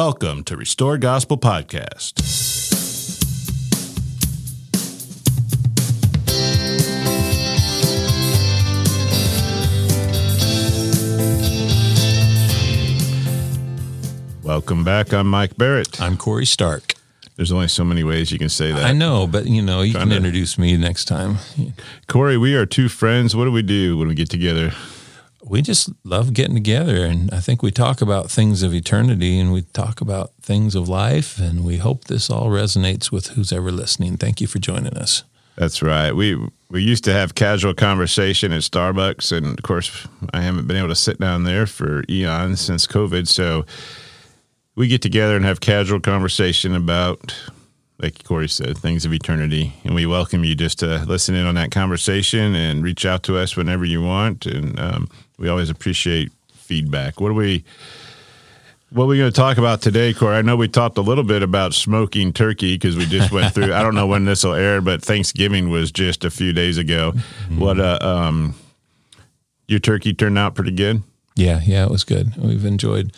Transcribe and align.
Welcome 0.00 0.44
to 0.44 0.58
Restore 0.58 0.98
Gospel 0.98 1.38
Podcast. 1.38 2.20
Welcome 14.42 14.84
back. 14.84 15.12
I'm 15.12 15.26
Mike 15.28 15.56
Barrett. 15.56 16.00
I'm 16.00 16.16
Corey 16.16 16.44
Stark. 16.46 16.94
There's 17.36 17.50
only 17.52 17.68
so 17.68 17.84
many 17.84 18.04
ways 18.04 18.30
you 18.30 18.38
can 18.38 18.48
say 18.48 18.72
that. 18.72 18.84
I 18.84 18.92
know, 18.92 19.26
but 19.26 19.46
you 19.46 19.60
know, 19.60 19.82
you 19.82 19.92
Trying 19.92 20.04
can 20.04 20.10
to- 20.10 20.16
introduce 20.16 20.56
me 20.58 20.76
next 20.76 21.06
time. 21.06 21.38
Corey, 22.06 22.36
we 22.36 22.54
are 22.54 22.64
two 22.64 22.88
friends. 22.88 23.34
What 23.34 23.44
do 23.44 23.52
we 23.52 23.62
do 23.62 23.96
when 23.98 24.08
we 24.08 24.14
get 24.14 24.30
together? 24.30 24.72
We 25.48 25.62
just 25.62 25.90
love 26.02 26.32
getting 26.32 26.54
together, 26.54 27.04
and 27.04 27.32
I 27.32 27.38
think 27.38 27.62
we 27.62 27.70
talk 27.70 28.00
about 28.00 28.30
things 28.30 28.64
of 28.64 28.74
eternity, 28.74 29.38
and 29.38 29.52
we 29.52 29.62
talk 29.62 30.00
about 30.00 30.32
things 30.42 30.74
of 30.74 30.88
life, 30.88 31.38
and 31.38 31.64
we 31.64 31.76
hope 31.76 32.04
this 32.04 32.28
all 32.28 32.48
resonates 32.48 33.12
with 33.12 33.28
who's 33.28 33.52
ever 33.52 33.70
listening. 33.70 34.16
Thank 34.16 34.40
you 34.40 34.48
for 34.48 34.58
joining 34.58 34.94
us. 34.94 35.22
That's 35.56 35.82
right. 35.82 36.12
We 36.12 36.36
we 36.68 36.82
used 36.82 37.04
to 37.04 37.12
have 37.12 37.36
casual 37.36 37.74
conversation 37.74 38.52
at 38.52 38.62
Starbucks, 38.62 39.30
and 39.30 39.58
of 39.58 39.62
course, 39.62 40.06
I 40.34 40.42
haven't 40.42 40.66
been 40.66 40.76
able 40.76 40.88
to 40.88 40.96
sit 40.96 41.20
down 41.20 41.44
there 41.44 41.66
for 41.66 42.02
eons 42.08 42.60
since 42.60 42.86
COVID. 42.86 43.28
So 43.28 43.64
we 44.74 44.88
get 44.88 45.00
together 45.00 45.36
and 45.36 45.44
have 45.44 45.60
casual 45.60 46.00
conversation 46.00 46.74
about, 46.74 47.34
like 47.98 48.24
Corey 48.24 48.48
said, 48.48 48.76
things 48.76 49.04
of 49.06 49.12
eternity. 49.14 49.72
And 49.84 49.94
we 49.94 50.06
welcome 50.06 50.44
you 50.44 50.54
just 50.54 50.80
to 50.80 51.04
listen 51.06 51.34
in 51.34 51.46
on 51.46 51.54
that 51.54 51.70
conversation 51.70 52.54
and 52.54 52.82
reach 52.82 53.06
out 53.06 53.22
to 53.22 53.38
us 53.38 53.56
whenever 53.56 53.84
you 53.84 54.02
want. 54.02 54.44
And 54.44 54.78
um, 54.78 55.08
we 55.38 55.48
always 55.48 55.70
appreciate 55.70 56.32
feedback. 56.52 57.20
What 57.20 57.28
do 57.28 57.34
we? 57.34 57.64
What 58.90 59.04
are 59.04 59.08
we 59.08 59.18
going 59.18 59.32
to 59.32 59.36
talk 59.36 59.58
about 59.58 59.82
today, 59.82 60.14
Corey? 60.14 60.36
I 60.36 60.42
know 60.42 60.56
we 60.56 60.68
talked 60.68 60.96
a 60.96 61.02
little 61.02 61.24
bit 61.24 61.42
about 61.42 61.74
smoking 61.74 62.32
turkey 62.32 62.76
because 62.76 62.96
we 62.96 63.04
just 63.04 63.32
went 63.32 63.52
through. 63.52 63.74
I 63.74 63.82
don't 63.82 63.96
know 63.96 64.06
when 64.06 64.24
this 64.24 64.44
will 64.44 64.54
air, 64.54 64.80
but 64.80 65.02
Thanksgiving 65.02 65.70
was 65.70 65.90
just 65.90 66.24
a 66.24 66.30
few 66.30 66.52
days 66.52 66.78
ago. 66.78 67.12
What 67.58 67.80
uh, 67.80 67.98
um, 68.00 68.54
your 69.66 69.80
turkey 69.80 70.14
turned 70.14 70.38
out 70.38 70.54
pretty 70.54 70.70
good. 70.70 71.02
Yeah, 71.34 71.60
yeah, 71.64 71.84
it 71.84 71.90
was 71.90 72.04
good. 72.04 72.36
We've 72.36 72.64
enjoyed 72.64 73.12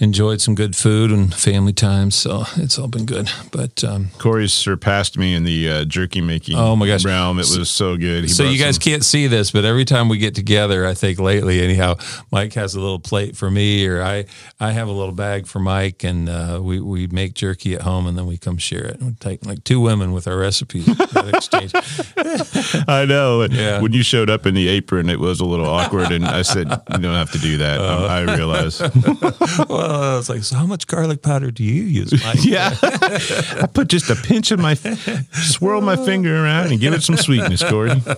enjoyed 0.00 0.40
some 0.40 0.54
good 0.54 0.74
food 0.74 1.10
and 1.10 1.32
family 1.34 1.72
time, 1.72 2.10
so 2.10 2.44
it's 2.56 2.78
all 2.78 2.88
been 2.88 3.06
good. 3.06 3.30
But 3.52 3.84
um, 3.84 4.08
Corey's 4.18 4.52
surpassed 4.52 5.16
me 5.18 5.34
in 5.34 5.44
the 5.44 5.70
uh, 5.70 5.84
jerky 5.84 6.20
making. 6.20 6.56
Oh, 6.58 6.74
my 6.74 6.86
gosh. 6.86 7.04
realm! 7.04 7.38
It 7.38 7.46
was 7.56 7.70
so 7.70 7.96
good. 7.96 8.24
He 8.24 8.28
so 8.28 8.44
you 8.44 8.58
guys 8.58 8.76
some- 8.76 8.82
can't 8.82 9.04
see 9.04 9.26
this, 9.26 9.50
but 9.50 9.64
every 9.64 9.84
time 9.84 10.08
we 10.08 10.18
get 10.18 10.34
together, 10.34 10.86
I 10.86 10.94
think 10.94 11.18
lately, 11.18 11.60
anyhow, 11.60 11.96
Mike 12.32 12.54
has 12.54 12.74
a 12.74 12.80
little 12.80 13.00
plate 13.00 13.36
for 13.36 13.50
me, 13.50 13.86
or 13.86 14.02
I 14.02 14.24
I 14.58 14.72
have 14.72 14.88
a 14.88 14.92
little 14.92 15.14
bag 15.14 15.46
for 15.46 15.60
Mike, 15.60 16.02
and 16.04 16.28
uh, 16.28 16.58
we 16.62 16.80
we 16.80 17.06
make 17.06 17.34
jerky 17.34 17.74
at 17.74 17.82
home, 17.82 18.06
and 18.06 18.16
then 18.16 18.26
we 18.26 18.38
come 18.38 18.58
share 18.58 18.84
it. 18.86 19.00
We 19.02 19.12
take 19.12 19.44
like 19.44 19.64
two 19.64 19.80
women 19.80 20.12
with 20.12 20.26
our 20.26 20.36
recipes 20.36 20.88
exchange. 20.88 21.72
I 22.88 23.04
know. 23.06 23.46
Yeah. 23.60 23.80
When 23.80 23.92
you 23.92 24.02
showed 24.02 24.30
up 24.30 24.46
in 24.46 24.54
the 24.54 24.68
apron, 24.68 25.10
it 25.10 25.18
was 25.18 25.40
a 25.40 25.44
little 25.44 25.66
awkward, 25.66 26.12
and 26.12 26.24
I 26.24 26.42
said, 26.42 26.68
"You 26.68 26.98
don't 26.98 27.14
have 27.14 27.32
to 27.32 27.38
do 27.38 27.58
that." 27.58 27.80
Uh. 27.80 28.06
I 28.06 28.36
realize. 28.36 28.80
well, 29.68 29.89
it's 30.18 30.28
like, 30.28 30.42
so 30.42 30.56
how 30.56 30.66
much 30.66 30.86
garlic 30.86 31.22
powder 31.22 31.50
do 31.50 31.64
you 31.64 31.82
use, 31.82 32.12
Mike? 32.24 32.38
yeah, 32.44 32.76
I 32.82 33.68
put 33.72 33.88
just 33.88 34.10
a 34.10 34.16
pinch 34.16 34.50
of 34.50 34.60
my, 34.60 34.74
swirl 34.74 35.80
my 35.80 35.96
finger 35.96 36.44
around 36.44 36.70
and 36.70 36.80
give 36.80 36.92
it 36.92 37.02
some 37.02 37.16
sweetness, 37.16 37.62
Corey. 37.64 38.02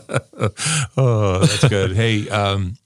Oh, 0.96 1.38
that's 1.38 1.68
good. 1.68 1.92
hey, 1.92 2.28
um, 2.28 2.76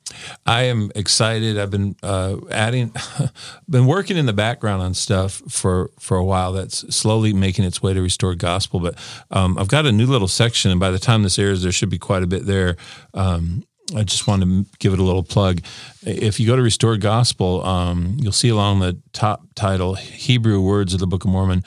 I 0.45 0.65
am 0.65 0.91
excited. 0.95 1.59
I've 1.59 1.71
been 1.71 1.97
uh, 2.03 2.37
adding, 2.51 2.93
been 3.69 3.87
working 3.87 4.17
in 4.17 4.27
the 4.27 4.33
background 4.33 4.83
on 4.83 4.95
stuff 4.95 5.43
for 5.49 5.91
for 5.99 6.17
a 6.17 6.25
while. 6.25 6.53
That's 6.53 6.95
slowly 6.95 7.33
making 7.33 7.65
its 7.65 7.83
way 7.83 7.95
to 7.95 8.03
Restore 8.03 8.35
Gospel. 8.35 8.81
But 8.81 8.97
um, 9.31 9.59
I've 9.59 9.69
got 9.69 9.87
a 9.87 9.93
new 9.93 10.07
little 10.07 10.29
section, 10.29 10.71
and 10.71 10.79
by 10.79 10.91
the 10.91 10.99
time 10.99 11.23
this 11.23 11.39
airs, 11.39 11.63
there 11.63 11.73
should 11.73 11.91
be 11.91 11.99
quite 11.99 12.23
a 12.23 12.27
bit 12.27 12.47
there. 12.47 12.77
Um, 13.15 13.65
I 13.95 14.03
just 14.03 14.27
want 14.27 14.43
to 14.43 14.67
give 14.79 14.93
it 14.93 14.99
a 14.99 15.03
little 15.03 15.23
plug. 15.23 15.61
If 16.03 16.41
you 16.41 16.47
go 16.47 16.57
to 16.57 16.63
Restored 16.63 17.01
Gospel, 17.01 17.65
um, 17.65 18.17
you'll 18.19 18.33
see 18.33 18.49
along 18.49 18.81
the 18.81 18.99
top 19.13 19.43
title 19.55 19.95
Hebrew 19.95 20.61
Words 20.61 20.93
of 20.93 20.99
the 20.99 21.07
Book 21.07 21.25
of 21.25 21.31
Mormon. 21.31 21.63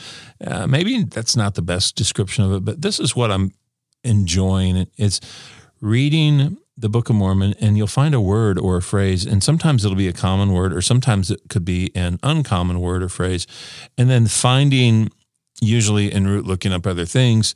Uh, 0.45 0.67
maybe 0.67 1.03
that's 1.03 1.37
not 1.37 1.55
the 1.55 1.61
best 1.61 1.95
description 1.95 2.43
of 2.43 2.51
it, 2.51 2.65
but 2.65 2.81
this 2.81 2.99
is 2.99 3.15
what 3.15 3.31
I'm 3.31 3.53
enjoying. 4.03 4.87
It's 4.97 5.21
reading 5.79 6.57
the 6.75 6.89
Book 6.89 7.09
of 7.09 7.15
Mormon, 7.15 7.55
and 7.59 7.77
you'll 7.77 7.87
find 7.87 8.13
a 8.13 8.21
word 8.21 8.57
or 8.57 8.77
a 8.77 8.81
phrase, 8.81 9.25
and 9.25 9.43
sometimes 9.43 9.83
it'll 9.85 9.97
be 9.97 10.07
a 10.07 10.13
common 10.13 10.51
word, 10.51 10.73
or 10.73 10.81
sometimes 10.81 11.31
it 11.31 11.41
could 11.49 11.65
be 11.65 11.91
an 11.95 12.19
uncommon 12.23 12.79
word 12.79 13.03
or 13.03 13.09
phrase, 13.09 13.47
and 13.97 14.09
then 14.09 14.27
finding, 14.27 15.09
usually 15.61 16.11
en 16.11 16.27
route, 16.27 16.45
looking 16.45 16.71
up 16.73 16.87
other 16.87 17.05
things, 17.05 17.53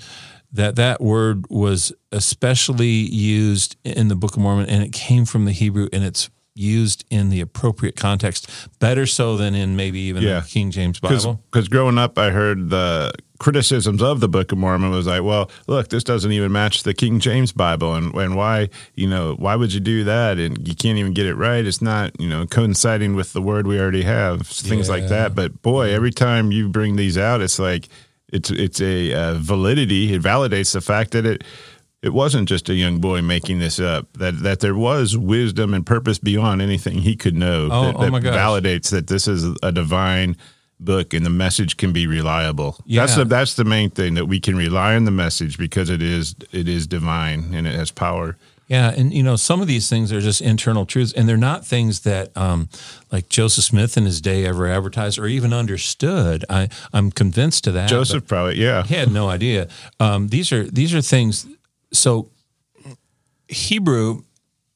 that 0.53 0.75
that 0.75 1.01
word 1.01 1.45
was 1.49 1.91
especially 2.11 2.87
used 2.87 3.75
in 3.83 4.07
the 4.07 4.15
Book 4.15 4.35
of 4.35 4.41
Mormon, 4.41 4.69
and 4.69 4.83
it 4.83 4.91
came 4.93 5.25
from 5.25 5.45
the 5.45 5.51
Hebrew, 5.51 5.89
and 5.91 6.03
it's 6.03 6.29
used 6.55 7.03
in 7.09 7.29
the 7.31 7.41
appropriate 7.41 7.95
context, 7.95 8.47
better 8.79 9.07
so 9.07 9.35
than 9.35 9.55
in 9.55 9.75
maybe 9.75 9.99
even 10.01 10.21
Yeah. 10.21 10.41
the 10.41 10.47
King 10.47 10.69
James 10.69 10.99
Bible. 10.99 11.41
Because 11.51 11.67
growing 11.67 11.97
up, 11.97 12.19
I 12.19 12.29
heard 12.29 12.69
the 12.69 13.11
criticisms 13.39 14.03
of 14.03 14.19
the 14.19 14.29
Book 14.29 14.51
of 14.51 14.59
Mormon 14.59 14.91
was 14.91 15.07
like, 15.07 15.23
well, 15.23 15.49
look, 15.67 15.89
this 15.89 16.03
doesn't 16.03 16.31
even 16.31 16.51
match 16.51 16.83
the 16.83 16.93
King 16.93 17.19
James 17.19 17.51
Bible, 17.51 17.95
and 17.95 18.13
and 18.13 18.35
why, 18.35 18.69
you 18.93 19.07
know, 19.09 19.33
why 19.39 19.55
would 19.55 19.73
you 19.73 19.79
do 19.79 20.03
that? 20.03 20.37
And 20.37 20.67
you 20.67 20.75
can't 20.75 20.99
even 20.99 21.13
get 21.13 21.25
it 21.25 21.33
right. 21.35 21.65
It's 21.65 21.81
not, 21.81 22.11
you 22.21 22.29
know, 22.29 22.45
coinciding 22.45 23.15
with 23.15 23.33
the 23.33 23.41
word 23.41 23.65
we 23.65 23.79
already 23.79 24.03
have, 24.03 24.45
things 24.45 24.87
like 24.87 25.07
that. 25.07 25.33
But 25.33 25.63
boy, 25.63 25.89
every 25.91 26.11
time 26.11 26.51
you 26.51 26.69
bring 26.69 26.95
these 26.97 27.17
out, 27.17 27.41
it's 27.41 27.57
like 27.57 27.89
it's 28.33 28.51
it's 28.51 28.81
a 28.81 29.13
uh, 29.13 29.33
validity. 29.35 30.13
It 30.13 30.21
validates 30.21 30.73
the 30.73 30.81
fact 30.81 31.11
that 31.11 31.25
it. 31.25 31.43
It 32.01 32.11
wasn't 32.11 32.49
just 32.49 32.67
a 32.67 32.73
young 32.73 32.99
boy 32.99 33.21
making 33.21 33.59
this 33.59 33.79
up. 33.79 34.11
That 34.17 34.43
that 34.43 34.59
there 34.59 34.75
was 34.75 35.15
wisdom 35.15 35.73
and 35.73 35.85
purpose 35.85 36.19
beyond 36.19 36.61
anything 36.61 36.97
he 36.97 37.15
could 37.15 37.33
know. 37.33 37.69
Oh, 37.71 37.85
that, 37.85 37.95
oh 37.95 38.01
that 38.01 38.11
my 38.11 38.19
gosh. 38.19 38.35
validates 38.35 38.89
that 38.89 39.07
this 39.07 39.25
is 39.25 39.45
a 39.63 39.71
divine 39.71 40.35
book 40.81 41.13
and 41.13 41.25
the 41.25 41.29
message 41.29 41.77
can 41.77 41.93
be 41.93 42.07
reliable. 42.07 42.77
Yeah. 42.85 43.01
That's 43.01 43.15
the 43.15 43.25
that's 43.25 43.53
the 43.55 43.63
main 43.63 43.89
thing 43.89 44.15
that 44.15 44.25
we 44.25 44.39
can 44.39 44.55
rely 44.57 44.95
on 44.95 45.05
the 45.05 45.11
message 45.11 45.57
because 45.57 45.89
it 45.89 46.01
is 46.01 46.35
it 46.51 46.67
is 46.67 46.87
divine 46.87 47.53
and 47.53 47.65
it 47.65 47.75
has 47.75 47.91
power. 47.91 48.37
Yeah, 48.67 48.91
and 48.95 49.13
you 49.13 49.23
know 49.23 49.35
some 49.35 49.61
of 49.61 49.67
these 49.67 49.89
things 49.89 50.11
are 50.13 50.21
just 50.21 50.41
internal 50.41 50.85
truths, 50.85 51.11
and 51.13 51.27
they're 51.27 51.37
not 51.37 51.65
things 51.65 52.01
that 52.01 52.35
um, 52.37 52.69
like 53.11 53.27
Joseph 53.29 53.65
Smith 53.65 53.97
in 53.97 54.05
his 54.05 54.21
day 54.21 54.45
ever 54.45 54.67
advertised 54.67 55.19
or 55.19 55.27
even 55.27 55.51
understood. 55.51 56.45
I 56.49 56.69
I'm 56.93 57.11
convinced 57.11 57.65
to 57.65 57.71
that. 57.73 57.89
Joseph 57.89 58.25
probably 58.25 58.55
yeah. 58.55 58.83
he 58.83 58.95
had 58.95 59.11
no 59.11 59.29
idea. 59.29 59.67
Um, 59.99 60.29
these 60.29 60.51
are 60.51 60.63
these 60.63 60.93
are 60.93 61.01
things. 61.01 61.45
So 61.91 62.29
Hebrew, 63.47 64.23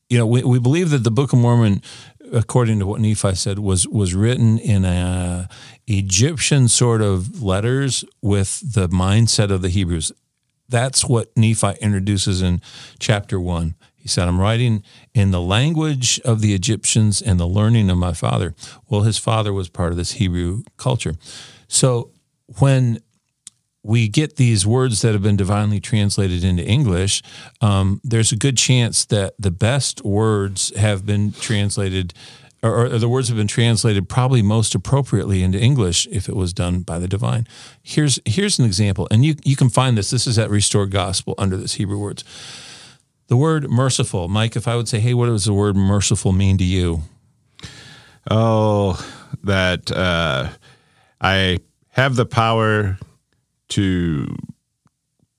you 0.10 0.18
know, 0.18 0.28
we, 0.28 0.44
we 0.44 0.60
believe 0.60 0.90
that 0.92 1.04
the 1.04 1.12
Book 1.12 1.34
of 1.34 1.40
Mormon, 1.40 1.82
according 2.32 2.80
to 2.80 2.86
what 2.86 3.02
Nephi 3.02 3.36
said, 3.36 3.60
was 3.60 3.88
was 3.88 4.14
written 4.14 4.58
in 4.58 4.86
a 4.86 5.50
Egyptian 5.88 6.68
sort 6.68 7.02
of 7.02 7.42
letters 7.42 8.04
with 8.22 8.74
the 8.74 8.90
mindset 8.90 9.50
of 9.50 9.62
the 9.62 9.70
Hebrews. 9.70 10.12
That's 10.70 11.06
what 11.06 11.36
Nephi 11.36 11.74
introduces 11.82 12.42
in 12.42 12.62
chapter 13.00 13.40
one. 13.40 13.76
He 13.96 14.08
said, 14.08 14.28
I'm 14.28 14.40
writing 14.40 14.84
in 15.14 15.32
the 15.32 15.42
language 15.42 16.20
of 16.24 16.40
the 16.42 16.54
Egyptians 16.54 17.22
and 17.22 17.40
the 17.40 17.48
learning 17.48 17.90
of 17.90 17.98
my 17.98 18.14
father. 18.14 18.56
Well, 18.90 19.02
his 19.02 19.18
father 19.18 19.52
was 19.52 19.70
part 19.70 19.92
of 19.92 19.98
this 19.98 20.14
Hebrew 20.14 20.64
culture. 20.78 21.16
So 21.68 22.12
when 22.60 23.02
we 23.84 24.08
get 24.08 24.36
these 24.36 24.66
words 24.66 25.02
that 25.02 25.14
have 25.14 25.24
been 25.24 25.38
divinely 25.38 25.80
translated 25.80 26.44
into 26.44 26.66
English, 26.66 27.22
um, 27.62 28.02
there's 28.04 28.32
a 28.32 28.38
good 28.38 28.58
chance 28.58 29.06
that 29.06 29.34
the 29.40 29.52
best 29.52 30.04
words 30.04 30.76
have 30.76 31.06
been 31.06 31.32
translated, 31.32 32.14
or, 32.64 32.86
or 32.86 32.98
the 32.98 33.10
words 33.10 33.28
have 33.28 33.38
been 33.38 33.48
translated 33.48 34.10
probably 34.10 34.42
most 34.42 34.74
appropriately 34.74 35.44
into 35.44 35.60
English 35.60 36.08
if 36.12 36.28
it 36.28 36.36
was 36.36 36.54
done 36.54 36.82
by 36.82 37.00
the 37.00 37.08
divine. 37.08 37.48
Here's 37.84 38.20
here's 38.26 38.60
an 38.60 38.66
example, 38.66 39.08
and 39.12 39.24
you 39.24 39.36
you 39.44 39.56
can 39.56 39.70
find 39.70 39.98
this. 39.98 40.10
This 40.10 40.28
is 40.28 40.40
at 40.40 40.50
Restored 40.50 40.92
Gospel 40.92 41.36
under 41.38 41.58
this 41.58 41.76
Hebrew 41.76 42.00
words. 42.00 42.24
The 43.28 43.38
word 43.38 43.70
merciful, 43.70 44.28
Mike. 44.28 44.56
If 44.56 44.68
I 44.68 44.76
would 44.76 44.88
say, 44.88 45.00
hey, 45.00 45.14
what 45.14 45.28
does 45.28 45.46
the 45.46 45.54
word 45.54 45.76
merciful 45.76 46.32
mean 46.32 46.58
to 46.58 46.64
you? 46.64 47.02
Oh, 48.30 49.00
that 49.44 49.92
uh, 49.92 50.50
I 51.22 51.60
have 51.90 52.16
the 52.16 52.26
power 52.26 52.98
to 53.70 54.36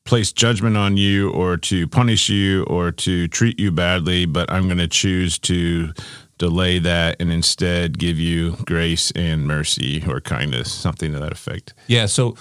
place 0.05 0.33
judgment 0.33 0.77
on 0.77 0.97
you 0.97 1.31
or 1.31 1.57
to 1.57 1.87
punish 1.87 2.29
you 2.29 2.65
or 2.65 2.91
to 2.91 3.29
treat 3.29 3.61
you 3.61 3.71
badly, 3.71 4.25
but 4.27 4.51
I'm 4.51 4.65
going 4.65 4.79
to 4.79 4.89
choose 4.89 5.39
to 5.41 5.93
delay 6.39 6.79
that 6.79 7.17
and 7.21 7.31
instead 7.31 7.99
give 7.99 8.19
you 8.19 8.53
grace 8.65 9.11
and 9.13 9.47
mercy 9.47 10.05
or 10.09 10.21
kindness, 10.21 10.73
something 10.73 11.13
to 11.13 11.19
that 11.19 11.33
effect. 11.33 11.75
Yeah. 11.87 12.07
So, 12.07 12.37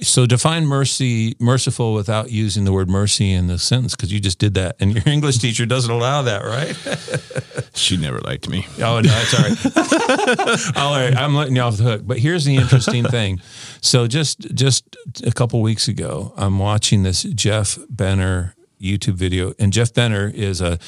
so 0.00 0.26
define 0.26 0.66
mercy, 0.66 1.36
merciful 1.38 1.94
without 1.94 2.30
using 2.30 2.64
the 2.64 2.72
word 2.72 2.88
mercy 2.88 3.32
in 3.32 3.46
the 3.46 3.58
sentence 3.58 3.94
because 3.94 4.12
you 4.12 4.20
just 4.20 4.38
did 4.38 4.54
that, 4.54 4.76
and 4.80 4.94
your 4.94 5.02
English 5.06 5.38
teacher 5.38 5.66
doesn't 5.66 5.90
allow 5.90 6.22
that, 6.22 6.44
right? 6.44 7.68
she 7.74 7.96
never 7.96 8.18
liked 8.20 8.48
me. 8.48 8.66
Oh 8.78 9.00
no, 9.00 9.02
that's 9.02 9.34
all 9.34 9.42
right. 9.42 10.76
all 10.76 10.94
right, 10.94 11.14
I'm 11.16 11.34
letting 11.34 11.56
you 11.56 11.62
off 11.62 11.76
the 11.76 11.84
hook. 11.84 12.02
But 12.04 12.18
here's 12.18 12.44
the 12.44 12.56
interesting 12.56 13.04
thing. 13.04 13.40
So 13.80 14.06
just 14.06 14.40
just 14.54 14.96
a 15.24 15.32
couple 15.32 15.60
weeks 15.60 15.88
ago, 15.88 16.32
I'm 16.36 16.58
watching 16.58 17.02
this 17.02 17.22
Jeff 17.22 17.78
Benner 17.88 18.54
YouTube 18.80 19.14
video, 19.14 19.54
and 19.58 19.72
Jeff 19.72 19.92
Benner 19.92 20.30
is 20.34 20.60
a 20.60 20.78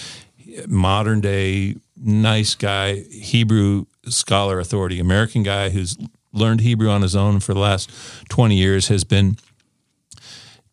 modern 0.66 1.20
day 1.20 1.76
nice 1.96 2.55
guy, 2.55 3.00
Hebrew 3.11 3.87
scholar 4.06 4.58
authority, 4.58 5.00
American 5.00 5.43
guy 5.43 5.70
who's 5.70 5.96
learned 6.32 6.61
Hebrew 6.61 6.91
on 6.91 7.02
his 7.02 7.14
own 7.14 7.41
for 7.41 7.55
the 7.55 7.61
last 7.61 7.91
20 8.29 8.55
years, 8.55 8.88
has 8.88 9.05
been 9.05 9.38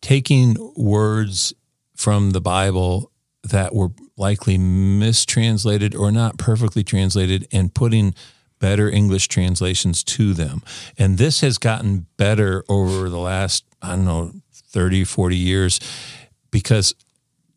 taking 0.00 0.56
words 0.76 1.54
from 1.94 2.30
the 2.30 2.40
Bible 2.40 3.12
that 3.44 3.74
were 3.74 3.90
likely 4.16 4.58
mistranslated 4.58 5.94
or 5.94 6.10
not 6.12 6.38
perfectly 6.38 6.84
translated 6.84 7.46
and 7.52 7.74
putting 7.74 8.14
better 8.58 8.88
English 8.88 9.28
translations 9.28 10.04
to 10.04 10.34
them. 10.34 10.62
And 10.96 11.18
this 11.18 11.40
has 11.40 11.58
gotten 11.58 12.06
better 12.16 12.64
over 12.68 13.08
the 13.08 13.18
last, 13.18 13.64
I 13.80 13.96
don't 13.96 14.04
know, 14.04 14.32
30, 14.52 15.04
40 15.04 15.36
years 15.36 15.80
because 16.50 16.94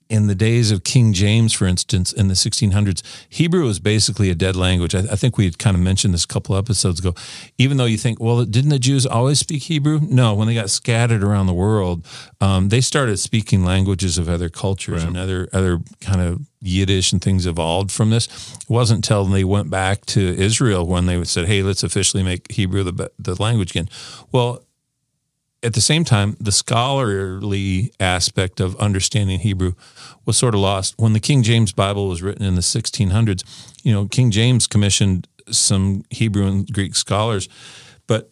in 0.08 0.28
the 0.28 0.36
days 0.36 0.72
of 0.72 0.84
King 0.84 1.14
James, 1.14 1.52
for 1.52 1.66
instance, 1.66 2.14
in 2.14 2.28
the 2.28 2.36
1600s, 2.36 3.02
Hebrew 3.28 3.66
was 3.66 3.80
basically 3.80 4.30
a 4.30 4.36
dead 4.36 4.56
language. 4.56 4.94
I, 4.94 5.00
I, 5.00 5.16
think 5.16 5.38
we 5.38 5.46
had 5.46 5.58
kind 5.58 5.76
of 5.76 5.82
mentioned 5.82 6.14
this 6.14 6.26
a 6.26 6.28
couple 6.28 6.56
episodes 6.56 7.00
ago. 7.00 7.16
Even 7.58 7.78
though 7.78 7.86
you 7.86 7.98
think, 7.98 8.20
well, 8.20 8.46
didn't 8.46 8.70
the 8.70 8.78
Jews 8.78 9.06
always 9.06 9.40
speak 9.40 9.64
Hebrew? 9.64 10.00
No, 10.02 10.36
when 10.36 10.48
they 10.48 10.54
got 10.54 10.70
scattered 10.70 11.24
around 11.24 11.48
the 11.48 11.54
world, 11.54 12.06
um, 12.40 12.70
they 12.70 12.82
started 12.82 13.18
speaking 13.18 13.66
languages 13.66 14.20
of 14.20 14.30
other 14.30 14.50
cultures 14.50 15.02
right. 15.02 15.08
and 15.08 15.18
other 15.18 15.50
other 15.54 15.80
kind 16.02 16.22
of 16.22 16.42
Yiddish 16.62 17.12
and 17.12 17.22
things 17.22 17.46
evolved 17.46 17.92
from 17.92 18.10
this. 18.10 18.28
It 18.56 18.70
wasn't 18.70 18.98
until 18.98 19.26
they 19.26 19.44
went 19.44 19.70
back 19.70 20.06
to 20.08 20.20
Israel 20.22 20.86
when 20.86 21.06
they 21.06 21.24
said, 21.24 21.48
"Hey, 21.48 21.64
let's 21.64 21.84
officially 21.84 22.24
make 22.24 22.52
Hebrew 22.52 22.84
the 22.84 23.12
the 23.18 23.42
language 23.42 23.72
again." 23.72 23.90
Well, 24.32 24.65
at 25.66 25.74
the 25.74 25.82
same 25.82 26.04
time, 26.04 26.38
the 26.40 26.52
scholarly 26.52 27.92
aspect 28.00 28.60
of 28.60 28.76
understanding 28.78 29.40
Hebrew 29.40 29.74
was 30.24 30.38
sort 30.38 30.54
of 30.54 30.62
lost. 30.62 30.94
When 30.98 31.14
the 31.14 31.20
King 31.20 31.42
James 31.42 31.72
Bible 31.72 32.08
was 32.08 32.22
written 32.22 32.46
in 32.46 32.54
the 32.54 32.62
1600s, 32.62 33.44
you 33.84 33.92
know, 33.92 34.08
King 34.08 34.30
James 34.30 34.68
commissioned 34.68 35.28
some 35.50 36.04
Hebrew 36.12 36.46
and 36.46 36.72
Greek 36.72 36.96
scholars, 36.96 37.50
but 38.06 38.30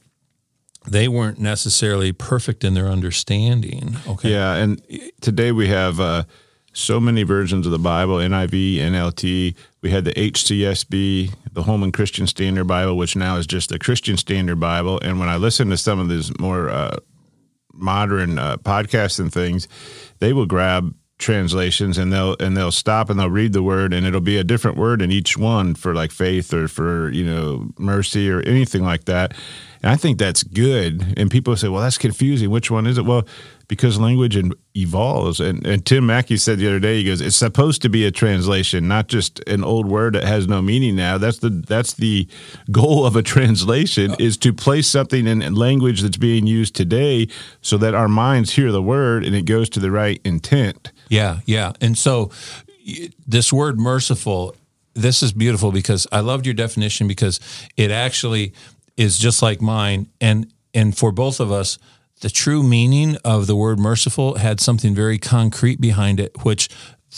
they 0.87 1.07
weren't 1.07 1.39
necessarily 1.39 2.11
perfect 2.11 2.63
in 2.63 2.75
their 2.75 2.87
understanding. 2.87 3.97
Okay. 4.07 4.31
Yeah, 4.31 4.55
and 4.55 4.81
today 5.21 5.51
we 5.51 5.69
have 5.69 5.99
uh, 5.99 6.23
so 6.73 6.99
many 6.99 7.23
versions 7.23 7.65
of 7.65 7.71
the 7.71 7.79
Bible: 7.79 8.17
NIV, 8.17 8.77
NLT. 8.77 9.55
We 9.81 9.89
had 9.89 10.05
the 10.05 10.13
HCSB, 10.13 11.33
the 11.51 11.63
Holman 11.63 11.91
Christian 11.91 12.27
Standard 12.27 12.65
Bible, 12.65 12.95
which 12.95 13.15
now 13.15 13.37
is 13.37 13.47
just 13.47 13.69
the 13.69 13.79
Christian 13.79 14.17
Standard 14.17 14.59
Bible. 14.59 14.99
And 15.01 15.19
when 15.19 15.29
I 15.29 15.37
listen 15.37 15.69
to 15.69 15.77
some 15.77 15.99
of 15.99 16.09
these 16.09 16.31
more 16.39 16.69
uh, 16.69 16.97
modern 17.73 18.39
uh, 18.39 18.57
podcasts 18.57 19.19
and 19.19 19.31
things, 19.31 19.67
they 20.19 20.33
will 20.33 20.45
grab 20.45 20.93
translations 21.19 21.97
and 21.97 22.11
they'll 22.11 22.35
and 22.39 22.57
they'll 22.57 22.71
stop 22.71 23.09
and 23.09 23.19
they'll 23.19 23.29
read 23.29 23.53
the 23.53 23.63
word 23.63 23.93
and 23.93 24.05
it'll 24.05 24.19
be 24.19 24.37
a 24.37 24.43
different 24.43 24.77
word 24.77 25.01
in 25.01 25.11
each 25.11 25.37
one 25.37 25.73
for 25.73 25.93
like 25.93 26.11
faith 26.11 26.53
or 26.53 26.67
for 26.67 27.09
you 27.11 27.23
know 27.23 27.69
mercy 27.77 28.29
or 28.29 28.41
anything 28.41 28.83
like 28.83 29.05
that 29.05 29.33
and 29.83 29.91
I 29.91 29.97
think 29.97 30.17
that's 30.17 30.43
good. 30.43 31.13
And 31.17 31.29
people 31.29 31.55
say, 31.57 31.67
well, 31.67 31.81
that's 31.81 31.97
confusing. 31.97 32.49
Which 32.49 32.71
one 32.71 32.87
is 32.87 32.97
it? 32.97 33.05
Well, 33.05 33.27
because 33.67 33.99
language 33.99 34.37
evolves. 34.75 35.41
And, 35.41 35.65
and 35.67 35.85
Tim 35.85 36.05
Mackie 36.05 36.37
said 36.37 36.57
the 36.57 36.67
other 36.67 36.79
day, 36.79 36.97
he 36.97 37.03
goes, 37.03 37.19
it's 37.19 37.35
supposed 37.35 37.81
to 37.81 37.89
be 37.89 38.05
a 38.05 38.11
translation, 38.11 38.87
not 38.87 39.07
just 39.07 39.39
an 39.47 39.61
old 39.61 39.85
word 39.85 40.15
that 40.15 40.23
has 40.23 40.47
no 40.47 40.61
meaning 40.61 40.95
now. 40.95 41.17
That's 41.17 41.39
the 41.39 41.49
that's 41.49 41.93
the 41.93 42.27
goal 42.71 43.05
of 43.05 43.17
a 43.17 43.21
translation 43.21 44.15
is 44.19 44.37
to 44.37 44.53
place 44.53 44.87
something 44.87 45.27
in 45.27 45.53
language 45.53 46.01
that's 46.01 46.17
being 46.17 46.47
used 46.47 46.75
today 46.75 47.27
so 47.61 47.77
that 47.77 47.93
our 47.93 48.07
minds 48.07 48.53
hear 48.53 48.71
the 48.71 48.81
word 48.81 49.25
and 49.25 49.35
it 49.35 49.43
goes 49.43 49.69
to 49.71 49.79
the 49.79 49.91
right 49.91 50.21
intent. 50.23 50.91
Yeah, 51.09 51.39
yeah. 51.45 51.73
And 51.81 51.97
so 51.97 52.31
this 53.27 53.51
word 53.51 53.79
merciful 53.79 54.55
this 54.95 55.23
is 55.23 55.33
beautiful 55.33 55.71
because 55.71 56.05
I 56.11 56.19
loved 56.19 56.45
your 56.45 56.53
definition 56.53 57.07
because 57.07 57.39
it 57.77 57.91
actually 57.91 58.53
is 58.97 59.17
just 59.17 59.41
like 59.41 59.61
mine. 59.61 60.09
And 60.21 60.51
and 60.73 60.97
for 60.97 61.11
both 61.11 61.39
of 61.39 61.51
us 61.51 61.77
the 62.21 62.29
true 62.29 62.63
meaning 62.63 63.17
of 63.25 63.47
the 63.47 63.55
word 63.55 63.79
merciful 63.79 64.35
had 64.35 64.61
something 64.61 64.95
very 64.95 65.17
concrete 65.17 65.81
behind 65.81 66.21
it 66.21 66.45
which 66.45 66.69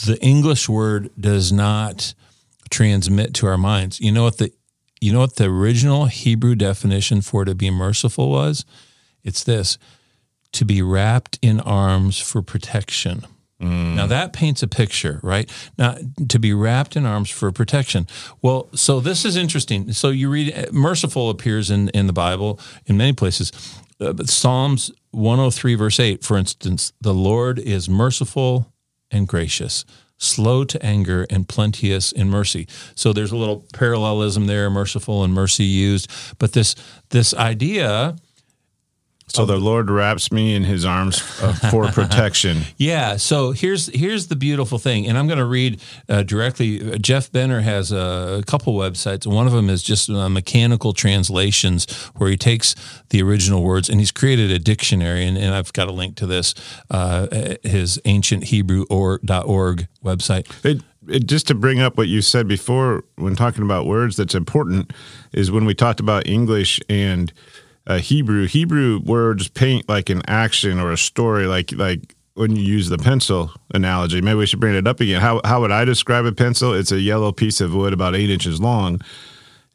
the 0.07 0.17
english 0.19 0.67
word 0.67 1.11
does 1.19 1.51
not 1.51 2.15
transmit 2.69 3.33
to 3.35 3.47
our 3.47 3.57
minds. 3.57 3.99
You 3.99 4.11
know 4.11 4.23
what 4.23 4.37
the 4.37 4.51
you 5.01 5.11
know 5.11 5.19
what 5.19 5.35
the 5.35 5.45
original 5.45 6.05
hebrew 6.05 6.55
definition 6.55 7.21
for 7.21 7.45
to 7.45 7.53
be 7.53 7.69
merciful 7.69 8.29
was? 8.29 8.65
It's 9.23 9.43
this 9.43 9.77
to 10.53 10.65
be 10.65 10.81
wrapped 10.81 11.37
in 11.41 11.59
arms 11.59 12.19
for 12.19 12.41
protection 12.41 13.25
Mm. 13.61 13.95
Now 13.95 14.07
that 14.07 14.33
paints 14.33 14.61
a 14.63 14.67
picture, 14.67 15.19
right? 15.23 15.49
Now 15.77 15.97
to 16.27 16.39
be 16.39 16.53
wrapped 16.53 16.95
in 16.95 17.05
arms 17.05 17.29
for 17.29 17.51
protection. 17.51 18.07
Well, 18.41 18.67
so 18.73 18.99
this 18.99 19.23
is 19.23 19.37
interesting. 19.37 19.93
So 19.93 20.09
you 20.09 20.29
read 20.29 20.73
merciful 20.73 21.29
appears 21.29 21.69
in 21.69 21.89
in 21.89 22.07
the 22.07 22.13
Bible 22.13 22.59
in 22.85 22.97
many 22.97 23.13
places. 23.13 23.51
Uh, 23.99 24.13
Psalms 24.25 24.91
103 25.11 25.75
verse 25.75 25.99
8, 26.01 26.23
for 26.23 26.37
instance, 26.37 26.91
the 26.99 27.13
Lord 27.13 27.57
is 27.57 27.87
merciful 27.87 28.73
and 29.09 29.25
gracious, 29.25 29.85
slow 30.17 30.65
to 30.65 30.85
anger 30.85 31.25
and 31.29 31.47
plenteous 31.47 32.11
in 32.11 32.29
mercy. 32.29 32.67
So 32.95 33.13
there's 33.13 33.31
a 33.31 33.37
little 33.37 33.65
parallelism 33.73 34.47
there, 34.47 34.69
merciful 34.69 35.23
and 35.23 35.33
mercy 35.33 35.63
used, 35.63 36.11
but 36.39 36.51
this 36.51 36.75
this 37.11 37.33
idea 37.33 38.17
so 39.35 39.45
the 39.45 39.57
Lord 39.57 39.89
wraps 39.89 40.31
me 40.31 40.55
in 40.55 40.63
His 40.63 40.85
arms 40.85 41.21
uh, 41.41 41.53
for 41.69 41.87
protection. 41.91 42.63
yeah. 42.77 43.17
So 43.17 43.51
here's 43.51 43.87
here's 43.87 44.27
the 44.27 44.35
beautiful 44.35 44.77
thing, 44.77 45.07
and 45.07 45.17
I'm 45.17 45.27
going 45.27 45.39
to 45.39 45.45
read 45.45 45.81
uh, 46.09 46.23
directly. 46.23 46.97
Jeff 46.99 47.31
Benner 47.31 47.61
has 47.61 47.91
a, 47.91 48.39
a, 48.39 48.43
couple 48.43 48.73
websites. 48.73 49.25
One 49.27 49.47
of 49.47 49.53
them 49.53 49.69
is 49.69 49.83
just 49.83 50.09
uh, 50.09 50.29
mechanical 50.29 50.93
translations, 50.93 51.91
where 52.15 52.29
he 52.29 52.37
takes 52.37 52.75
the 53.09 53.21
original 53.21 53.63
words 53.63 53.89
and 53.89 53.99
he's 53.99 54.11
created 54.11 54.51
a 54.51 54.59
dictionary. 54.59 55.25
And, 55.25 55.37
and 55.37 55.53
I've 55.53 55.73
got 55.73 55.87
a 55.87 55.91
link 55.91 56.15
to 56.17 56.25
this. 56.25 56.53
his 56.53 56.65
Uh, 56.89 57.55
his 57.63 57.99
ancienthebrew.org 58.05 59.87
website. 60.03 60.65
It, 60.65 60.81
it, 61.07 61.27
just 61.27 61.47
to 61.47 61.55
bring 61.55 61.79
up 61.79 61.97
what 61.97 62.07
you 62.07 62.21
said 62.21 62.47
before 62.47 63.03
when 63.15 63.35
talking 63.35 63.63
about 63.63 63.85
words, 63.85 64.15
that's 64.15 64.35
important 64.35 64.91
is 65.33 65.51
when 65.51 65.65
we 65.65 65.73
talked 65.73 65.99
about 65.99 66.27
English 66.27 66.79
and 66.89 67.31
uh, 67.87 67.99
Hebrew. 67.99 68.47
Hebrew 68.47 68.99
words 68.99 69.47
paint 69.47 69.87
like 69.87 70.09
an 70.09 70.21
action 70.27 70.79
or 70.79 70.91
a 70.91 70.97
story, 70.97 71.47
like 71.47 71.71
like 71.73 72.15
when 72.33 72.55
you 72.55 72.63
use 72.63 72.89
the 72.89 72.97
pencil 72.97 73.51
analogy. 73.73 74.21
Maybe 74.21 74.35
we 74.35 74.45
should 74.45 74.59
bring 74.59 74.75
it 74.75 74.87
up 74.87 74.99
again. 74.99 75.21
How 75.21 75.41
how 75.43 75.61
would 75.61 75.71
I 75.71 75.85
describe 75.85 76.25
a 76.25 76.31
pencil? 76.31 76.73
It's 76.73 76.91
a 76.91 76.99
yellow 76.99 77.31
piece 77.31 77.61
of 77.61 77.73
wood 77.73 77.93
about 77.93 78.15
eight 78.15 78.29
inches 78.29 78.59
long. 78.59 79.01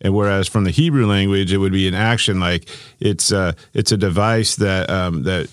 And 0.02 0.14
whereas 0.14 0.48
from 0.48 0.64
the 0.64 0.70
Hebrew 0.70 1.06
language, 1.06 1.52
it 1.52 1.58
would 1.58 1.72
be 1.72 1.86
an 1.86 1.94
action, 1.94 2.40
like 2.40 2.68
it's 3.00 3.32
uh, 3.32 3.52
it's 3.74 3.92
a 3.92 3.96
device 3.96 4.56
that 4.56 4.88
um, 4.88 5.24
that 5.24 5.50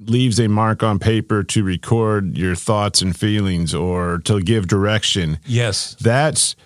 leaves 0.00 0.40
a 0.40 0.48
mark 0.48 0.82
on 0.82 0.98
paper 0.98 1.44
to 1.44 1.62
record 1.62 2.36
your 2.36 2.54
thoughts 2.54 3.02
and 3.02 3.16
feelings 3.16 3.74
or 3.74 4.18
to 4.24 4.40
give 4.40 4.66
direction. 4.66 5.38
Yes, 5.46 5.94
that's 6.00 6.56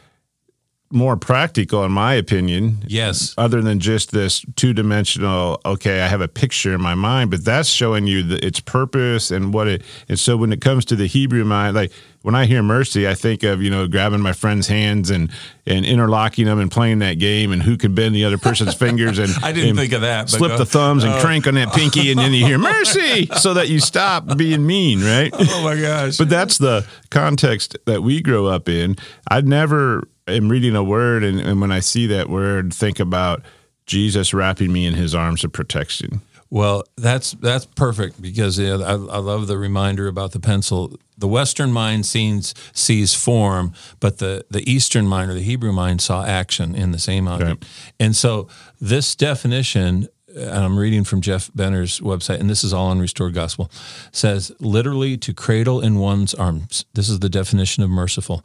more 0.97 1.17
practical, 1.17 1.85
in 1.85 1.93
my 1.93 2.15
opinion. 2.15 2.79
Yes. 2.87 3.35
Other 3.39 3.63
than 3.63 3.79
just 3.79 4.11
this 4.11 4.45
two 4.57 4.73
dimensional, 4.73 5.61
okay, 5.65 6.01
I 6.01 6.09
have 6.09 6.21
a 6.21 6.29
picture 6.29 6.75
in 6.75 6.81
my 6.81 6.95
mind, 6.95 7.31
but 7.31 7.45
that's 7.45 7.69
showing 7.69 8.07
you 8.07 8.23
the, 8.23 8.45
its 8.45 8.61
purpose 8.61 9.31
and 9.31 9.55
what 9.55 9.69
it. 9.69 9.83
And 10.09 10.19
so 10.19 10.37
when 10.37 10.53
it 10.53 10.61
comes 10.61 10.85
to 10.87 10.97
the 10.97 11.07
Hebrew 11.07 11.45
mind, 11.45 11.77
like 11.77 11.93
when 12.27 12.35
I 12.35 12.47
hear 12.47 12.61
mercy, 12.61 13.07
I 13.07 13.15
think 13.15 13.45
of 13.45 13.63
you 13.63 13.71
know 13.71 13.87
grabbing 13.87 14.21
my 14.21 14.33
friend's 14.33 14.67
hands 14.67 15.11
and 15.11 15.31
and 15.65 15.85
interlocking 15.85 16.47
them 16.47 16.59
and 16.59 16.69
playing 16.69 16.99
that 16.99 17.21
game 17.21 17.53
and 17.53 17.63
who 17.63 17.77
can 17.77 17.95
bend 17.95 18.17
the 18.17 18.25
other 18.25 18.37
person's 18.37 18.75
fingers 18.85 19.21
and 19.21 19.31
I 19.45 19.53
didn't 19.53 19.71
and 19.71 19.79
think 19.79 19.93
of 19.93 20.01
that. 20.01 20.29
slip 20.29 20.51
go, 20.51 20.59
the 20.59 20.67
thumbs 20.67 21.05
and 21.05 21.13
uh, 21.13 21.21
crank 21.21 21.47
on 21.47 21.55
that 21.55 21.73
pinky 21.73 22.11
and 22.11 22.19
then 22.19 22.33
you 22.33 22.45
hear 22.45 22.59
mercy 22.59 23.27
so 23.39 23.55
that 23.55 23.69
you 23.69 23.79
stop 23.79 24.37
being 24.37 24.67
mean, 24.67 25.05
right? 25.05 25.31
Oh 25.33 25.63
my 25.63 25.81
gosh! 25.81 26.17
But 26.17 26.29
that's 26.29 26.59
the 26.59 26.85
context 27.11 27.77
that 27.87 28.03
we 28.03 28.21
grow 28.21 28.47
up 28.47 28.69
in. 28.69 28.97
I'd 29.31 29.47
never 29.47 30.09
am 30.33 30.49
reading 30.49 30.77
a 30.77 30.83
word, 30.83 31.25
and, 31.25 31.41
and 31.41 31.61
when 31.61 31.73
I 31.73 31.81
see 31.81 32.07
that 32.09 32.29
word, 32.29 32.73
think 32.73 33.01
about 33.01 33.43
Jesus 33.87 34.35
wrapping 34.35 34.73
me 34.73 34.87
in 34.87 34.95
his 34.95 35.15
arms 35.15 35.45
of 35.45 35.53
protection. 35.53 36.21
Well, 36.51 36.85
that's 36.97 37.33
that's 37.33 37.67
perfect 37.67 38.23
because 38.23 38.61
I, 38.61 38.73
I 38.73 38.95
love 38.95 39.47
the 39.47 39.59
reminder 39.59 40.07
about 40.07 40.33
the 40.33 40.41
pencil. 40.41 40.97
The 41.19 41.27
Western 41.27 41.73
mind 41.73 42.07
sees 42.07 42.55
sees 42.73 43.15
form, 43.15 43.73
but 43.99 44.19
the 44.19 44.45
the 44.51 44.69
Eastern 44.71 45.07
mind 45.07 45.31
or 45.31 45.35
the 45.35 45.43
Hebrew 45.43 45.73
mind 45.73 46.01
saw 46.01 46.25
action 46.25 46.75
in 46.75 46.93
the 46.93 46.99
same 46.99 47.27
object. 47.27 47.65
Okay. 47.65 47.73
And 47.99 48.15
so 48.15 48.49
this 48.81 49.17
definition 49.17 50.09
and 50.37 50.51
I'm 50.51 50.79
reading 50.79 51.05
from 51.05 51.23
Jeff 51.23 51.51
Benner's 51.55 52.01
website, 52.01 52.41
and 52.41 52.51
this 52.51 52.63
is 52.63 52.73
all 52.73 52.89
on 52.89 53.01
Restored 53.01 53.33
Gospel, 53.33 53.71
says 54.13 54.53
literally 54.61 55.17
to 55.17 55.33
cradle 55.33 55.81
in 55.81 55.99
one's 55.99 56.35
arms. 56.35 56.85
This 56.93 57.09
is 57.09 57.21
the 57.21 57.31
definition 57.31 57.83
of 57.83 57.89
merciful. 57.89 58.45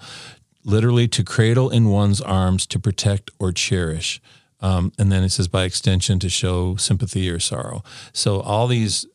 Literally 0.63 1.08
to 1.10 1.24
cradle 1.24 1.70
in 1.70 1.89
one's 1.89 2.22
arms 2.22 2.65
to 2.68 2.80
protect 2.80 3.32
or 3.39 3.51
cherish. 3.51 4.22
Um, 4.62 4.91
and 5.00 5.12
then 5.12 5.24
it 5.24 5.30
says 5.30 5.48
by 5.48 5.63
extension 5.63 6.20
to 6.20 6.30
show 6.30 6.75
sympathy 6.75 7.30
or 7.30 7.39
sorrow. 7.39 7.84
So 8.13 8.41
all 8.41 8.68
these 8.68 9.08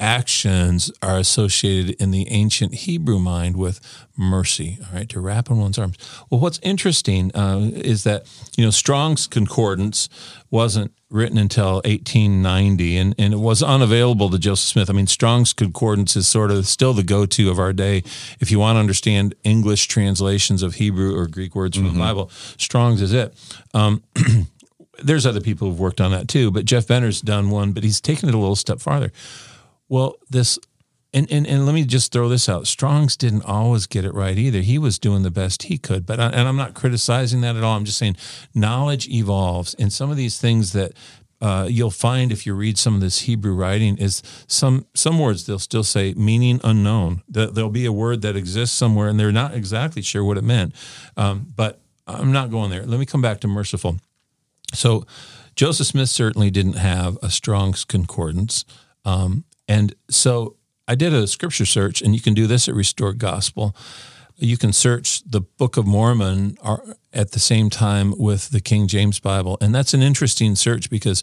actions 0.00 0.90
are 1.02 1.18
associated 1.18 2.00
in 2.00 2.10
the 2.10 2.28
ancient 2.30 2.74
Hebrew 2.74 3.18
mind 3.18 3.56
with 3.56 3.80
mercy, 4.16 4.78
all 4.80 4.98
right, 4.98 5.08
to 5.08 5.20
wrap 5.20 5.50
in 5.50 5.58
one's 5.58 5.78
arms. 5.78 5.96
Well, 6.30 6.40
what's 6.40 6.60
interesting 6.62 7.34
uh, 7.34 7.70
is 7.74 8.04
that, 8.04 8.26
you 8.56 8.64
know, 8.64 8.70
Strong's 8.70 9.26
Concordance 9.26 10.08
wasn't 10.50 10.92
written 11.10 11.38
until 11.38 11.74
1890 11.76 12.96
and, 12.96 13.14
and 13.18 13.32
it 13.32 13.38
was 13.38 13.62
unavailable 13.62 14.28
to 14.30 14.38
Joseph 14.38 14.68
Smith. 14.68 14.90
I 14.90 14.92
mean, 14.92 15.06
Strong's 15.06 15.52
Concordance 15.52 16.16
is 16.16 16.26
sort 16.26 16.50
of 16.50 16.66
still 16.66 16.92
the 16.92 17.02
go 17.02 17.24
to 17.26 17.50
of 17.50 17.58
our 17.58 17.72
day. 17.72 18.02
If 18.40 18.50
you 18.50 18.58
want 18.58 18.76
to 18.76 18.80
understand 18.80 19.34
English 19.42 19.88
translations 19.88 20.62
of 20.62 20.74
Hebrew 20.74 21.16
or 21.16 21.26
Greek 21.26 21.54
words 21.54 21.76
from 21.76 21.86
mm-hmm. 21.86 21.98
the 21.98 22.04
Bible, 22.04 22.30
Strong's 22.58 23.00
is 23.00 23.12
it. 23.12 23.34
Um, 23.72 24.02
there's 25.02 25.26
other 25.26 25.40
people 25.40 25.68
who've 25.68 25.80
worked 25.80 26.00
on 26.00 26.10
that 26.10 26.28
too, 26.28 26.50
but 26.50 26.64
Jeff 26.64 26.86
Benner's 26.86 27.20
done 27.20 27.50
one, 27.50 27.72
but 27.72 27.84
he's 27.84 28.00
taken 28.00 28.28
it 28.28 28.34
a 28.34 28.38
little 28.38 28.56
step 28.56 28.80
farther. 28.80 29.12
Well, 29.88 30.16
this 30.28 30.58
and, 31.14 31.30
and 31.32 31.46
and 31.46 31.64
let 31.64 31.74
me 31.74 31.84
just 31.84 32.12
throw 32.12 32.28
this 32.28 32.48
out. 32.48 32.66
Strong's 32.66 33.16
didn't 33.16 33.44
always 33.44 33.86
get 33.86 34.04
it 34.04 34.12
right 34.12 34.36
either. 34.36 34.60
He 34.60 34.78
was 34.78 34.98
doing 34.98 35.22
the 35.22 35.30
best 35.30 35.64
he 35.64 35.78
could, 35.78 36.04
but 36.04 36.20
I, 36.20 36.26
and 36.26 36.46
I'm 36.46 36.56
not 36.56 36.74
criticizing 36.74 37.40
that 37.40 37.56
at 37.56 37.64
all. 37.64 37.76
I'm 37.76 37.86
just 37.86 37.98
saying 37.98 38.16
knowledge 38.54 39.08
evolves, 39.08 39.74
and 39.74 39.92
some 39.92 40.10
of 40.10 40.16
these 40.16 40.38
things 40.38 40.72
that 40.72 40.92
uh, 41.40 41.66
you'll 41.70 41.90
find 41.90 42.32
if 42.32 42.46
you 42.46 42.54
read 42.54 42.76
some 42.76 42.94
of 42.94 43.00
this 43.00 43.20
Hebrew 43.20 43.54
writing 43.54 43.96
is 43.96 44.22
some 44.46 44.86
some 44.94 45.18
words 45.18 45.46
they'll 45.46 45.58
still 45.58 45.84
say 45.84 46.12
meaning 46.14 46.60
unknown. 46.62 47.22
There'll 47.28 47.70
be 47.70 47.86
a 47.86 47.92
word 47.92 48.22
that 48.22 48.36
exists 48.36 48.76
somewhere, 48.76 49.08
and 49.08 49.18
they're 49.18 49.32
not 49.32 49.54
exactly 49.54 50.02
sure 50.02 50.24
what 50.24 50.36
it 50.36 50.44
meant. 50.44 50.74
Um, 51.16 51.46
but 51.56 51.80
I'm 52.06 52.32
not 52.32 52.50
going 52.50 52.70
there. 52.70 52.84
Let 52.84 53.00
me 53.00 53.06
come 53.06 53.22
back 53.22 53.40
to 53.40 53.48
merciful. 53.48 53.96
So 54.74 55.06
Joseph 55.56 55.86
Smith 55.86 56.10
certainly 56.10 56.50
didn't 56.50 56.74
have 56.74 57.16
a 57.22 57.30
Strong's 57.30 57.84
concordance. 57.84 58.64
Um, 59.04 59.44
and 59.68 59.94
so 60.10 60.56
I 60.88 60.94
did 60.94 61.12
a 61.12 61.26
scripture 61.26 61.66
search, 61.66 62.00
and 62.00 62.14
you 62.14 62.20
can 62.20 62.32
do 62.32 62.46
this 62.46 62.66
at 62.66 62.74
Restored 62.74 63.18
Gospel. 63.18 63.76
You 64.36 64.56
can 64.56 64.72
search 64.72 65.22
the 65.24 65.42
Book 65.42 65.76
of 65.76 65.86
Mormon 65.86 66.56
uh, 66.62 66.78
at 67.12 67.32
the 67.32 67.40
same 67.40 67.68
time 67.68 68.14
with 68.16 68.50
the 68.50 68.60
King 68.60 68.86
James 68.86 69.18
Bible. 69.18 69.58
And 69.60 69.74
that's 69.74 69.92
an 69.92 70.00
interesting 70.00 70.54
search 70.54 70.88
because 70.88 71.22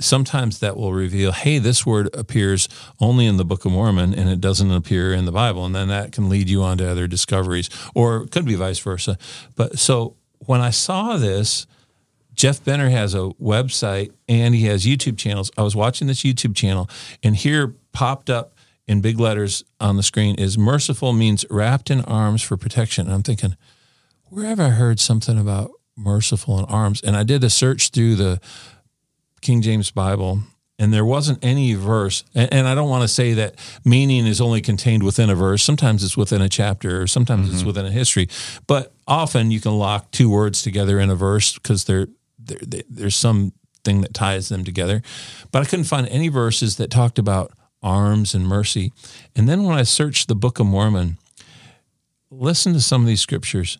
sometimes 0.00 0.58
that 0.58 0.76
will 0.76 0.92
reveal, 0.92 1.30
hey, 1.30 1.58
this 1.58 1.86
word 1.86 2.12
appears 2.12 2.68
only 3.00 3.24
in 3.24 3.36
the 3.36 3.44
Book 3.44 3.64
of 3.64 3.72
Mormon 3.72 4.12
and 4.12 4.28
it 4.28 4.40
doesn't 4.40 4.70
appear 4.70 5.14
in 5.14 5.26
the 5.26 5.32
Bible. 5.32 5.64
And 5.64 5.74
then 5.74 5.88
that 5.88 6.10
can 6.10 6.28
lead 6.28 6.50
you 6.50 6.62
on 6.62 6.78
to 6.78 6.90
other 6.90 7.06
discoveries, 7.06 7.70
or 7.94 8.24
it 8.24 8.32
could 8.32 8.44
be 8.44 8.56
vice 8.56 8.80
versa. 8.80 9.16
But 9.54 9.78
so 9.78 10.16
when 10.40 10.60
I 10.60 10.70
saw 10.70 11.16
this, 11.16 11.66
Jeff 12.34 12.62
Benner 12.62 12.90
has 12.90 13.14
a 13.14 13.30
website 13.40 14.12
and 14.28 14.54
he 14.54 14.66
has 14.66 14.84
YouTube 14.84 15.16
channels. 15.16 15.50
I 15.56 15.62
was 15.62 15.74
watching 15.74 16.06
this 16.06 16.22
YouTube 16.22 16.54
channel, 16.54 16.90
and 17.22 17.34
here 17.34 17.74
popped 17.96 18.28
up 18.28 18.52
in 18.86 19.00
big 19.00 19.18
letters 19.18 19.64
on 19.80 19.96
the 19.96 20.02
screen 20.02 20.34
is 20.34 20.58
merciful 20.58 21.14
means 21.14 21.46
wrapped 21.48 21.90
in 21.90 22.02
arms 22.02 22.42
for 22.42 22.58
protection. 22.58 23.06
And 23.06 23.14
I'm 23.14 23.22
thinking, 23.22 23.56
where 24.24 24.44
have 24.44 24.60
I 24.60 24.68
heard 24.68 25.00
something 25.00 25.38
about 25.38 25.70
merciful 25.96 26.58
in 26.58 26.66
arms? 26.66 27.00
And 27.00 27.16
I 27.16 27.22
did 27.22 27.42
a 27.42 27.48
search 27.48 27.88
through 27.88 28.16
the 28.16 28.38
King 29.40 29.62
James 29.62 29.90
Bible, 29.90 30.40
and 30.78 30.92
there 30.92 31.06
wasn't 31.06 31.42
any 31.42 31.72
verse. 31.72 32.22
And, 32.34 32.52
and 32.52 32.68
I 32.68 32.74
don't 32.74 32.90
want 32.90 33.00
to 33.00 33.08
say 33.08 33.32
that 33.32 33.54
meaning 33.82 34.26
is 34.26 34.42
only 34.42 34.60
contained 34.60 35.02
within 35.02 35.30
a 35.30 35.34
verse. 35.34 35.62
Sometimes 35.62 36.04
it's 36.04 36.18
within 36.18 36.42
a 36.42 36.50
chapter, 36.50 37.00
or 37.00 37.06
sometimes 37.06 37.46
mm-hmm. 37.46 37.54
it's 37.54 37.64
within 37.64 37.86
a 37.86 37.90
history. 37.90 38.28
But 38.66 38.92
often 39.08 39.50
you 39.50 39.60
can 39.60 39.78
lock 39.78 40.10
two 40.10 40.28
words 40.28 40.60
together 40.60 41.00
in 41.00 41.08
a 41.08 41.16
verse 41.16 41.54
because 41.54 41.84
they're 41.84 42.08
there, 42.38 42.58
there, 42.60 42.82
there's 42.90 43.16
some 43.16 43.54
thing 43.84 44.02
that 44.02 44.12
ties 44.12 44.50
them 44.50 44.64
together. 44.64 45.00
But 45.50 45.62
I 45.62 45.64
couldn't 45.64 45.86
find 45.86 46.06
any 46.08 46.28
verses 46.28 46.76
that 46.76 46.90
talked 46.90 47.18
about 47.18 47.52
arms 47.86 48.34
and 48.34 48.46
mercy. 48.46 48.92
And 49.36 49.48
then 49.48 49.62
when 49.62 49.78
I 49.78 49.84
searched 49.84 50.26
the 50.26 50.34
Book 50.34 50.58
of 50.58 50.66
Mormon, 50.66 51.18
listen 52.30 52.72
to 52.72 52.80
some 52.80 53.02
of 53.02 53.06
these 53.06 53.20
scriptures. 53.20 53.78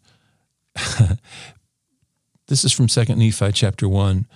this 2.46 2.64
is 2.64 2.72
from 2.72 2.88
Second 2.88 3.18
Nephi 3.18 3.50
chapter 3.50 3.88
1. 3.88 4.26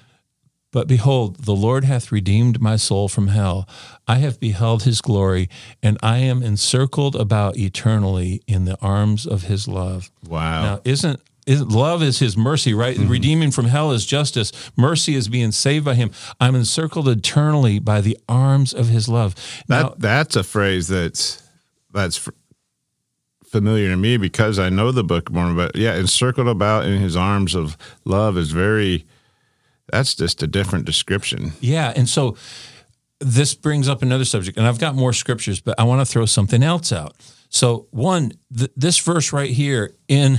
But 0.73 0.87
behold, 0.87 1.45
the 1.45 1.55
Lord 1.55 1.85
hath 1.85 2.13
redeemed 2.13 2.61
my 2.61 2.77
soul 2.77 3.09
from 3.09 3.29
hell. 3.29 3.69
I 4.07 4.17
have 4.17 4.39
beheld 4.39 4.85
his 4.85 5.01
glory, 5.01 5.49
and 5.83 5.99
I 6.01 6.19
am 6.19 6.43
encircled 6.43 7.17
about 7.17 7.57
eternally 7.57 8.43
in 8.47 8.67
the 8.67 8.79
arms 8.81 9.27
of 9.27 9.45
his 9.45 9.67
love. 9.67 10.11
Wow. 10.29 10.63
Now, 10.63 10.81
isn't 10.85 11.17
is, 11.17 11.30
love 11.47 12.03
is 12.03 12.19
his 12.19 12.37
mercy, 12.37 12.75
right? 12.75 12.97
Mm-hmm. 12.97 13.11
Redeeming 13.11 13.51
from 13.51 13.67
hell 13.67 13.93
is 13.93 14.07
justice. 14.07 14.53
Mercy 14.77 15.15
is 15.15 15.29
being 15.29 15.53
saved 15.53 15.85
by 15.85 15.95
him. 15.95 16.11
I'm 16.41 16.55
encircled 16.55 17.09
eternally 17.09 17.79
by 17.79 18.01
the 18.01 18.19
arms 18.29 18.73
of 18.73 18.89
his 18.89 19.09
love. 19.09 19.35
Now, 19.69 19.91
that 19.91 20.01
that's 20.01 20.37
a 20.37 20.43
phrase 20.43 20.89
that's 20.89 21.43
that's 21.93 22.29
familiar 23.45 23.89
to 23.89 23.97
me 23.97 24.17
because 24.17 24.59
I 24.59 24.69
know 24.69 24.93
the 24.93 25.05
Book 25.05 25.29
of 25.29 25.35
Mormon. 25.35 25.57
But 25.57 25.77
yeah, 25.77 25.97
encircled 25.97 26.49
about 26.49 26.85
in 26.85 26.99
his 26.99 27.17
arms 27.17 27.55
of 27.55 27.77
love 28.05 28.39
is 28.39 28.53
very. 28.53 29.07
That's 29.91 30.15
just 30.15 30.41
a 30.43 30.47
different 30.47 30.85
description. 30.85 31.53
Yeah, 31.61 31.93
and 31.97 32.09
so 32.09 32.37
this 33.19 33.55
brings 33.55 33.89
up 33.89 34.03
another 34.03 34.25
subject, 34.25 34.57
and 34.57 34.67
I've 34.67 34.79
got 34.79 34.95
more 34.95 35.13
scriptures, 35.13 35.61
but 35.61 35.79
I 35.81 35.85
want 35.85 36.01
to 36.01 36.11
throw 36.11 36.27
something 36.27 36.63
else 36.63 36.93
out. 36.93 37.17
So, 37.51 37.89
one, 37.91 38.33
th- 38.57 38.71
this 38.77 38.99
verse 38.99 39.33
right 39.33 39.51
here 39.51 39.93
in 40.07 40.39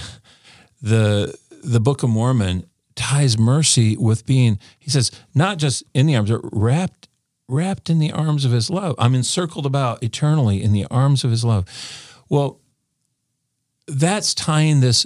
the 0.82 1.38
the 1.64 1.80
Book 1.80 2.04
of 2.04 2.10
Mormon 2.10 2.66
ties 2.96 3.38
mercy 3.38 3.96
with 3.96 4.26
being, 4.26 4.60
he 4.80 4.90
says, 4.90 5.12
not 5.34 5.58
just 5.58 5.84
in 5.94 6.08
the 6.08 6.16
arms, 6.16 6.32
but 6.32 6.42
wrapped 6.52 7.08
wrapped 7.48 7.90
in 7.90 8.00
the 8.00 8.12
arms 8.12 8.46
of 8.46 8.52
his 8.52 8.70
love. 8.70 8.96
I'm 8.98 9.14
encircled 9.14 9.66
about 9.66 10.02
eternally 10.02 10.64
in 10.64 10.72
the 10.72 10.86
arms 10.90 11.24
of 11.24 11.32
his 11.32 11.44
love. 11.44 11.66
Well, 12.30 12.60
that's 13.88 14.34
tying 14.34 14.80
this 14.80 15.06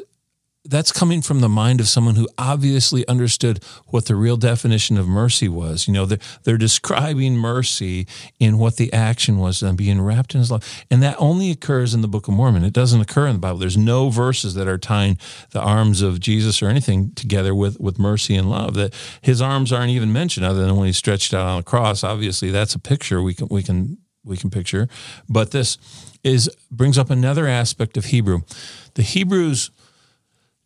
that's 0.65 0.91
coming 0.91 1.21
from 1.21 1.41
the 1.41 1.49
mind 1.49 1.79
of 1.79 1.87
someone 1.87 2.15
who 2.15 2.27
obviously 2.37 3.07
understood 3.07 3.63
what 3.87 4.05
the 4.05 4.15
real 4.15 4.37
definition 4.37 4.97
of 4.97 5.07
mercy 5.07 5.47
was. 5.47 5.87
You 5.87 5.93
know, 5.93 6.05
they're, 6.05 6.19
they're 6.43 6.57
describing 6.57 7.37
mercy 7.37 8.07
in 8.39 8.57
what 8.57 8.77
the 8.77 8.91
action 8.91 9.37
was 9.37 9.61
and 9.61 9.77
being 9.77 10.01
wrapped 10.01 10.33
in 10.33 10.39
his 10.39 10.51
love. 10.51 10.63
And 10.89 11.03
that 11.03 11.15
only 11.19 11.51
occurs 11.51 11.93
in 11.93 12.01
the 12.01 12.07
Book 12.07 12.27
of 12.27 12.33
Mormon. 12.33 12.63
It 12.63 12.73
doesn't 12.73 13.01
occur 13.01 13.27
in 13.27 13.33
the 13.33 13.39
Bible. 13.39 13.59
There's 13.59 13.77
no 13.77 14.09
verses 14.09 14.55
that 14.55 14.67
are 14.67 14.77
tying 14.77 15.17
the 15.51 15.61
arms 15.61 16.01
of 16.01 16.19
Jesus 16.19 16.61
or 16.61 16.67
anything 16.67 17.11
together 17.13 17.53
with, 17.53 17.79
with 17.79 17.99
mercy 17.99 18.35
and 18.35 18.49
love. 18.49 18.73
That 18.73 18.93
his 19.21 19.41
arms 19.41 19.71
aren't 19.71 19.91
even 19.91 20.11
mentioned 20.11 20.45
other 20.45 20.65
than 20.65 20.75
when 20.75 20.87
he's 20.87 20.97
stretched 20.97 21.33
out 21.33 21.47
on 21.47 21.59
a 21.59 21.63
cross. 21.63 22.03
Obviously, 22.03 22.49
that's 22.49 22.75
a 22.75 22.79
picture 22.79 23.21
we 23.21 23.33
can 23.33 23.47
we 23.49 23.61
can 23.61 23.97
we 24.23 24.37
can 24.37 24.49
picture. 24.49 24.89
But 25.29 25.51
this 25.51 25.77
is 26.23 26.49
brings 26.71 26.97
up 26.97 27.09
another 27.09 27.47
aspect 27.47 27.97
of 27.97 28.05
Hebrew. 28.05 28.41
The 28.95 29.03
Hebrews 29.03 29.69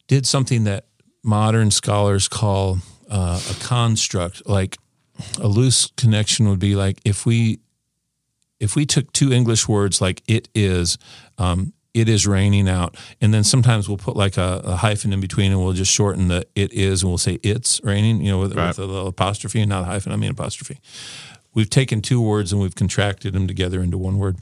did 0.10 0.25
something 0.25 0.66
that 0.66 0.88
modern 1.24 1.72
scholars 1.72 2.28
call 2.28 2.80
uh, 3.10 3.39
a 3.50 3.63
construct. 3.63 4.46
Like 4.46 4.78
a 5.39 5.48
loose 5.48 5.92
connection 5.96 6.50
would 6.50 6.60
be 6.60 6.75
like 6.75 7.00
if 7.06 7.25
we 7.25 7.60
if 8.60 8.75
we 8.75 8.86
took 8.86 9.13
two 9.13 9.32
English 9.32 9.70
words 9.70 10.01
like 10.01 10.22
it 10.28 10.50
is, 10.54 10.98
um, 11.38 11.72
it 11.94 12.10
is 12.10 12.28
raining 12.28 12.68
out, 12.68 12.98
and 13.22 13.34
then 13.34 13.46
sometimes 13.46 13.88
we'll 13.88 13.98
put 13.98 14.18
like 14.18 14.36
a, 14.36 14.62
a, 14.66 14.75
hyphen 14.75 15.13
in 15.13 15.22
between, 15.22 15.51
and 15.51 15.63
we'll 15.63 15.74
just 15.74 15.92
shorten 15.92 16.28
the 16.28 16.46
it 16.56 16.74
is, 16.74 17.01
and 17.01 17.10
we'll 17.10 17.18
say 17.18 17.39
it's 17.42 17.80
raining, 17.84 18.22
you 18.22 18.32
know, 18.32 18.39
with, 18.39 18.56
right. 18.56 18.68
with 18.68 18.80
a 18.80 18.86
little 18.86 19.08
apostrophe, 19.08 19.62
and 19.62 19.70
not 19.70 19.84
a 19.84 19.86
hyphen. 19.86 20.12
I 20.12 20.18
mean 20.18 20.32
apostrophe. 20.32 20.80
We've 21.54 21.70
taken 21.70 22.01
two 22.01 22.22
words 22.22 22.51
and 22.51 22.62
we've 22.62 22.75
contracted 22.75 23.34
them 23.34 23.48
together 23.48 23.82
into 23.82 23.98
one 23.98 24.18
word. 24.18 24.38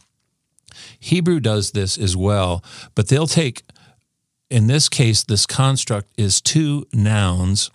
Hebrew 1.00 1.40
does 1.40 1.72
this 1.72 1.98
as 1.98 2.18
well, 2.18 2.64
but 2.96 3.08
they'll 3.08 3.28
take 3.28 3.64
in 4.50 4.68
this 4.68 4.90
case, 4.90 5.24
this 5.24 5.46
construct 5.46 6.10
is 6.18 6.42
two 6.42 6.86
nouns, 6.94 7.70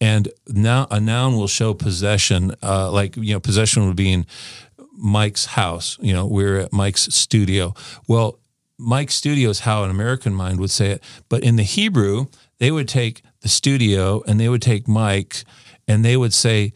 and 0.00 0.28
now 0.48 0.86
a 0.90 1.00
noun 1.00 1.36
will 1.36 1.46
show 1.46 1.74
possession, 1.74 2.52
uh, 2.62 2.90
like 2.90 3.16
you 3.16 3.34
know, 3.34 3.40
possession 3.40 3.86
would 3.86 3.96
be 3.96 4.12
in 4.12 4.26
Mike's 4.96 5.46
house. 5.46 5.98
You 6.00 6.12
know, 6.12 6.26
we're 6.26 6.58
at 6.58 6.72
Mike's 6.72 7.02
studio. 7.14 7.74
Well, 8.06 8.38
Mike's 8.78 9.14
studio 9.14 9.50
is 9.50 9.60
how 9.60 9.84
an 9.84 9.90
American 9.90 10.34
mind 10.34 10.58
would 10.60 10.70
say 10.70 10.90
it, 10.90 11.04
but 11.28 11.42
in 11.42 11.56
the 11.56 11.62
Hebrew, 11.62 12.26
they 12.58 12.70
would 12.70 12.88
take 12.88 13.22
the 13.40 13.48
studio 13.48 14.22
and 14.26 14.38
they 14.38 14.48
would 14.48 14.62
take 14.62 14.88
Mike, 14.88 15.44
and 15.88 16.04
they 16.04 16.16
would 16.16 16.34
say 16.34 16.72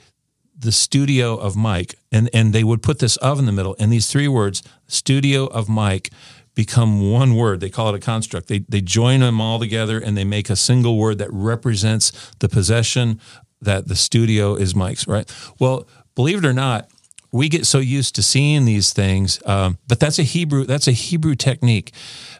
the 0.56 0.72
studio 0.72 1.36
of 1.36 1.56
Mike, 1.56 1.94
and 2.10 2.30
and 2.32 2.52
they 2.52 2.64
would 2.64 2.82
put 2.82 2.98
this 2.98 3.16
of 3.18 3.38
in 3.38 3.46
the 3.46 3.52
middle, 3.52 3.76
and 3.78 3.92
these 3.92 4.10
three 4.10 4.28
words, 4.28 4.62
studio 4.86 5.46
of 5.46 5.68
Mike, 5.68 6.10
become 6.54 7.10
one 7.10 7.34
word. 7.34 7.60
They 7.60 7.70
call 7.70 7.88
it 7.88 7.94
a 7.94 8.00
construct. 8.00 8.48
They 8.48 8.60
they 8.60 8.80
join 8.80 9.20
them 9.20 9.40
all 9.40 9.58
together, 9.58 9.98
and 9.98 10.16
they 10.16 10.24
make 10.24 10.50
a 10.50 10.56
single 10.56 10.98
word 10.98 11.18
that 11.18 11.32
represents 11.32 12.12
the 12.38 12.48
possession 12.48 13.20
that 13.60 13.88
the 13.88 13.96
studio 13.96 14.54
is 14.54 14.74
Mike's. 14.74 15.06
Right. 15.06 15.32
Well, 15.58 15.86
believe 16.14 16.38
it 16.38 16.44
or 16.44 16.52
not, 16.52 16.88
we 17.34 17.48
get 17.48 17.66
so 17.66 17.78
used 17.78 18.14
to 18.14 18.22
seeing 18.22 18.64
these 18.64 18.92
things, 18.92 19.44
um, 19.44 19.78
but 19.88 19.98
that's 19.98 20.20
a 20.20 20.22
Hebrew 20.22 20.64
that's 20.64 20.86
a 20.86 20.92
Hebrew 20.92 21.34
technique. 21.34 21.92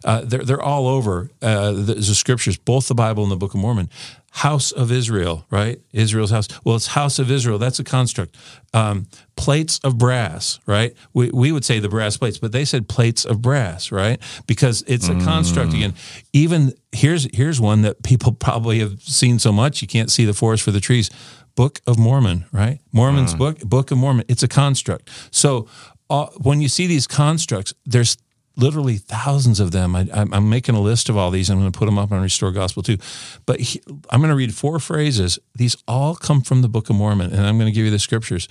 Uh, 0.05 0.21
they're 0.25 0.45
they're 0.45 0.63
all 0.63 0.87
over 0.87 1.31
uh, 1.43 1.73
the, 1.73 1.95
the, 1.95 2.15
scriptures, 2.15 2.57
both 2.57 2.87
the 2.87 2.95
Bible 2.95 3.25
and 3.25 3.33
the 3.33 3.37
Book 3.37 3.55
of 3.55 3.61
Mormon. 3.61 3.91
House 4.35 4.73
of 4.73 4.91
Israel, 4.91 5.47
right? 5.49 5.81
Israel's 5.93 6.33
house. 6.33 6.49
Well, 6.65 6.75
it's 6.75 6.89
House 6.89 7.21
of 7.21 7.31
Israel. 7.31 7.57
That's 7.57 7.79
a 7.79 7.85
construct. 7.85 8.37
Um, 8.73 9.07
plates 9.37 9.79
of 9.85 9.97
brass, 9.97 10.59
right? 10.67 10.93
We, 11.13 11.31
we 11.31 11.53
would 11.53 11.65
say 11.65 11.79
the 11.79 11.89
brass 11.89 12.17
plates, 12.17 12.39
but 12.39 12.51
they 12.51 12.65
said 12.65 12.89
plates 12.89 13.25
of 13.25 13.41
brass, 13.41 13.93
right? 13.93 14.21
Because 14.49 14.83
it's 14.89 15.09
a 15.09 15.13
mm. 15.13 15.25
construct 15.25 15.73
again. 15.73 15.95
Even 16.33 16.75
here's 16.91 17.29
here's 17.33 17.61
one 17.61 17.83
that 17.83 18.03
people 18.03 18.33
probably 18.47 18.81
have 18.81 19.01
seen 19.01 19.39
so 19.39 19.53
much 19.53 19.81
you 19.83 19.87
can't 19.87 20.11
see 20.11 20.25
the 20.25 20.35
forest 20.35 20.65
for 20.65 20.73
the 20.73 20.81
trees 20.81 21.11
Book 21.55 21.81
of 21.87 21.97
Mormon, 21.97 22.47
right? 22.51 22.81
Mormon's 22.93 23.35
uh. 23.35 23.37
book, 23.37 23.61
Book 23.61 23.93
of 23.93 23.99
Mormon. 23.99 24.25
It's 24.29 24.43
a 24.43 24.49
construct. 24.49 25.09
So 25.31 25.69
uh, 26.11 26.27
when 26.43 26.61
you 26.61 26.69
see 26.69 26.89
these 26.89 27.07
constructs, 27.07 27.73
there's 27.87 28.17
literally 28.57 28.97
thousands 28.97 29.61
of 29.61 29.73
them. 29.73 29.97
I, 29.97 30.07
am 30.13 30.49
making 30.49 30.75
a 30.75 30.81
list 30.81 31.09
of 31.09 31.17
all 31.17 31.31
these. 31.31 31.51
I'm 31.51 31.59
going 31.59 31.71
to 31.71 31.79
put 31.79 31.87
them 31.87 31.99
up 31.99 32.13
on 32.13 32.23
Restore 32.23 32.53
Gospel 32.53 32.83
too. 32.83 32.99
But 33.47 33.61
he, 33.61 33.83
I'm 34.11 34.21
going 34.21 34.31
to 34.31 34.37
read 34.37 34.55
four 34.55 34.79
phrases. 34.79 35.39
These 35.55 35.77
all 35.89 36.15
come 36.15 36.41
from 36.41 36.63
the 36.63 36.69
Book 36.69 36.91
of 36.91 36.97
Mormon, 36.97 37.33
and 37.33 37.47
I'm 37.47 37.59
going 37.59 37.71
to 37.71 37.75
give 37.75 37.85
you 37.85 37.91
the 37.91 37.99
scriptures. 37.99 38.49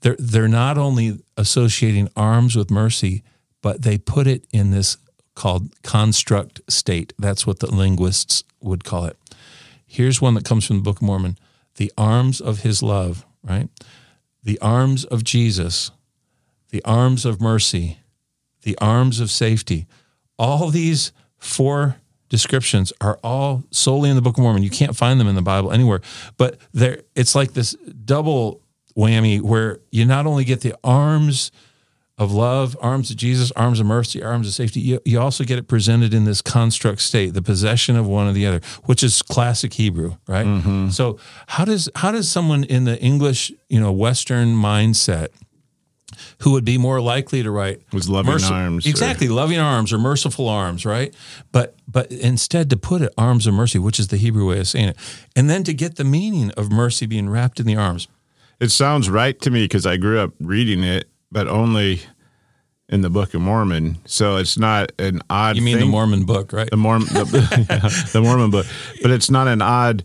They're 0.00 0.16
they're 0.18 0.48
not 0.48 0.78
only 0.78 1.18
associating 1.36 2.08
arms 2.16 2.56
with 2.56 2.70
mercy, 2.70 3.22
but 3.62 3.82
they 3.82 3.98
put 3.98 4.26
it 4.26 4.46
in 4.52 4.70
this 4.70 4.96
called 5.34 5.70
construct 5.82 6.60
state. 6.68 7.12
That's 7.18 7.46
what 7.46 7.60
the 7.60 7.72
linguists 7.74 8.44
would 8.60 8.84
call 8.84 9.06
it. 9.06 9.16
Here's 9.86 10.20
one 10.20 10.34
that 10.34 10.44
comes 10.44 10.66
from 10.66 10.76
the 10.76 10.82
Book 10.82 10.96
of 10.96 11.02
Mormon 11.02 11.38
the 11.76 11.92
arms 11.96 12.40
of 12.40 12.60
his 12.60 12.82
love, 12.82 13.24
right? 13.42 13.68
The 14.42 14.58
arms 14.58 15.04
of 15.04 15.22
Jesus, 15.22 15.92
the 16.70 16.84
arms 16.84 17.24
of 17.24 17.40
mercy, 17.40 17.98
the 18.62 18.76
arms 18.78 19.20
of 19.20 19.30
safety. 19.30 19.86
All 20.38 20.70
these 20.70 21.12
four 21.38 21.96
descriptions 22.28 22.92
are 23.00 23.18
all 23.22 23.64
solely 23.70 24.10
in 24.10 24.16
the 24.16 24.22
Book 24.22 24.36
of 24.36 24.42
Mormon. 24.42 24.62
You 24.62 24.70
can't 24.70 24.96
find 24.96 25.18
them 25.18 25.28
in 25.28 25.34
the 25.34 25.42
Bible 25.42 25.72
anywhere. 25.72 26.00
But 26.36 26.58
there 26.72 27.02
it's 27.14 27.34
like 27.34 27.52
this 27.52 27.72
double 28.04 28.60
whammy 28.96 29.40
where 29.40 29.80
you 29.90 30.04
not 30.04 30.26
only 30.26 30.44
get 30.44 30.60
the 30.60 30.74
arms 30.84 31.50
of 32.18 32.32
love, 32.32 32.76
arms 32.80 33.10
of 33.12 33.16
Jesus, 33.16 33.52
arms 33.52 33.78
of 33.78 33.86
mercy, 33.86 34.20
arms 34.22 34.48
of 34.48 34.52
safety. 34.52 34.80
You, 34.80 35.00
you, 35.04 35.20
also 35.20 35.44
get 35.44 35.56
it 35.56 35.68
presented 35.68 36.12
in 36.12 36.24
this 36.24 36.42
construct 36.42 37.00
state, 37.00 37.32
the 37.32 37.42
possession 37.42 37.94
of 37.94 38.08
one 38.08 38.26
or 38.26 38.32
the 38.32 38.44
other, 38.44 38.60
which 38.86 39.04
is 39.04 39.22
classic 39.22 39.74
Hebrew, 39.74 40.16
right? 40.26 40.44
Mm-hmm. 40.44 40.88
So 40.88 41.18
how 41.46 41.64
does 41.64 41.88
how 41.94 42.10
does 42.10 42.28
someone 42.28 42.64
in 42.64 42.84
the 42.84 43.00
English, 43.00 43.52
you 43.68 43.78
know, 43.78 43.92
Western 43.92 44.48
mindset 44.56 45.28
who 46.40 46.52
would 46.52 46.64
be 46.64 46.78
more 46.78 47.00
likely 47.00 47.42
to 47.42 47.50
write 47.50 47.82
was 47.92 48.08
loving 48.08 48.42
arms 48.44 48.86
exactly 48.86 49.28
or... 49.28 49.32
loving 49.32 49.58
arms 49.58 49.92
or 49.92 49.98
merciful 49.98 50.48
arms 50.48 50.84
right 50.84 51.14
but 51.52 51.74
but 51.86 52.10
instead 52.10 52.70
to 52.70 52.76
put 52.76 53.02
it 53.02 53.12
arms 53.18 53.46
of 53.46 53.54
mercy 53.54 53.78
which 53.78 54.00
is 54.00 54.08
the 54.08 54.16
hebrew 54.16 54.48
way 54.48 54.58
of 54.58 54.66
saying 54.66 54.88
it 54.88 54.96
and 55.36 55.48
then 55.48 55.62
to 55.62 55.74
get 55.74 55.96
the 55.96 56.04
meaning 56.04 56.50
of 56.56 56.70
mercy 56.70 57.06
being 57.06 57.28
wrapped 57.28 57.60
in 57.60 57.66
the 57.66 57.76
arms 57.76 58.08
it 58.60 58.70
sounds 58.70 59.08
right 59.10 59.40
to 59.40 59.50
me 59.50 59.64
because 59.64 59.86
i 59.86 59.96
grew 59.96 60.18
up 60.18 60.32
reading 60.40 60.82
it 60.82 61.08
but 61.30 61.46
only 61.46 62.00
in 62.88 63.02
the 63.02 63.10
Book 63.10 63.34
of 63.34 63.40
Mormon. 63.40 63.98
So 64.06 64.36
it's 64.36 64.58
not 64.58 64.92
an 64.98 65.20
odd. 65.28 65.56
You 65.56 65.62
mean 65.62 65.78
thing. 65.78 65.86
the 65.86 65.90
Mormon 65.90 66.24
book, 66.24 66.52
right? 66.52 66.70
The 66.70 66.76
Mormon, 66.76 67.08
the, 67.08 67.66
yeah, 67.70 68.10
the, 68.12 68.20
Mormon 68.22 68.50
book, 68.50 68.66
but 69.02 69.10
it's 69.10 69.30
not 69.30 69.48
an 69.48 69.60
odd. 69.60 70.04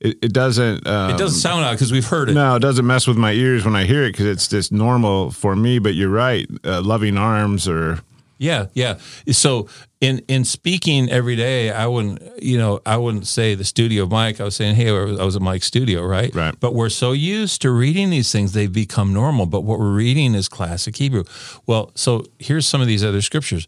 It, 0.00 0.18
it 0.22 0.32
doesn't. 0.32 0.86
Um, 0.86 1.10
it 1.10 1.18
doesn't 1.18 1.40
sound 1.40 1.64
odd 1.64 1.72
because 1.72 1.90
we've 1.90 2.06
heard 2.06 2.30
it. 2.30 2.34
No, 2.34 2.56
it 2.56 2.60
doesn't 2.60 2.86
mess 2.86 3.06
with 3.06 3.16
my 3.16 3.32
ears 3.32 3.64
when 3.64 3.74
I 3.74 3.84
hear 3.84 4.04
it 4.04 4.12
because 4.12 4.26
it's 4.26 4.48
just 4.48 4.70
normal 4.70 5.30
for 5.30 5.56
me. 5.56 5.78
But 5.78 5.94
you're 5.94 6.08
right, 6.08 6.48
uh, 6.64 6.82
loving 6.82 7.18
arms 7.18 7.68
or 7.68 8.00
yeah, 8.38 8.66
yeah. 8.72 8.98
So 9.32 9.68
in 10.00 10.20
in 10.28 10.44
speaking 10.44 11.10
every 11.10 11.34
day, 11.34 11.72
I 11.72 11.86
wouldn't, 11.88 12.22
you 12.40 12.56
know, 12.56 12.80
I 12.86 12.96
wouldn't 12.96 13.26
say 13.26 13.56
the 13.56 13.64
studio 13.64 14.06
Mike. 14.06 14.40
I 14.40 14.44
was 14.44 14.54
saying, 14.54 14.76
hey, 14.76 14.90
I 14.90 15.24
was 15.24 15.34
at 15.34 15.42
Mike's 15.42 15.66
studio, 15.66 16.04
right? 16.04 16.32
Right. 16.32 16.54
But 16.58 16.72
we're 16.74 16.88
so 16.88 17.10
used 17.10 17.60
to 17.62 17.70
reading 17.70 18.10
these 18.10 18.30
things, 18.30 18.52
they've 18.52 18.72
become 18.72 19.12
normal. 19.12 19.46
But 19.46 19.62
what 19.62 19.80
we're 19.80 19.92
reading 19.92 20.34
is 20.34 20.48
classic 20.48 20.96
Hebrew. 20.96 21.24
Well, 21.66 21.90
so 21.96 22.24
here's 22.38 22.66
some 22.66 22.80
of 22.80 22.86
these 22.86 23.02
other 23.02 23.22
scriptures. 23.22 23.66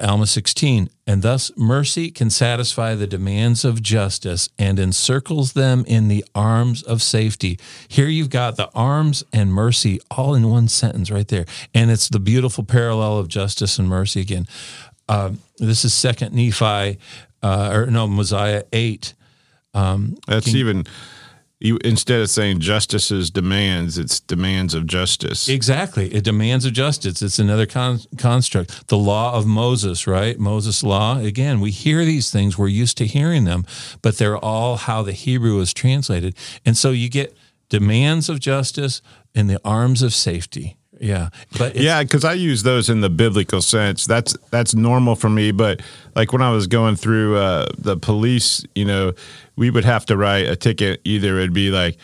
Alma 0.00 0.26
16, 0.26 0.90
and 1.06 1.22
thus 1.22 1.50
mercy 1.56 2.10
can 2.10 2.30
satisfy 2.30 2.94
the 2.94 3.06
demands 3.06 3.64
of 3.64 3.82
justice 3.82 4.48
and 4.58 4.78
encircles 4.78 5.52
them 5.52 5.84
in 5.86 6.08
the 6.08 6.24
arms 6.34 6.82
of 6.82 7.02
safety. 7.02 7.58
Here 7.88 8.08
you've 8.08 8.30
got 8.30 8.56
the 8.56 8.70
arms 8.74 9.24
and 9.32 9.52
mercy 9.52 10.00
all 10.10 10.34
in 10.34 10.48
one 10.48 10.68
sentence 10.68 11.10
right 11.10 11.28
there. 11.28 11.46
And 11.74 11.90
it's 11.90 12.08
the 12.08 12.20
beautiful 12.20 12.64
parallel 12.64 13.18
of 13.18 13.28
justice 13.28 13.78
and 13.78 13.88
mercy 13.88 14.20
again. 14.20 14.46
Uh, 15.08 15.32
this 15.58 15.84
is 15.84 15.94
Second 15.94 16.34
Nephi, 16.34 16.98
uh, 17.42 17.70
or 17.72 17.86
no, 17.86 18.06
Mosiah 18.06 18.64
8. 18.72 19.14
Um, 19.74 20.18
That's 20.26 20.46
can, 20.46 20.56
even 20.56 20.86
you 21.60 21.78
instead 21.84 22.20
of 22.20 22.30
saying 22.30 22.60
justice's 22.60 23.30
demands, 23.30 23.98
it's 23.98 24.20
demands 24.20 24.74
of 24.74 24.86
justice. 24.86 25.48
Exactly, 25.48 26.12
it 26.14 26.24
demands 26.24 26.64
of 26.64 26.72
justice. 26.72 27.20
It's 27.20 27.38
another 27.38 27.66
con- 27.66 28.00
construct. 28.16 28.88
The 28.88 28.98
law 28.98 29.34
of 29.34 29.46
Moses, 29.46 30.06
right? 30.06 30.38
Moses' 30.38 30.82
law. 30.82 31.18
Again, 31.18 31.60
we 31.60 31.70
hear 31.70 32.04
these 32.04 32.30
things. 32.30 32.56
We're 32.56 32.68
used 32.68 32.96
to 32.98 33.06
hearing 33.06 33.44
them, 33.44 33.66
but 34.02 34.18
they're 34.18 34.38
all 34.38 34.76
how 34.76 35.02
the 35.02 35.12
Hebrew 35.12 35.58
is 35.60 35.74
translated, 35.74 36.36
and 36.64 36.76
so 36.76 36.90
you 36.90 37.08
get 37.08 37.36
demands 37.68 38.28
of 38.28 38.40
justice 38.40 39.02
in 39.34 39.46
the 39.46 39.60
arms 39.64 40.02
of 40.02 40.14
safety. 40.14 40.76
Yeah, 41.00 41.28
but 41.56 41.76
yeah, 41.76 42.02
because 42.02 42.24
I 42.24 42.32
use 42.32 42.64
those 42.64 42.90
in 42.90 43.00
the 43.02 43.10
biblical 43.10 43.62
sense. 43.62 44.04
That's 44.04 44.36
that's 44.50 44.74
normal 44.74 45.14
for 45.14 45.30
me. 45.30 45.52
But 45.52 45.80
like 46.16 46.32
when 46.32 46.42
I 46.42 46.50
was 46.50 46.66
going 46.66 46.96
through 46.96 47.36
uh, 47.36 47.66
the 47.78 47.96
police, 47.96 48.64
you 48.74 48.84
know, 48.84 49.12
we 49.58 49.70
would 49.70 49.84
have 49.84 50.06
to 50.06 50.16
write 50.16 50.46
a 50.46 50.56
ticket. 50.56 51.00
Either 51.04 51.38
it'd 51.38 51.52
be 51.52 51.70
like, 51.70 51.98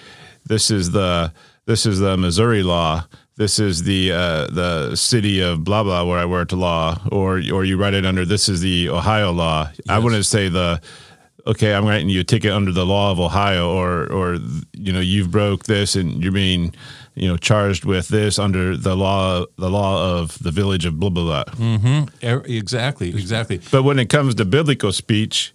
this 0.44 0.70
is 0.70 0.90
the 0.90 1.32
this 1.66 1.86
is 1.86 2.00
the 2.00 2.16
Missouri 2.16 2.62
law. 2.62 3.06
This 3.36 3.58
is 3.58 3.84
the 3.84 4.12
uh, 4.12 4.46
the 4.48 4.96
city 4.96 5.40
of 5.40 5.64
blah 5.64 5.82
blah 5.82 6.04
where 6.04 6.18
I 6.18 6.26
worked 6.26 6.52
law, 6.52 7.00
or 7.10 7.40
or 7.52 7.64
you 7.64 7.76
write 7.76 7.94
it 7.94 8.04
under 8.04 8.24
this 8.24 8.48
is 8.48 8.60
the 8.60 8.90
Ohio 8.90 9.32
law. 9.32 9.70
Yes. 9.72 9.80
I 9.88 9.98
wouldn't 9.98 10.26
say 10.26 10.48
the 10.48 10.80
okay, 11.46 11.74
I'm 11.74 11.86
writing 11.86 12.08
you 12.08 12.20
a 12.20 12.24
ticket 12.24 12.52
under 12.52 12.72
the 12.72 12.86
law 12.86 13.10
of 13.10 13.20
Ohio, 13.20 13.72
or 13.72 14.12
or 14.12 14.38
you 14.72 14.92
know 14.92 15.00
you've 15.00 15.30
broke 15.30 15.64
this 15.64 15.96
and 15.96 16.22
you're 16.22 16.32
being 16.32 16.74
you 17.14 17.28
know 17.28 17.36
charged 17.36 17.84
with 17.84 18.08
this 18.08 18.38
under 18.38 18.76
the 18.76 18.96
law 18.96 19.44
the 19.58 19.70
law 19.70 20.18
of 20.18 20.38
the 20.40 20.50
village 20.50 20.84
of 20.84 20.98
blah 20.98 21.10
blah 21.10 21.44
blah. 21.44 21.54
Mm-hmm. 21.54 22.50
Exactly, 22.50 23.08
exactly. 23.10 23.60
But 23.70 23.84
when 23.84 23.98
it 23.98 24.08
comes 24.08 24.34
to 24.36 24.44
biblical 24.44 24.92
speech, 24.92 25.53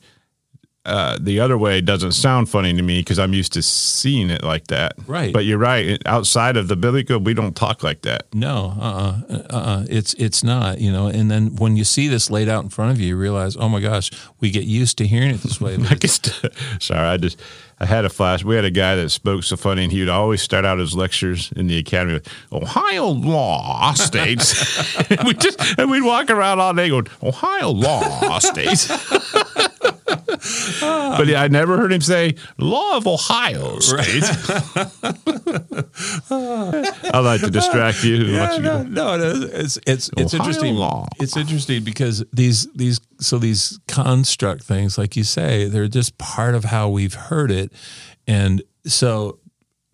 uh, 0.90 1.18
the 1.20 1.40
other 1.40 1.58
way 1.58 1.82
doesn't 1.82 2.14
sound 2.14 2.50
funny 2.50 2.74
to 2.74 2.82
me 2.82 3.00
because 3.00 3.20
I'm 3.20 3.34
used 3.34 3.54
to 3.54 3.62
seeing 3.62 4.30
it 4.30 4.44
like 4.44 4.68
that. 4.68 4.94
Right. 5.08 5.32
But 5.32 5.46
you're 5.46 5.60
right. 5.60 6.02
Outside 6.06 6.58
of 6.58 6.68
the 6.68 6.76
biblical, 6.76 7.20
we 7.20 7.34
don't 7.34 7.56
talk 7.56 7.84
like 7.84 8.02
that. 8.02 8.26
No. 8.34 8.74
Uh. 8.80 9.22
Uh. 9.30 9.44
uh 9.50 9.86
it's 9.90 10.14
it's 10.16 10.44
not. 10.44 10.80
You 10.80 10.92
know. 10.92 11.08
And 11.08 11.30
then 11.30 11.56
when 11.56 11.78
you 11.78 11.84
see 11.84 12.08
this 12.08 12.30
laid 12.30 12.50
out 12.50 12.64
in 12.64 12.70
front 12.70 12.92
of 12.92 13.00
you, 13.00 13.10
you 13.10 13.18
realize, 13.18 13.56
oh 13.56 13.70
my 13.70 13.80
gosh, 13.80 14.12
we 14.40 14.50
get 14.50 14.64
used 14.64 14.98
to 14.98 15.08
hearing 15.08 15.30
it 15.30 15.42
this 15.42 15.62
way. 15.62 15.78
sorry, 16.80 17.08
I 17.08 17.18
just 17.18 17.40
I 17.80 17.86
had 17.86 18.04
a 18.04 18.10
flash. 18.10 18.44
We 18.44 18.56
had 18.56 18.66
a 18.66 18.72
guy 18.72 18.96
that 18.96 19.10
spoke 19.10 19.44
so 19.44 19.56
funny, 19.56 19.84
and 19.84 19.92
he 19.92 20.00
would 20.00 20.10
always 20.10 20.42
start 20.42 20.66
out 20.66 20.80
his 20.80 20.96
lectures 20.96 21.52
in 21.56 21.68
the 21.68 21.78
academy 21.78 22.14
with 22.14 22.28
Ohio 22.52 23.08
law 23.08 23.94
states. 23.94 25.00
and 25.12 25.24
we 25.26 25.34
just 25.34 25.80
and 25.80 25.90
we'd 25.90 26.04
walk 26.04 26.30
around 26.30 26.60
all 26.60 26.74
day 26.74 26.90
going 26.90 27.08
Ohio 27.24 27.70
law 27.70 28.40
states. 28.40 28.90
But 30.10 31.36
I 31.36 31.48
never 31.50 31.78
heard 31.78 31.92
him 31.92 32.02
say 32.02 32.36
"Law 32.58 32.98
of 32.98 33.08
Ohio 33.08 33.80
State." 33.80 34.24
I 36.32 37.20
like 37.20 37.42
to 37.42 37.50
distract 37.52 38.04
you. 38.04 38.16
Yeah, 38.18 38.56
you 38.56 38.62
no, 38.62 38.84
no, 38.84 39.16
it's 39.20 39.78
it's 39.86 40.10
it's 40.18 40.34
interesting. 40.34 40.76
Law. 40.76 41.08
It's 41.20 41.38
interesting 41.38 41.84
because 41.84 42.24
these 42.34 42.72
these 42.74 43.00
so 43.20 43.38
these 43.38 43.80
construct 43.88 44.64
things, 44.64 44.98
like 44.98 45.16
you 45.16 45.24
say, 45.24 45.66
they're 45.66 45.88
just 45.88 46.18
part 46.18 46.56
of 46.56 46.66
how 46.66 46.90
we've 46.90 47.14
heard 47.14 47.52
it, 47.52 47.72
and 48.28 48.62
so 48.86 49.40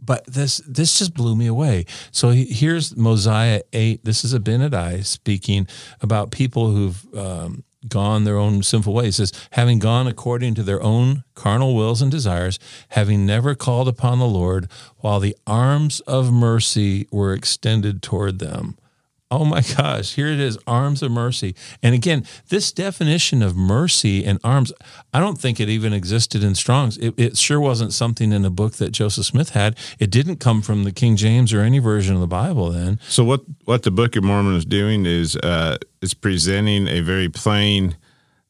but 0.05 0.25
this 0.27 0.61
this 0.67 0.99
just 0.99 1.13
blew 1.13 1.35
me 1.35 1.47
away. 1.47 1.85
So 2.11 2.29
here's 2.29 2.95
Mosiah 2.95 3.61
eight. 3.73 4.05
This 4.05 4.23
is 4.23 4.33
Abinadi 4.33 5.05
speaking 5.05 5.67
about 6.01 6.31
people 6.31 6.69
who've 6.69 7.15
um, 7.15 7.63
gone 7.87 8.23
their 8.23 8.37
own 8.37 8.63
sinful 8.63 8.93
ways. 8.93 9.17
He 9.17 9.25
says, 9.25 9.47
having 9.51 9.79
gone 9.79 10.07
according 10.07 10.55
to 10.55 10.63
their 10.63 10.81
own 10.81 11.23
carnal 11.33 11.75
wills 11.75 12.01
and 12.01 12.11
desires, 12.11 12.59
having 12.89 13.25
never 13.25 13.55
called 13.55 13.87
upon 13.87 14.19
the 14.19 14.27
Lord, 14.27 14.69
while 14.97 15.19
the 15.19 15.35
arms 15.45 15.99
of 16.01 16.31
mercy 16.31 17.07
were 17.11 17.33
extended 17.33 18.01
toward 18.01 18.39
them. 18.39 18.77
Oh 19.31 19.43
my 19.43 19.61
gosh, 19.77 20.13
here 20.13 20.27
it 20.27 20.39
is 20.39 20.57
arms 20.67 21.01
of 21.01 21.11
mercy. 21.11 21.55
And 21.81 21.95
again, 21.95 22.25
this 22.49 22.71
definition 22.71 23.41
of 23.41 23.55
mercy 23.55 24.23
and 24.23 24.39
arms, 24.43 24.71
I 25.13 25.19
don't 25.19 25.39
think 25.39 25.59
it 25.59 25.67
even 25.67 25.93
existed 25.93 26.43
in 26.43 26.53
Strong's. 26.53 26.97
It, 26.99 27.15
it, 27.17 27.37
sure 27.37 27.59
wasn't 27.59 27.91
something 27.91 28.31
in 28.31 28.45
a 28.45 28.51
book 28.51 28.73
that 28.73 28.91
Joseph 28.91 29.25
Smith 29.25 29.49
had. 29.49 29.77
It 29.99 30.11
didn't 30.11 30.37
come 30.37 30.61
from 30.61 30.83
the 30.83 30.91
King 30.91 31.15
James 31.15 31.53
or 31.53 31.61
any 31.61 31.79
version 31.79 32.13
of 32.13 32.21
the 32.21 32.27
Bible 32.27 32.69
then. 32.69 32.99
So, 33.07 33.23
what, 33.23 33.41
what 33.65 33.81
the 33.81 33.91
Book 33.91 34.15
of 34.15 34.23
Mormon 34.23 34.55
is 34.55 34.65
doing 34.65 35.07
is 35.07 35.35
uh, 35.37 35.77
it's 36.03 36.13
presenting 36.13 36.87
a 36.87 37.01
very 37.01 37.27
plain 37.27 37.97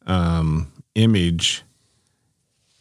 um, 0.06 0.72
image 0.94 1.64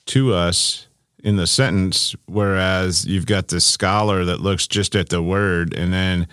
to 0.07 0.35
us 0.35 0.89
in 1.23 1.37
the 1.37 1.47
sentence, 1.47 2.15
whereas 2.27 3.07
you've 3.07 3.27
got 3.27 3.49
the 3.49 3.61
scholar 3.61 4.25
that 4.25 4.41
looks 4.41 4.67
just 4.67 4.97
at 4.97 5.09
the 5.11 5.23
word 5.23 5.73
and 5.73 5.93
then 5.93 6.27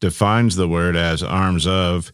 defines 0.00 0.56
the 0.56 0.68
word 0.68 0.96
as 0.96 1.22
arms 1.22 1.66
of. 1.66 2.12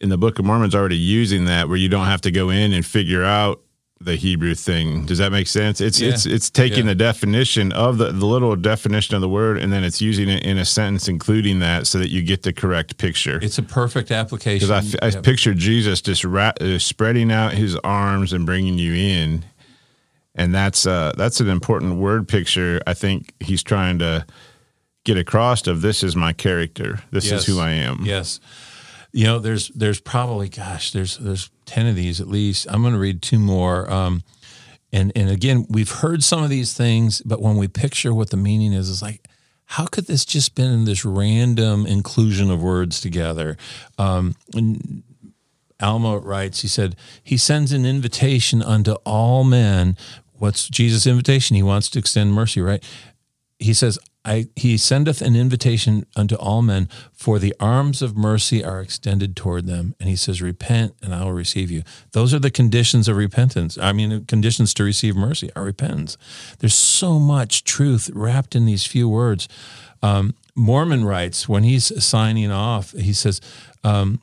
In 0.00 0.08
the 0.10 0.18
Book 0.18 0.38
of 0.38 0.44
Mormon's 0.44 0.74
already 0.74 0.96
using 0.98 1.46
that 1.46 1.68
where 1.68 1.78
you 1.78 1.88
don't 1.88 2.06
have 2.06 2.20
to 2.22 2.30
go 2.30 2.50
in 2.50 2.72
and 2.74 2.84
figure 2.84 3.24
out 3.24 3.62
the 4.00 4.16
Hebrew 4.16 4.54
thing. 4.54 5.06
Does 5.06 5.16
that 5.18 5.32
make 5.32 5.46
sense? 5.46 5.80
It's 5.80 5.98
Yeah. 5.98 6.10
it's 6.10 6.26
it's 6.26 6.50
taking 6.50 6.80
Yeah. 6.80 6.90
the 6.90 6.94
definition 6.96 7.72
of 7.72 7.96
the, 7.96 8.06
the 8.12 8.26
little 8.26 8.54
definition 8.54 9.14
of 9.14 9.22
the 9.22 9.28
word 9.30 9.56
and 9.56 9.72
then 9.72 9.82
it's 9.82 10.02
using 10.02 10.28
it 10.28 10.42
in 10.44 10.58
a 10.58 10.64
sentence 10.66 11.08
including 11.08 11.60
that 11.60 11.86
so 11.86 11.98
that 12.00 12.10
you 12.10 12.20
get 12.20 12.42
the 12.42 12.52
correct 12.52 12.98
picture. 12.98 13.38
It's 13.40 13.56
a 13.56 13.62
perfect 13.62 14.10
application. 14.10 14.68
Because 14.68 14.94
I, 15.00 15.06
I 15.06 15.10
Yeah. 15.10 15.20
picture 15.22 15.54
Jesus 15.54 16.02
just 16.02 16.22
ra- 16.24 16.52
uh, 16.60 16.78
spreading 16.78 17.32
out 17.32 17.52
his 17.54 17.76
arms 17.76 18.34
and 18.34 18.44
bringing 18.44 18.76
you 18.76 18.92
in, 18.92 19.44
and 20.34 20.54
that's 20.54 20.86
uh, 20.86 21.12
that's 21.16 21.40
an 21.40 21.48
important 21.48 21.94
word 21.94 22.28
picture. 22.28 22.82
I 22.86 22.92
think 22.92 23.32
he's 23.40 23.62
trying 23.62 24.00
to 24.00 24.26
get 25.04 25.16
across 25.18 25.66
of 25.66 25.80
this 25.82 26.02
is 26.02 26.16
my 26.16 26.32
character. 26.32 27.00
This 27.10 27.30
Yes. 27.30 27.40
is 27.40 27.46
who 27.46 27.60
I 27.60 27.70
am. 27.70 28.00
Yes. 28.04 28.40
You 29.12 29.24
know, 29.24 29.38
there's 29.38 29.68
there's 29.68 30.00
probably 30.00 30.48
gosh, 30.48 30.90
there's 30.92 31.18
there's 31.18 31.50
ten 31.66 31.86
of 31.86 31.94
these 31.94 32.20
at 32.20 32.28
least. 32.28 32.66
I'm 32.68 32.82
going 32.82 32.94
to 32.94 32.98
read 32.98 33.22
two 33.22 33.38
more. 33.38 33.90
Um, 33.90 34.22
and 34.92 35.12
and 35.14 35.30
again, 35.30 35.66
we've 35.68 35.90
heard 35.90 36.22
some 36.24 36.42
of 36.42 36.50
these 36.50 36.72
things, 36.72 37.20
but 37.22 37.40
when 37.40 37.56
we 37.56 37.68
picture 37.68 38.12
what 38.12 38.30
the 38.30 38.36
meaning 38.36 38.72
is, 38.72 38.90
it's 38.90 39.02
like, 39.02 39.26
how 39.66 39.86
could 39.86 40.06
this 40.06 40.24
just 40.24 40.54
been 40.54 40.70
in 40.72 40.84
this 40.84 41.04
random 41.04 41.86
inclusion 41.86 42.50
of 42.50 42.62
words 42.62 43.00
together? 43.00 43.56
Um, 43.98 44.34
and 44.54 45.02
Alma 45.80 46.18
writes, 46.18 46.62
he 46.62 46.68
said, 46.68 46.96
He 47.22 47.36
sends 47.36 47.72
an 47.72 47.84
invitation 47.86 48.62
unto 48.62 48.92
all 49.04 49.44
men. 49.44 49.96
What's 50.38 50.68
Jesus' 50.68 51.06
invitation? 51.06 51.56
He 51.56 51.62
wants 51.62 51.88
to 51.90 51.98
extend 51.98 52.32
mercy, 52.32 52.60
right? 52.60 52.82
He 53.58 53.72
says, 53.74 53.98
I, 54.24 54.46
he 54.56 54.78
sendeth 54.78 55.20
an 55.20 55.36
invitation 55.36 56.06
unto 56.16 56.34
all 56.36 56.62
men, 56.62 56.88
for 57.12 57.38
the 57.38 57.54
arms 57.60 58.00
of 58.00 58.16
mercy 58.16 58.64
are 58.64 58.80
extended 58.80 59.36
toward 59.36 59.66
them. 59.66 59.94
And 60.00 60.08
he 60.08 60.16
says, 60.16 60.40
Repent, 60.40 60.94
and 61.02 61.14
I 61.14 61.24
will 61.24 61.32
receive 61.32 61.70
you. 61.70 61.82
Those 62.12 62.32
are 62.32 62.38
the 62.38 62.50
conditions 62.50 63.06
of 63.06 63.16
repentance. 63.16 63.76
I 63.76 63.92
mean, 63.92 64.24
conditions 64.24 64.72
to 64.74 64.84
receive 64.84 65.14
mercy 65.14 65.50
are 65.54 65.62
repentance. 65.62 66.16
There's 66.60 66.74
so 66.74 67.18
much 67.18 67.64
truth 67.64 68.10
wrapped 68.14 68.56
in 68.56 68.64
these 68.64 68.86
few 68.86 69.08
words. 69.08 69.48
Um, 70.02 70.34
Mormon 70.54 71.04
writes, 71.04 71.48
when 71.48 71.64
he's 71.64 72.04
signing 72.04 72.50
off, 72.50 72.92
he 72.92 73.12
says, 73.12 73.40
um, 73.82 74.20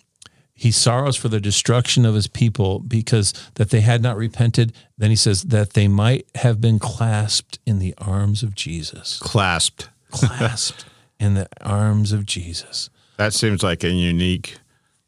he 0.61 0.69
sorrows 0.69 1.15
for 1.15 1.27
the 1.27 1.39
destruction 1.39 2.05
of 2.05 2.13
his 2.13 2.27
people 2.27 2.77
because 2.81 3.33
that 3.55 3.71
they 3.71 3.81
had 3.81 4.03
not 4.03 4.15
repented. 4.15 4.71
Then 4.95 5.09
he 5.09 5.15
says 5.15 5.41
that 5.45 5.71
they 5.73 5.87
might 5.87 6.27
have 6.35 6.61
been 6.61 6.77
clasped 6.77 7.57
in 7.65 7.79
the 7.79 7.95
arms 7.97 8.43
of 8.43 8.53
Jesus. 8.53 9.17
Clasped. 9.17 9.89
Clasped 10.11 10.85
in 11.19 11.33
the 11.33 11.47
arms 11.61 12.11
of 12.11 12.27
Jesus. 12.27 12.91
That 13.17 13.33
seems 13.33 13.63
like 13.63 13.83
a 13.83 13.89
unique 13.89 14.59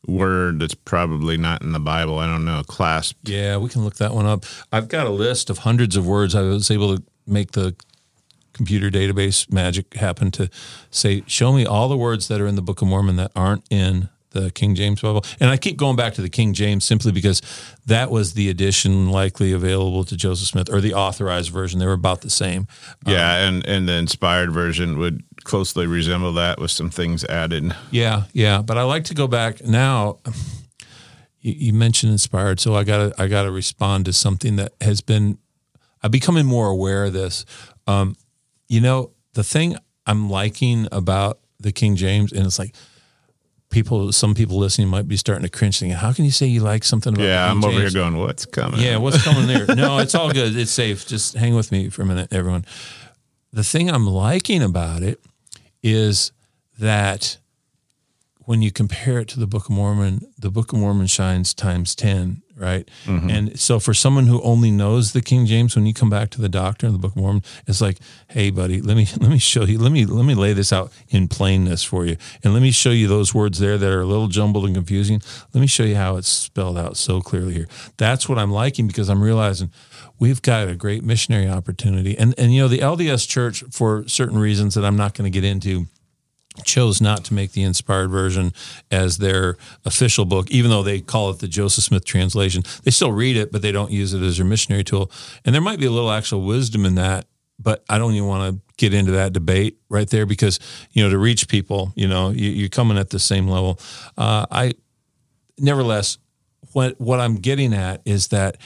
word 0.07 0.57
that's 0.57 0.73
probably 0.73 1.37
not 1.37 1.61
in 1.61 1.71
the 1.71 1.79
Bible. 1.79 2.17
I 2.17 2.25
don't 2.25 2.45
know. 2.45 2.63
Clasped. 2.65 3.29
Yeah, 3.29 3.57
we 3.57 3.69
can 3.69 3.83
look 3.83 3.97
that 3.97 4.15
one 4.15 4.25
up. 4.25 4.45
I've 4.71 4.87
got 4.87 5.05
a 5.05 5.11
list 5.11 5.51
of 5.51 5.59
hundreds 5.59 5.95
of 5.95 6.07
words. 6.07 6.33
I 6.33 6.41
was 6.41 6.71
able 6.71 6.97
to 6.97 7.03
make 7.27 7.51
the 7.51 7.75
computer 8.53 8.89
database 8.89 9.51
magic 9.53 9.93
happen 9.93 10.31
to 10.31 10.49
say, 10.89 11.23
show 11.27 11.53
me 11.53 11.63
all 11.63 11.89
the 11.89 11.97
words 11.97 12.27
that 12.29 12.41
are 12.41 12.47
in 12.47 12.55
the 12.55 12.63
Book 12.63 12.81
of 12.81 12.87
Mormon 12.87 13.17
that 13.17 13.31
aren't 13.35 13.65
in 13.69 14.09
the 14.33 14.51
King 14.51 14.75
James 14.75 15.01
Bible. 15.01 15.23
And 15.39 15.49
I 15.49 15.57
keep 15.57 15.77
going 15.77 15.95
back 15.95 16.13
to 16.15 16.21
the 16.21 16.29
King 16.29 16.53
James 16.53 16.83
simply 16.83 17.11
because 17.11 17.41
that 17.85 18.11
was 18.11 18.33
the 18.33 18.49
edition 18.49 19.09
likely 19.09 19.53
available 19.53 20.03
to 20.03 20.17
Joseph 20.17 20.47
Smith 20.47 20.71
or 20.71 20.81
the 20.81 20.93
authorized 20.93 21.51
version. 21.51 21.79
They 21.79 21.85
were 21.85 21.93
about 21.93 22.21
the 22.21 22.29
same. 22.29 22.67
Yeah, 23.05 23.47
and 23.47 23.65
and 23.65 23.87
the 23.87 23.93
inspired 23.93 24.51
version 24.51 24.97
would 24.97 25.23
closely 25.43 25.87
resemble 25.87 26.33
that 26.33 26.59
with 26.59 26.71
some 26.71 26.89
things 26.89 27.23
added. 27.25 27.75
Yeah, 27.91 28.23
yeah. 28.33 28.61
But 28.61 28.77
I 28.77 28.83
like 28.83 29.05
to 29.05 29.13
go 29.13 29.27
back 29.27 29.63
now. 29.63 30.19
You, 31.39 31.53
you 31.53 31.73
mentioned 31.73 32.11
inspired, 32.11 32.59
so 32.59 32.75
I 32.75 32.83
gotta 32.83 33.13
I 33.17 33.27
gotta 33.27 33.51
respond 33.51 34.05
to 34.05 34.13
something 34.13 34.55
that 34.57 34.73
has 34.81 35.01
been. 35.01 35.37
I'm 36.01 36.11
becoming 36.11 36.45
more 36.45 36.67
aware 36.67 37.05
of 37.05 37.13
this. 37.13 37.45
Um, 37.87 38.17
you 38.67 38.81
know, 38.81 39.11
the 39.33 39.43
thing 39.43 39.77
I'm 40.05 40.29
liking 40.29 40.87
about 40.91 41.39
the 41.59 41.71
King 41.71 41.95
James, 41.95 42.31
and 42.31 42.45
it's 42.45 42.59
like 42.59 42.75
people, 43.73 44.12
some 44.13 44.33
people 44.33 44.57
listening 44.57 44.88
might 44.88 45.07
be 45.07 45.17
starting 45.17 45.43
to 45.43 45.49
cringe, 45.49 45.79
thinking, 45.79 45.97
"How 45.97 46.13
can 46.13 46.23
you 46.23 46.31
say 46.31 46.45
you 46.45 46.62
like 46.62 46.83
something 46.83 47.13
about?" 47.13 47.25
Yeah, 47.25 47.49
I'm 47.51 47.63
over 47.63 47.79
here 47.79 47.89
going, 47.91 48.15
what's 48.15 48.45
coming? 48.45 48.79
Yeah, 48.79 48.97
what's 48.97 49.21
coming 49.23 49.47
there? 49.47 49.75
No, 49.75 49.97
it's 50.03 50.15
all 50.15 50.31
good. 50.31 50.55
It's 50.55 50.71
safe. 50.71 51.05
Just 51.05 51.36
hang 51.36 51.55
with 51.55 51.71
me 51.71 51.89
for 51.89 52.03
a 52.03 52.05
minute, 52.05 52.31
everyone. 52.31 52.63
The 53.51 53.63
thing 53.63 53.89
I'm 53.89 54.07
liking 54.07 54.63
about 54.63 55.03
it 55.03 55.19
is 55.81 56.31
that 56.79 57.38
when 58.45 58.62
you 58.62 58.71
compare 58.71 59.19
it 59.19 59.27
to 59.29 59.39
the 59.39 59.47
Book 59.47 59.65
of 59.65 59.71
Mormon, 59.71 60.21
the 60.38 60.51
Book 60.51 60.71
of 60.71 60.79
Mormon 60.79 61.07
shines 61.07 61.53
times 61.53 61.95
10, 61.95 62.42
right? 62.55 62.87
Mm-hmm. 63.05 63.29
And 63.29 63.59
so 63.59 63.79
for 63.79 63.93
someone 63.93 64.27
who 64.27 64.41
only 64.41 64.71
knows 64.71 65.13
the 65.13 65.21
King 65.21 65.45
James, 65.45 65.75
when 65.75 65.85
you 65.85 65.93
come 65.93 66.09
back 66.09 66.29
to 66.31 66.41
the 66.41 66.49
Doctor 66.49 66.87
of 66.87 66.93
the 66.93 66.99
Book 66.99 67.11
of 67.11 67.17
Mormon, 67.17 67.43
it's 67.67 67.81
like, 67.81 67.99
hey 68.29 68.49
buddy, 68.49 68.81
let 68.81 68.95
me 68.97 69.07
let 69.19 69.29
me 69.29 69.39
show 69.39 69.63
you, 69.63 69.79
let 69.79 69.91
me 69.91 70.05
let 70.05 70.25
me 70.25 70.35
lay 70.35 70.53
this 70.53 70.71
out 70.71 70.91
in 71.09 71.27
plainness 71.27 71.83
for 71.83 72.05
you. 72.05 72.17
And 72.43 72.53
let 72.53 72.61
me 72.61 72.71
show 72.71 72.91
you 72.91 73.07
those 73.07 73.33
words 73.33 73.59
there 73.59 73.77
that 73.77 73.91
are 73.91 74.01
a 74.01 74.05
little 74.05 74.27
jumbled 74.27 74.65
and 74.65 74.75
confusing. 74.75 75.21
Let 75.53 75.61
me 75.61 75.67
show 75.67 75.83
you 75.83 75.95
how 75.95 76.17
it's 76.17 76.29
spelled 76.29 76.77
out 76.77 76.97
so 76.97 77.21
clearly 77.21 77.53
here. 77.53 77.67
That's 77.97 78.29
what 78.29 78.37
I'm 78.37 78.51
liking 78.51 78.87
because 78.87 79.09
I'm 79.09 79.21
realizing 79.21 79.71
we've 80.19 80.41
got 80.41 80.67
a 80.67 80.75
great 80.75 81.03
missionary 81.03 81.49
opportunity. 81.49 82.17
And 82.17 82.33
and 82.37 82.53
you 82.53 82.61
know, 82.61 82.67
the 82.67 82.79
LDS 82.79 83.27
church, 83.27 83.63
for 83.71 84.07
certain 84.07 84.37
reasons 84.37 84.75
that 84.75 84.85
I'm 84.85 84.97
not 84.97 85.13
going 85.13 85.31
to 85.31 85.33
get 85.33 85.43
into, 85.43 85.87
chose 86.63 87.01
not 87.01 87.23
to 87.25 87.33
make 87.33 87.51
the 87.53 87.63
inspired 87.63 88.09
version 88.09 88.53
as 88.91 89.17
their 89.17 89.57
official 89.85 90.25
book, 90.25 90.49
even 90.51 90.69
though 90.69 90.83
they 90.83 91.01
call 91.01 91.29
it 91.29 91.39
the 91.39 91.47
Joseph 91.47 91.83
Smith 91.83 92.05
translation. 92.05 92.63
They 92.83 92.91
still 92.91 93.11
read 93.11 93.37
it, 93.37 93.51
but 93.51 93.61
they 93.61 93.71
don't 93.71 93.91
use 93.91 94.13
it 94.13 94.21
as 94.21 94.37
their 94.37 94.45
missionary 94.45 94.83
tool. 94.83 95.11
And 95.45 95.53
there 95.53 95.61
might 95.61 95.79
be 95.79 95.85
a 95.85 95.91
little 95.91 96.11
actual 96.11 96.41
wisdom 96.41 96.85
in 96.85 96.95
that, 96.95 97.25
but 97.59 97.83
I 97.89 97.97
don't 97.97 98.13
even 98.13 98.27
want 98.27 98.53
to 98.53 98.61
get 98.77 98.93
into 98.93 99.13
that 99.13 99.33
debate 99.33 99.77
right 99.89 100.09
there 100.09 100.25
because, 100.25 100.59
you 100.91 101.03
know, 101.03 101.09
to 101.09 101.17
reach 101.17 101.47
people, 101.47 101.91
you 101.95 102.07
know, 102.07 102.29
you, 102.29 102.49
you're 102.49 102.69
coming 102.69 102.97
at 102.97 103.09
the 103.09 103.19
same 103.19 103.47
level. 103.47 103.79
Uh, 104.17 104.45
I, 104.51 104.73
nevertheless, 105.57 106.17
what 106.73 106.99
what 106.99 107.19
I'm 107.19 107.35
getting 107.35 107.73
at 107.73 108.01
is 108.05 108.29
that 108.29 108.57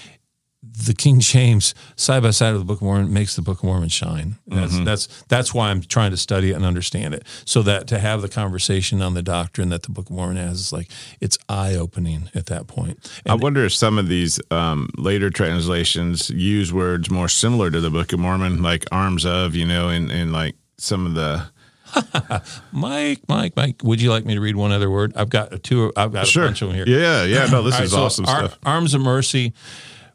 the 0.85 0.93
King 0.93 1.19
James 1.19 1.73
side 1.95 2.23
by 2.23 2.31
side 2.31 2.53
of 2.53 2.59
the 2.59 2.65
Book 2.65 2.77
of 2.77 2.83
Mormon 2.83 3.13
makes 3.13 3.35
the 3.35 3.41
Book 3.41 3.59
of 3.59 3.63
Mormon 3.63 3.89
shine. 3.89 4.35
That's 4.47 4.79
that's 4.79 5.07
that's 5.23 5.53
why 5.53 5.69
I'm 5.69 5.81
trying 5.81 6.11
to 6.11 6.17
study 6.17 6.51
it 6.51 6.53
and 6.53 6.65
understand 6.65 7.13
it, 7.13 7.25
so 7.45 7.61
that 7.63 7.87
to 7.87 7.99
have 7.99 8.21
the 8.21 8.29
conversation 8.29 9.01
on 9.01 9.13
the 9.13 9.23
doctrine 9.23 9.69
that 9.69 9.83
the 9.83 9.91
Book 9.91 10.09
of 10.09 10.15
Mormon 10.15 10.37
has 10.37 10.59
is 10.59 10.73
like 10.73 10.89
it's 11.19 11.37
eye 11.49 11.75
opening 11.75 12.29
at 12.35 12.47
that 12.47 12.67
point. 12.67 13.09
I 13.25 13.35
wonder 13.35 13.65
if 13.65 13.73
some 13.73 13.97
of 13.97 14.07
these 14.07 14.39
um, 14.51 14.89
later 14.97 15.29
translations 15.29 16.29
use 16.29 16.73
words 16.73 17.09
more 17.09 17.27
similar 17.27 17.71
to 17.71 17.79
the 17.79 17.89
Book 17.89 18.13
of 18.13 18.19
Mormon, 18.19 18.61
like 18.61 18.85
arms 18.91 19.25
of, 19.25 19.55
you 19.55 19.65
know, 19.65 19.89
and, 19.89 20.11
and 20.11 20.31
like 20.31 20.55
some 20.77 21.05
of 21.05 21.13
the. 21.13 21.47
Mike, 22.71 23.21
Mike, 23.29 23.55
Mike, 23.55 23.81
would 23.83 24.01
you 24.01 24.11
like 24.11 24.25
me 24.25 24.35
to 24.35 24.41
read 24.41 24.55
one 24.55 24.71
other 24.71 24.89
word? 24.89 25.13
I've 25.15 25.29
got 25.29 25.53
a 25.53 25.57
two. 25.57 25.93
I've 25.95 26.11
got 26.11 26.29
a 26.29 26.39
bunch 26.39 26.61
of 26.61 26.67
them 26.67 26.75
here. 26.75 26.85
Yeah, 26.85 27.23
yeah. 27.23 27.45
No, 27.45 27.63
this 27.63 27.75
right, 27.75 27.83
is 27.85 27.91
so 27.91 28.03
awesome 28.03 28.25
ar- 28.25 28.47
stuff. 28.47 28.59
Arms 28.65 28.93
of 28.93 29.01
mercy, 29.01 29.53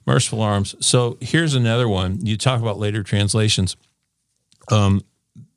merciful 0.06 0.40
arms. 0.42 0.74
So 0.84 1.18
here's 1.20 1.54
another 1.54 1.88
one. 1.88 2.24
You 2.24 2.36
talk 2.36 2.60
about 2.60 2.78
later 2.78 3.02
translations. 3.02 3.76
Um, 4.70 5.02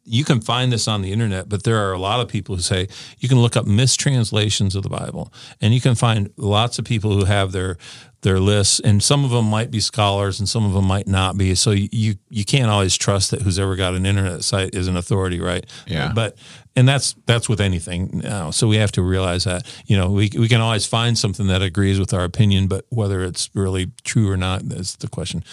you 0.04 0.24
can 0.24 0.40
find 0.40 0.72
this 0.72 0.88
on 0.88 1.02
the 1.02 1.12
internet, 1.12 1.50
but 1.50 1.64
there 1.64 1.78
are 1.78 1.92
a 1.92 1.98
lot 1.98 2.20
of 2.20 2.28
people 2.28 2.56
who 2.56 2.62
say 2.62 2.88
you 3.18 3.28
can 3.28 3.40
look 3.40 3.58
up 3.58 3.66
mistranslations 3.66 4.76
of 4.76 4.84
the 4.84 4.90
Bible, 4.90 5.34
and 5.60 5.74
you 5.74 5.82
can 5.82 5.96
find 5.96 6.32
lots 6.38 6.78
of 6.78 6.86
people 6.86 7.12
who 7.12 7.26
have 7.26 7.52
their 7.52 7.78
their 8.26 8.40
lists, 8.40 8.82
and 8.82 9.02
some 9.02 9.24
of 9.24 9.30
them 9.30 9.46
might 9.46 9.72
be 9.72 9.80
scholars, 9.80 10.40
and 10.40 10.50
some 10.50 10.66
of 10.66 10.74
them 10.74 10.86
might 10.86 11.08
not 11.08 11.38
be. 11.38 11.56
So 11.56 11.72
you 11.72 12.16
you 12.30 12.44
can't 12.44 12.70
always 12.70 12.98
trust 12.98 13.32
that 13.32 13.44
who's 13.44 13.58
ever 13.60 13.76
got 13.78 13.94
an 13.94 14.06
internet 14.06 14.44
site 14.44 14.74
is 14.74 14.88
an 14.88 14.98
authority, 14.98 15.40
right? 15.40 15.66
Yeah. 15.88 16.12
But 16.14 16.36
and 16.76 16.88
that's 16.88 17.16
that's 17.28 17.48
with 17.48 17.62
anything 17.62 18.22
now. 18.24 18.50
So 18.50 18.68
we 18.68 18.78
have 18.78 18.92
to 18.94 19.04
realize 19.04 19.44
that 19.46 19.66
you 19.86 19.96
know 19.96 20.10
we 20.10 20.32
we 20.38 20.50
can 20.50 20.60
always 20.60 20.86
find 20.86 21.18
something 21.18 21.48
that 21.48 21.62
agrees 21.62 22.00
with 22.00 22.14
our 22.14 22.24
opinion, 22.24 22.68
but 22.68 22.86
whether 22.90 23.24
it's 23.24 23.50
really 23.54 23.92
true 24.04 24.30
or 24.30 24.38
not 24.38 24.64
is 24.64 24.96
the 24.98 25.08
question. 25.08 25.44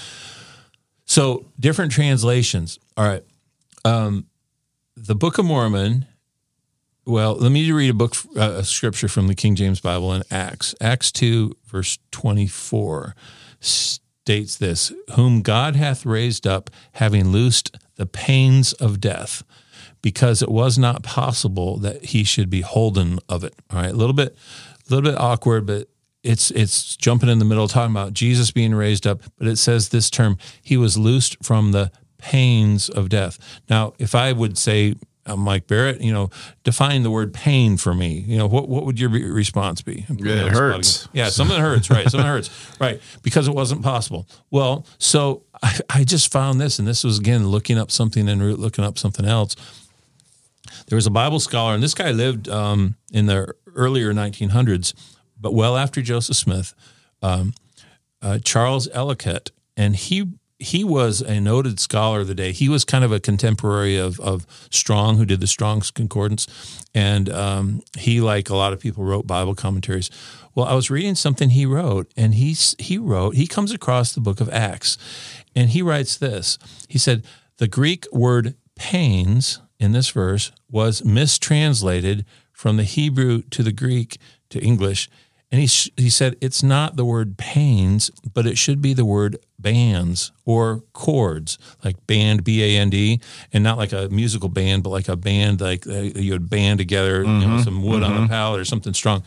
So 1.04 1.44
different 1.60 1.92
translations. 1.92 2.78
All 2.96 3.04
right. 3.04 3.22
Um, 3.84 4.26
the 4.96 5.14
Book 5.14 5.38
of 5.38 5.44
Mormon. 5.44 6.06
Well, 7.04 7.34
let 7.34 7.50
me 7.50 7.68
read 7.72 7.90
a 7.90 7.94
book, 7.94 8.14
uh, 8.36 8.58
a 8.58 8.64
scripture 8.64 9.08
from 9.08 9.26
the 9.26 9.34
King 9.34 9.56
James 9.56 9.80
Bible 9.80 10.12
in 10.12 10.22
Acts. 10.30 10.72
Acts 10.80 11.10
2, 11.10 11.56
verse 11.66 11.98
24 12.12 13.16
states 13.58 14.56
this 14.56 14.92
Whom 15.16 15.42
God 15.42 15.74
hath 15.74 16.06
raised 16.06 16.46
up, 16.46 16.70
having 16.92 17.30
loosed 17.30 17.76
the 17.96 18.06
pains 18.06 18.72
of 18.74 19.00
death, 19.00 19.42
because 20.00 20.42
it 20.42 20.48
was 20.48 20.78
not 20.78 21.02
possible 21.02 21.76
that 21.78 22.04
he 22.04 22.22
should 22.22 22.48
be 22.48 22.60
holden 22.60 23.18
of 23.28 23.42
it. 23.42 23.54
All 23.70 23.80
right, 23.80 23.90
a 23.90 23.96
little 23.96 24.14
bit, 24.14 24.36
a 24.88 24.94
little 24.94 25.10
bit 25.10 25.18
awkward, 25.18 25.66
but 25.66 25.88
it's 26.22 26.52
it's 26.52 26.96
jumping 26.96 27.28
in 27.28 27.40
the 27.40 27.44
middle, 27.44 27.66
talking 27.66 27.92
about 27.92 28.12
Jesus 28.12 28.52
being 28.52 28.76
raised 28.76 29.08
up, 29.08 29.22
but 29.38 29.48
it 29.48 29.56
says 29.56 29.88
this 29.88 30.08
term: 30.08 30.38
He 30.62 30.76
was 30.76 30.96
loosed 30.96 31.42
from 31.42 31.72
the 31.72 31.90
pains 32.18 32.88
of 32.88 33.08
death. 33.08 33.40
Now, 33.68 33.94
if 33.98 34.14
I 34.14 34.30
would 34.30 34.56
say, 34.56 34.94
uh, 35.26 35.36
Mike 35.36 35.66
Barrett, 35.66 36.00
you 36.00 36.12
know, 36.12 36.30
define 36.64 37.02
the 37.02 37.10
word 37.10 37.32
pain 37.32 37.76
for 37.76 37.94
me. 37.94 38.24
You 38.26 38.38
know, 38.38 38.46
what 38.46 38.68
what 38.68 38.84
would 38.84 38.98
your 38.98 39.10
re- 39.10 39.30
response 39.30 39.82
be? 39.82 40.04
It 40.08 40.52
hurts. 40.52 41.08
Yeah, 41.12 41.28
something 41.28 41.60
hurts, 41.60 41.90
right? 41.90 42.10
Something 42.10 42.26
hurts, 42.26 42.50
right? 42.80 43.00
Because 43.22 43.48
it 43.48 43.54
wasn't 43.54 43.82
possible. 43.82 44.26
Well, 44.50 44.84
so 44.98 45.44
I, 45.62 45.78
I 45.88 46.04
just 46.04 46.32
found 46.32 46.60
this, 46.60 46.78
and 46.78 46.88
this 46.88 47.04
was 47.04 47.18
again 47.18 47.48
looking 47.48 47.78
up 47.78 47.90
something 47.90 48.28
and 48.28 48.54
looking 48.58 48.84
up 48.84 48.98
something 48.98 49.24
else. 49.24 49.54
There 50.88 50.96
was 50.96 51.06
a 51.06 51.10
Bible 51.10 51.40
scholar, 51.40 51.74
and 51.74 51.82
this 51.82 51.94
guy 51.94 52.10
lived 52.10 52.48
um, 52.48 52.96
in 53.12 53.26
the 53.26 53.54
earlier 53.74 54.12
1900s, 54.12 54.94
but 55.40 55.54
well 55.54 55.76
after 55.76 56.02
Joseph 56.02 56.36
Smith, 56.36 56.74
um, 57.22 57.54
uh, 58.20 58.38
Charles 58.44 58.88
Ellicott, 58.92 59.50
and 59.76 59.94
he 59.96 60.32
he 60.62 60.84
was 60.84 61.20
a 61.20 61.40
noted 61.40 61.80
scholar 61.80 62.20
of 62.20 62.28
the 62.28 62.34
day. 62.34 62.52
He 62.52 62.68
was 62.68 62.84
kind 62.84 63.04
of 63.04 63.10
a 63.10 63.20
contemporary 63.20 63.96
of, 63.96 64.20
of 64.20 64.46
Strong, 64.70 65.16
who 65.16 65.24
did 65.24 65.40
the 65.40 65.46
Strong's 65.46 65.90
Concordance. 65.90 66.46
And 66.94 67.28
um, 67.28 67.82
he, 67.98 68.20
like 68.20 68.48
a 68.48 68.54
lot 68.54 68.72
of 68.72 68.78
people, 68.78 69.04
wrote 69.04 69.26
Bible 69.26 69.54
commentaries. 69.54 70.10
Well, 70.54 70.66
I 70.66 70.74
was 70.74 70.90
reading 70.90 71.16
something 71.16 71.50
he 71.50 71.66
wrote, 71.66 72.12
and 72.16 72.34
he, 72.34 72.52
he 72.78 72.96
wrote, 72.96 73.34
he 73.34 73.46
comes 73.46 73.72
across 73.72 74.12
the 74.12 74.20
book 74.20 74.40
of 74.40 74.48
Acts, 74.50 74.98
and 75.56 75.70
he 75.70 75.82
writes 75.82 76.16
this. 76.16 76.58
He 76.88 76.98
said, 76.98 77.24
The 77.56 77.68
Greek 77.68 78.06
word 78.12 78.54
pains 78.76 79.60
in 79.80 79.92
this 79.92 80.10
verse 80.10 80.52
was 80.70 81.04
mistranslated 81.04 82.24
from 82.52 82.76
the 82.76 82.84
Hebrew 82.84 83.42
to 83.50 83.62
the 83.62 83.72
Greek 83.72 84.18
to 84.50 84.60
English. 84.60 85.10
And 85.52 85.60
he, 85.60 85.66
he 85.98 86.08
said, 86.08 86.36
it's 86.40 86.62
not 86.62 86.96
the 86.96 87.04
word 87.04 87.36
pains, 87.36 88.10
but 88.32 88.46
it 88.46 88.56
should 88.56 88.80
be 88.80 88.94
the 88.94 89.04
word 89.04 89.36
bands 89.58 90.32
or 90.46 90.82
cords, 90.94 91.58
like 91.84 92.06
band, 92.06 92.42
B 92.42 92.64
A 92.64 92.80
N 92.80 92.88
D, 92.88 93.20
and 93.52 93.62
not 93.62 93.76
like 93.76 93.92
a 93.92 94.08
musical 94.08 94.48
band, 94.48 94.82
but 94.82 94.88
like 94.88 95.08
a 95.08 95.16
band, 95.16 95.60
like 95.60 95.86
uh, 95.86 96.00
you 96.00 96.32
would 96.32 96.48
band 96.48 96.78
together, 96.78 97.22
mm-hmm, 97.22 97.40
you 97.42 97.46
know, 97.46 97.62
some 97.62 97.82
wood 97.82 98.02
mm-hmm. 98.02 98.16
on 98.16 98.24
a 98.24 98.28
pallet 98.28 98.60
or 98.60 98.64
something 98.64 98.94
strong, 98.94 99.22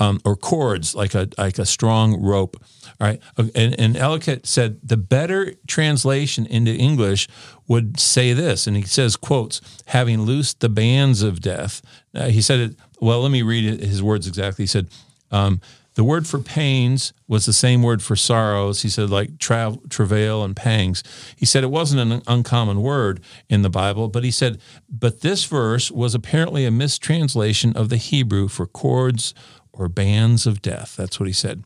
um, 0.00 0.20
or 0.24 0.34
cords, 0.34 0.96
like 0.96 1.14
a 1.14 1.28
like 1.38 1.60
a 1.60 1.64
strong 1.64 2.20
rope. 2.20 2.56
All 3.00 3.06
right. 3.06 3.20
And, 3.36 3.78
and 3.78 3.96
Ellicott 3.96 4.46
said 4.46 4.80
the 4.82 4.96
better 4.96 5.54
translation 5.68 6.44
into 6.46 6.72
English 6.72 7.28
would 7.68 8.00
say 8.00 8.32
this, 8.32 8.66
and 8.66 8.76
he 8.76 8.82
says, 8.82 9.14
quotes, 9.14 9.60
having 9.86 10.22
loosed 10.22 10.58
the 10.58 10.68
bands 10.68 11.22
of 11.22 11.40
death. 11.40 11.82
Uh, 12.12 12.30
he 12.30 12.42
said 12.42 12.58
it, 12.58 12.76
well, 13.00 13.22
let 13.22 13.30
me 13.30 13.42
read 13.42 13.80
his 13.80 14.02
words 14.02 14.26
exactly. 14.26 14.64
He 14.64 14.66
said, 14.66 14.88
um, 15.30 15.60
the 15.94 16.04
word 16.04 16.28
for 16.28 16.38
pains 16.38 17.12
was 17.26 17.44
the 17.44 17.52
same 17.52 17.82
word 17.82 18.04
for 18.04 18.14
sorrows. 18.14 18.82
He 18.82 18.88
said, 18.88 19.10
like 19.10 19.38
tra- 19.40 19.76
travail 19.88 20.44
and 20.44 20.54
pangs. 20.54 21.02
He 21.34 21.44
said 21.44 21.64
it 21.64 21.72
wasn't 21.72 22.12
an 22.12 22.22
uncommon 22.28 22.82
word 22.82 23.20
in 23.48 23.62
the 23.62 23.68
Bible, 23.68 24.06
but 24.06 24.22
he 24.22 24.30
said, 24.30 24.60
but 24.88 25.22
this 25.22 25.44
verse 25.44 25.90
was 25.90 26.14
apparently 26.14 26.64
a 26.64 26.70
mistranslation 26.70 27.72
of 27.76 27.88
the 27.88 27.96
Hebrew 27.96 28.46
for 28.46 28.64
cords 28.64 29.34
or 29.72 29.88
bands 29.88 30.46
of 30.46 30.62
death. 30.62 30.94
That's 30.96 31.18
what 31.18 31.26
he 31.26 31.32
said. 31.32 31.64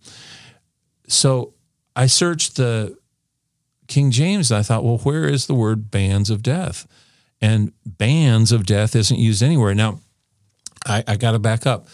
So 1.09 1.53
I 1.95 2.07
searched 2.07 2.57
the 2.57 2.97
King 3.87 4.11
James 4.11 4.51
and 4.51 4.59
I 4.59 4.63
thought, 4.63 4.83
well, 4.83 4.97
where 4.99 5.25
is 5.25 5.47
the 5.47 5.55
word 5.55 5.91
bands 5.91 6.31
of 6.31 6.43
death? 6.43 6.87
And 7.43 7.73
bands 7.85 8.51
of 8.51 8.65
death 8.65 8.97
isn't 8.97 9.19
used 9.19 9.43
anywhere. 9.43 9.75
Now, 9.75 10.01
I, 10.87 11.05
I 11.07 11.17
got 11.17 11.33
to 11.33 11.39
back 11.39 11.67
up 11.67 11.87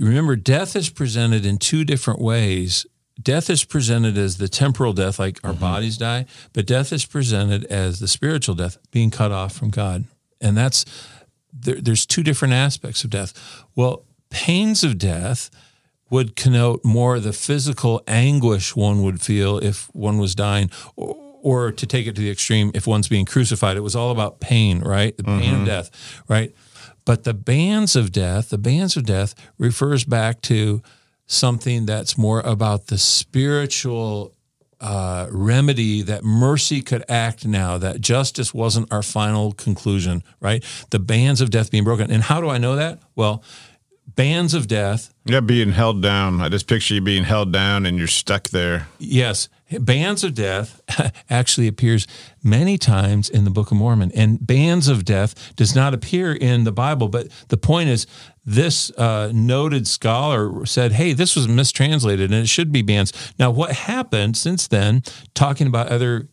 remember, 0.00 0.36
death 0.36 0.76
is 0.76 0.90
presented 0.90 1.44
in 1.44 1.58
two 1.58 1.84
different 1.84 2.20
ways. 2.20 2.86
Death 3.20 3.50
is 3.50 3.64
presented 3.64 4.16
as 4.16 4.38
the 4.38 4.48
temporal 4.48 4.92
death, 4.92 5.18
like 5.18 5.38
our 5.44 5.52
mm-hmm. 5.52 5.60
bodies 5.60 5.98
die, 5.98 6.26
but 6.52 6.66
death 6.66 6.92
is 6.92 7.04
presented 7.04 7.64
as 7.66 8.00
the 8.00 8.08
spiritual 8.08 8.54
death, 8.54 8.78
being 8.90 9.10
cut 9.10 9.30
off 9.30 9.52
from 9.54 9.70
God. 9.70 10.04
And 10.40 10.56
that's 10.56 10.84
there, 11.52 11.76
there's 11.80 12.06
two 12.06 12.22
different 12.22 12.54
aspects 12.54 13.04
of 13.04 13.10
death. 13.10 13.64
Well, 13.76 14.04
pains 14.30 14.82
of 14.82 14.98
death 14.98 15.50
would 16.10 16.36
connote 16.36 16.84
more 16.84 17.20
the 17.20 17.32
physical 17.32 18.02
anguish 18.06 18.74
one 18.74 19.02
would 19.02 19.20
feel 19.20 19.58
if 19.58 19.94
one 19.94 20.18
was 20.18 20.34
dying, 20.34 20.70
or, 20.96 21.16
or 21.42 21.72
to 21.72 21.86
take 21.86 22.06
it 22.06 22.14
to 22.14 22.20
the 22.20 22.30
extreme, 22.30 22.70
if 22.74 22.86
one's 22.86 23.08
being 23.08 23.24
crucified. 23.24 23.76
It 23.76 23.80
was 23.80 23.96
all 23.96 24.10
about 24.10 24.40
pain, 24.40 24.80
right? 24.80 25.16
The 25.16 25.24
pain 25.24 25.52
mm-hmm. 25.52 25.60
of 25.62 25.66
death, 25.66 26.22
right? 26.28 26.54
But 27.04 27.24
the 27.24 27.34
bands 27.34 27.96
of 27.96 28.12
death, 28.12 28.50
the 28.50 28.58
bands 28.58 28.96
of 28.96 29.04
death 29.04 29.34
refers 29.58 30.04
back 30.04 30.40
to 30.42 30.82
something 31.26 31.86
that's 31.86 32.16
more 32.18 32.40
about 32.40 32.86
the 32.86 32.98
spiritual 32.98 34.34
uh, 34.80 35.28
remedy 35.30 36.02
that 36.02 36.24
mercy 36.24 36.82
could 36.82 37.04
act 37.08 37.46
now, 37.46 37.78
that 37.78 38.00
justice 38.00 38.52
wasn't 38.52 38.92
our 38.92 39.02
final 39.02 39.52
conclusion, 39.52 40.22
right? 40.40 40.64
The 40.90 40.98
bands 40.98 41.40
of 41.40 41.50
death 41.50 41.70
being 41.70 41.84
broken. 41.84 42.10
And 42.10 42.22
how 42.22 42.40
do 42.40 42.48
I 42.48 42.58
know 42.58 42.74
that? 42.76 43.00
Well, 43.14 43.44
bands 44.06 44.54
of 44.54 44.66
death. 44.66 45.14
Yeah, 45.24 45.40
being 45.40 45.70
held 45.70 46.02
down. 46.02 46.40
I 46.40 46.48
just 46.48 46.66
picture 46.66 46.94
you 46.94 47.00
being 47.00 47.24
held 47.24 47.52
down 47.52 47.86
and 47.86 47.96
you're 47.96 48.08
stuck 48.08 48.48
there. 48.48 48.88
Yes. 48.98 49.48
Bands 49.80 50.24
of 50.24 50.34
death 50.34 50.80
actually 51.30 51.68
appears 51.68 52.06
many 52.42 52.78
times 52.78 53.28
in 53.28 53.44
the 53.44 53.50
Book 53.50 53.70
of 53.70 53.76
Mormon, 53.76 54.12
and 54.14 54.44
bands 54.44 54.88
of 54.88 55.04
death 55.04 55.54
does 55.56 55.74
not 55.74 55.94
appear 55.94 56.32
in 56.32 56.64
the 56.64 56.72
Bible. 56.72 57.08
But 57.08 57.28
the 57.48 57.56
point 57.56 57.88
is, 57.88 58.06
this 58.44 58.90
uh, 58.92 59.30
noted 59.32 59.86
scholar 59.86 60.66
said, 60.66 60.92
"Hey, 60.92 61.12
this 61.12 61.36
was 61.36 61.48
mistranslated, 61.48 62.32
and 62.32 62.42
it 62.42 62.48
should 62.48 62.72
be 62.72 62.82
bands." 62.82 63.12
Now, 63.38 63.50
what 63.50 63.72
happened 63.72 64.36
since 64.36 64.68
then? 64.68 65.02
Talking 65.34 65.66
about 65.66 65.88
other 65.88 66.28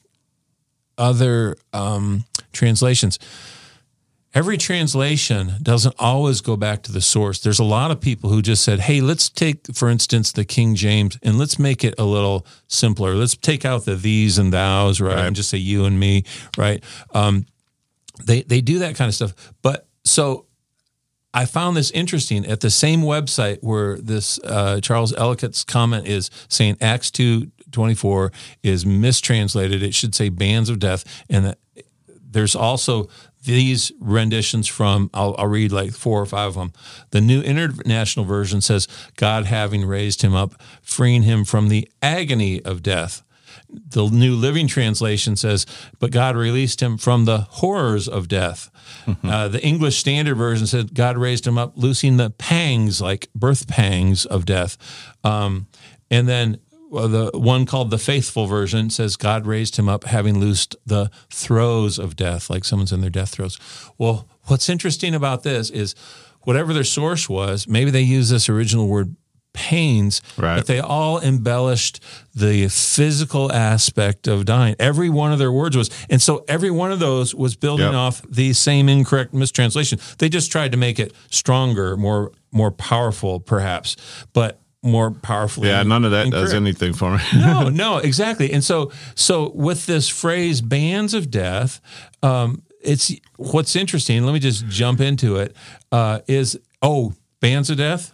other 0.98 1.56
um, 1.72 2.26
translations 2.52 3.20
every 4.34 4.58
translation 4.58 5.54
doesn't 5.62 5.96
always 5.98 6.42
go 6.42 6.56
back 6.56 6.84
to 6.84 6.92
the 6.92 7.02
source. 7.02 7.40
There's 7.40 7.60
a 7.60 7.64
lot 7.64 7.92
of 7.92 8.00
people 8.00 8.30
who 8.30 8.42
just 8.42 8.64
said, 8.64 8.82
hey, 8.82 9.02
let's 9.02 9.30
take, 9.30 9.74
for 9.74 9.90
instance, 9.90 10.32
the 10.32 10.46
King 10.46 10.76
James 10.76 11.18
and 11.24 11.38
let's 11.38 11.58
make 11.58 11.84
it 11.84 11.96
a 11.98 12.04
little 12.04 12.46
simpler. 12.68 13.16
Let's 13.16 13.36
take 13.36 13.66
out 13.66 13.86
the 13.86 13.96
these 13.96 14.38
and 14.38 14.52
thous, 14.52 15.00
right? 15.00 15.16
right. 15.16 15.26
And 15.26 15.36
just 15.36 15.50
say 15.50 15.58
you 15.58 15.86
and 15.86 16.00
me, 16.00 16.24
right? 16.58 16.84
Um, 17.14 17.46
they, 18.24 18.44
they 18.44 18.62
do 18.62 18.80
that 18.80 18.96
kind 18.96 19.10
of 19.10 19.16
stuff. 19.16 19.54
But 19.62 19.88
so 20.04 20.46
I 21.34 21.46
found 21.46 21.78
this 21.78 21.92
interesting 21.92 22.46
at 22.46 22.62
the 22.62 22.70
same 22.70 23.02
website 23.02 23.60
where 23.62 23.98
this 23.98 24.40
uh, 24.44 24.80
Charles 24.82 25.14
Ellicott's 25.14 25.64
comment 25.64 26.08
is 26.08 26.30
saying 26.48 26.78
Acts 26.82 27.12
2 27.12 27.52
24 27.72 28.32
is 28.64 28.84
mistranslated. 28.84 29.84
It 29.84 29.94
should 29.94 30.16
say 30.16 30.30
bands 30.30 30.70
of 30.70 30.80
death. 30.80 31.24
And 31.30 31.56
there's 32.32 32.56
also 32.56 33.10
these 33.50 33.92
renditions 34.00 34.68
from 34.68 35.10
I'll, 35.14 35.36
I'll, 35.38 35.48
read 35.48 35.72
like 35.72 35.92
four 35.92 36.22
or 36.22 36.26
five 36.26 36.50
of 36.50 36.54
them. 36.56 36.74
The 37.12 37.22
new 37.22 37.42
international 37.42 38.26
version 38.26 38.62
says 38.62 38.88
god 39.16 39.46
having 39.46 39.86
raised 39.86 40.22
him 40.22 40.34
up 40.34 40.62
freeing 40.82 41.24
him 41.24 41.46
from 41.46 41.70
the 41.70 41.90
agony 42.02 42.62
of 42.64 42.84
death. 42.84 43.24
The 43.70 44.08
new 44.10 44.36
living 44.36 44.68
translation 44.68 45.36
says 45.36 45.66
but 46.00 46.12
god 46.12 46.36
released 46.36 46.82
him 46.82 46.98
from 46.98 47.26
the 47.26 47.40
horrors 47.40 48.08
of 48.08 48.28
death. 48.28 48.70
Mm-hmm. 49.06 49.30
uh, 49.30 49.48
the 49.48 49.64
english 49.64 49.98
standard 49.98 50.36
version 50.36 50.68
said 50.68 50.94
god 50.94 51.18
raised 51.18 51.46
him 51.46 51.58
up 51.58 51.74
loosing 51.76 52.18
the 52.18 52.32
pangs 52.32 53.02
like 53.02 53.30
birth 53.34 53.68
pangs 53.68 54.26
of 54.26 54.46
death. 54.46 54.78
Um, 55.24 55.68
and 56.12 56.28
then 56.28 56.60
well, 56.90 57.08
the 57.08 57.32
one 57.34 57.66
called 57.66 57.92
the 57.92 57.98
faithful 57.98 58.46
version 58.48 58.90
says 58.90 59.16
God 59.16 59.46
raised 59.46 59.78
him 59.78 59.88
up, 59.88 60.06
having 60.06 60.40
loosed 60.40 60.76
the 60.86 61.12
throes 61.30 62.00
of 62.00 62.16
death, 62.16 62.50
like 62.50 62.66
someone's 62.66 62.92
in 62.92 63.02
their 63.02 63.10
death 63.10 63.30
throes. 63.30 63.60
Well, 63.98 64.28
what's 64.46 64.70
interesting 64.70 65.14
about 65.14 65.44
this 65.44 65.70
is 65.70 65.94
whatever 66.42 66.74
their 66.74 66.84
source 66.84 67.30
was, 67.30 67.68
maybe 67.68 67.92
they 67.92 68.02
used 68.02 68.32
this 68.32 68.50
original 68.50 68.88
word 68.88 69.16
pains, 69.54 70.22
Right. 70.38 70.56
but 70.58 70.68
they 70.68 70.80
all 70.80 71.20
embellished 71.20 72.00
the 72.36 72.68
physical 72.70 73.52
aspect 73.52 74.28
of 74.28 74.46
dying. 74.46 74.76
Every 74.80 75.10
one 75.10 75.32
of 75.34 75.40
their 75.40 75.52
words 75.52 75.76
was, 75.76 75.90
and 76.10 76.22
so 76.22 76.46
every 76.48 76.70
one 76.72 76.92
of 76.92 77.00
those 77.00 77.34
was 77.36 77.56
building 77.56 77.88
Yep. 77.88 77.96
off 77.96 78.22
the 78.30 78.54
same 78.54 78.88
incorrect 78.88 79.34
mistranslation. 79.34 80.00
They 80.20 80.30
just 80.30 80.52
tried 80.52 80.72
to 80.72 80.78
make 80.78 81.00
it 81.00 81.14
stronger, 81.30 81.98
more 81.98 82.32
more 82.52 82.72
powerful, 82.72 83.40
perhaps, 83.40 83.96
but 84.34 84.60
more 84.82 85.12
powerful. 85.12 85.66
Yeah, 85.66 85.84
none 85.84 86.06
of 86.06 86.12
that 86.12 86.30
does 86.32 86.54
anything 86.54 86.94
for 86.94 87.18
me. 87.18 87.24
no, 87.36 87.70
no, 87.70 87.98
exactly. 87.98 88.52
And 88.52 88.64
so, 88.64 88.92
so 89.16 89.52
with 89.54 89.86
this 89.86 90.08
phrase 90.08 90.62
"bands 90.62 91.14
of 91.14 91.30
death," 91.30 91.82
um, 92.24 92.64
it's 92.82 93.14
what's 93.38 93.76
interesting. 93.76 94.24
Let 94.24 94.34
me 94.34 94.40
just 94.40 94.68
jump 94.68 95.02
into 95.02 95.38
it. 95.38 95.56
Uh, 95.92 96.20
is 96.28 96.60
oh, 96.82 97.14
bands 97.40 97.70
of 97.70 97.78
death? 97.78 98.14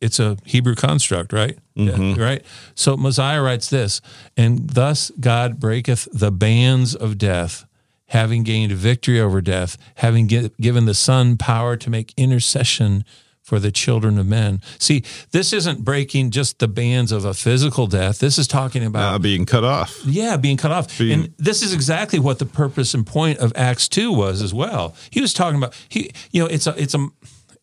It's 0.00 0.20
a 0.20 0.36
Hebrew 0.44 0.74
construct, 0.74 1.32
right? 1.32 1.58
Yeah, 1.74 2.14
right. 2.18 2.44
So 2.74 2.96
Mosiah 2.96 3.42
writes 3.42 3.70
this, 3.70 4.00
and 4.36 4.70
thus 4.70 5.10
God 5.18 5.58
breaketh 5.58 6.06
the 6.12 6.30
bands 6.30 6.94
of 6.94 7.16
death, 7.16 7.64
having 8.08 8.42
gained 8.42 8.72
victory 8.72 9.18
over 9.18 9.40
death, 9.40 9.78
having 9.96 10.28
gi- 10.28 10.50
given 10.60 10.84
the 10.84 10.94
Son 10.94 11.36
power 11.36 11.76
to 11.76 11.90
make 11.90 12.12
intercession 12.16 13.04
for 13.46 13.60
the 13.60 13.70
children 13.70 14.18
of 14.18 14.26
men. 14.26 14.60
See, 14.80 15.04
this 15.30 15.52
isn't 15.52 15.84
breaking 15.84 16.32
just 16.32 16.58
the 16.58 16.66
bands 16.66 17.12
of 17.12 17.24
a 17.24 17.32
physical 17.32 17.86
death. 17.86 18.18
This 18.18 18.38
is 18.38 18.48
talking 18.48 18.84
about 18.84 19.14
uh, 19.14 19.18
being 19.20 19.46
cut 19.46 19.62
off. 19.62 20.04
yeah, 20.04 20.36
being 20.36 20.56
cut 20.56 20.72
off. 20.72 20.98
and 21.00 21.32
this 21.38 21.62
is 21.62 21.72
exactly 21.72 22.18
what 22.18 22.40
the 22.40 22.44
purpose 22.44 22.92
and 22.92 23.06
point 23.06 23.38
of 23.38 23.52
Acts 23.54 23.86
2 23.88 24.12
was 24.12 24.42
as 24.42 24.52
well. 24.52 24.96
He 25.10 25.20
was 25.20 25.32
talking 25.32 25.58
about 25.58 25.74
he 25.88 26.10
you 26.32 26.42
know, 26.42 26.48
it's 26.48 26.66
a 26.66 26.74
it's 26.76 26.94
a 26.94 27.06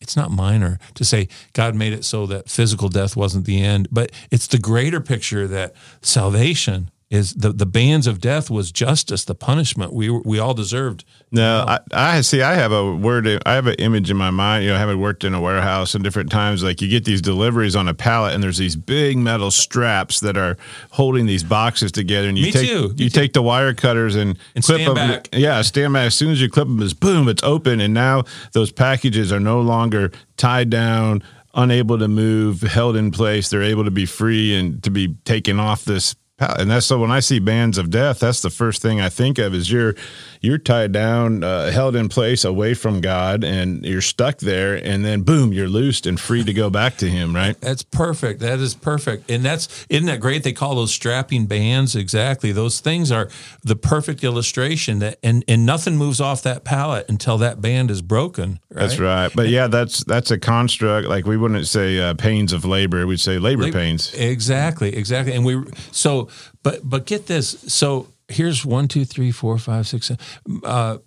it's 0.00 0.16
not 0.16 0.30
minor 0.30 0.78
to 0.94 1.04
say 1.04 1.28
God 1.52 1.74
made 1.74 1.92
it 1.92 2.04
so 2.04 2.24
that 2.26 2.48
physical 2.48 2.88
death 2.88 3.14
wasn't 3.14 3.44
the 3.44 3.62
end, 3.62 3.88
but 3.90 4.10
it's 4.30 4.46
the 4.46 4.58
greater 4.58 5.00
picture 5.00 5.46
that 5.48 5.74
salvation 6.00 6.90
is 7.10 7.34
the 7.34 7.52
the 7.52 7.66
bands 7.66 8.06
of 8.06 8.20
death 8.20 8.50
was 8.50 8.72
justice, 8.72 9.24
the 9.24 9.34
punishment 9.34 9.92
we 9.92 10.08
we 10.10 10.38
all 10.38 10.54
deserved. 10.54 11.04
No, 11.30 11.64
I, 11.66 11.78
I 11.92 12.20
see. 12.22 12.42
I 12.42 12.54
have 12.54 12.72
a 12.72 12.94
word. 12.94 13.28
I 13.46 13.52
have 13.54 13.66
an 13.66 13.74
image 13.74 14.10
in 14.10 14.16
my 14.16 14.30
mind. 14.30 14.64
You 14.64 14.70
know, 14.70 14.78
having 14.78 14.98
worked 15.00 15.22
in 15.22 15.34
a 15.34 15.40
warehouse 15.40 15.94
and 15.94 16.02
different 16.02 16.30
times, 16.30 16.62
like 16.64 16.80
you 16.80 16.88
get 16.88 17.04
these 17.04 17.20
deliveries 17.20 17.76
on 17.76 17.88
a 17.88 17.94
pallet, 17.94 18.34
and 18.34 18.42
there's 18.42 18.56
these 18.58 18.74
big 18.74 19.18
metal 19.18 19.50
straps 19.50 20.20
that 20.20 20.36
are 20.36 20.56
holding 20.90 21.26
these 21.26 21.44
boxes 21.44 21.92
together. 21.92 22.26
And 22.28 22.38
you 22.38 22.46
Me 22.46 22.52
take 22.52 22.68
too. 22.68 22.94
you 22.96 23.04
Me 23.04 23.10
take 23.10 23.32
the 23.32 23.42
wire 23.42 23.74
cutters 23.74 24.16
and, 24.16 24.38
And 24.54 24.64
clip 24.64 24.84
them. 24.84 24.94
back. 24.94 25.28
Yeah, 25.32 25.60
stand 25.62 25.92
back. 25.92 26.06
As 26.06 26.14
soon 26.14 26.30
as 26.30 26.40
you 26.40 26.48
clip 26.48 26.66
them, 26.68 26.80
is 26.82 26.94
boom, 26.94 27.28
it's 27.28 27.42
open, 27.42 27.80
and 27.80 27.92
now 27.94 28.24
those 28.52 28.72
packages 28.72 29.30
are 29.30 29.40
no 29.40 29.60
longer 29.60 30.10
tied 30.36 30.70
down, 30.70 31.22
unable 31.54 31.98
to 31.98 32.08
move, 32.08 32.62
held 32.62 32.96
in 32.96 33.10
place. 33.10 33.50
They're 33.50 33.62
able 33.62 33.84
to 33.84 33.90
be 33.92 34.06
free 34.06 34.54
and 34.58 34.82
to 34.84 34.90
be 34.90 35.14
taken 35.24 35.60
off 35.60 35.84
this. 35.84 36.16
Pallet. 36.46 36.60
And 36.60 36.70
that's 36.70 36.86
so 36.86 36.98
when 36.98 37.10
I 37.10 37.20
see 37.20 37.38
bands 37.38 37.78
of 37.78 37.90
death, 37.90 38.20
that's 38.20 38.42
the 38.42 38.50
first 38.50 38.82
thing 38.82 39.00
I 39.00 39.08
think 39.08 39.38
of 39.38 39.54
is 39.54 39.70
you're 39.70 39.94
you're 40.40 40.58
tied 40.58 40.92
down, 40.92 41.42
uh, 41.42 41.70
held 41.70 41.96
in 41.96 42.10
place, 42.10 42.44
away 42.44 42.74
from 42.74 43.00
God, 43.00 43.44
and 43.44 43.82
you're 43.84 44.02
stuck 44.02 44.38
there. 44.38 44.74
And 44.74 45.02
then 45.04 45.22
boom, 45.22 45.52
you're 45.52 45.68
loosed 45.68 46.06
and 46.06 46.20
free 46.20 46.44
to 46.44 46.52
go 46.52 46.68
back 46.68 46.98
to 46.98 47.08
Him. 47.08 47.34
Right? 47.34 47.58
That's 47.60 47.82
perfect. 47.82 48.40
That 48.40 48.60
is 48.60 48.74
perfect. 48.74 49.30
And 49.30 49.44
that's 49.44 49.86
isn't 49.88 50.06
that 50.06 50.20
great? 50.20 50.42
They 50.42 50.52
call 50.52 50.74
those 50.74 50.92
strapping 50.92 51.46
bands 51.46 51.96
exactly. 51.96 52.52
Those 52.52 52.80
things 52.80 53.10
are 53.10 53.28
the 53.62 53.76
perfect 53.76 54.22
illustration 54.22 54.98
that 54.98 55.18
and 55.22 55.44
and 55.48 55.64
nothing 55.64 55.96
moves 55.96 56.20
off 56.20 56.42
that 56.42 56.64
pallet 56.64 57.06
until 57.08 57.38
that 57.38 57.60
band 57.60 57.90
is 57.90 58.02
broken. 58.02 58.60
Right? 58.70 58.80
That's 58.80 58.98
right. 58.98 59.32
But 59.34 59.48
yeah, 59.48 59.68
that's 59.68 60.04
that's 60.04 60.30
a 60.30 60.38
construct. 60.38 61.08
Like 61.08 61.26
we 61.26 61.36
wouldn't 61.36 61.66
say 61.66 61.98
uh, 61.98 62.14
pains 62.14 62.52
of 62.52 62.64
labor; 62.64 63.06
we'd 63.06 63.20
say 63.20 63.38
labor 63.38 63.70
pains. 63.72 64.12
Exactly, 64.14 64.94
exactly. 64.94 65.32
And 65.32 65.44
we 65.44 65.62
so 65.90 66.28
but 66.62 66.80
but 66.82 67.06
get 67.06 67.26
this. 67.26 67.50
So 67.72 68.08
here's 68.28 68.64
one, 68.64 68.88
two, 68.88 69.04
three, 69.04 69.30
four, 69.30 69.58
five, 69.58 69.86
six. 69.86 70.06
seven. 70.06 70.24
Uh, 70.64 70.98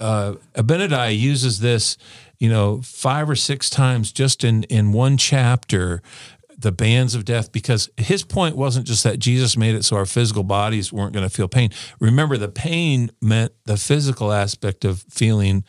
uh, 0.00 0.34
Abinadi 0.54 1.18
uses 1.18 1.60
this, 1.60 1.96
you 2.38 2.48
know, 2.48 2.80
five 2.82 3.30
or 3.30 3.36
six 3.36 3.70
times 3.70 4.12
just 4.12 4.44
in 4.44 4.64
in 4.64 4.92
one 4.92 5.16
chapter. 5.16 6.02
The 6.56 6.72
bands 6.72 7.14
of 7.14 7.24
death, 7.24 7.52
because 7.52 7.90
his 7.96 8.22
point 8.22 8.56
wasn't 8.56 8.86
just 8.86 9.04
that 9.04 9.18
Jesus 9.18 9.56
made 9.56 9.74
it 9.74 9.84
so 9.84 9.96
our 9.96 10.06
physical 10.06 10.44
bodies 10.44 10.92
weren't 10.92 11.12
going 11.12 11.28
to 11.28 11.34
feel 11.34 11.48
pain. 11.48 11.70
Remember, 12.00 12.38
the 12.38 12.48
pain 12.48 13.10
meant 13.20 13.52
the 13.66 13.76
physical 13.76 14.32
aspect 14.32 14.84
of 14.84 15.04
feeling 15.10 15.64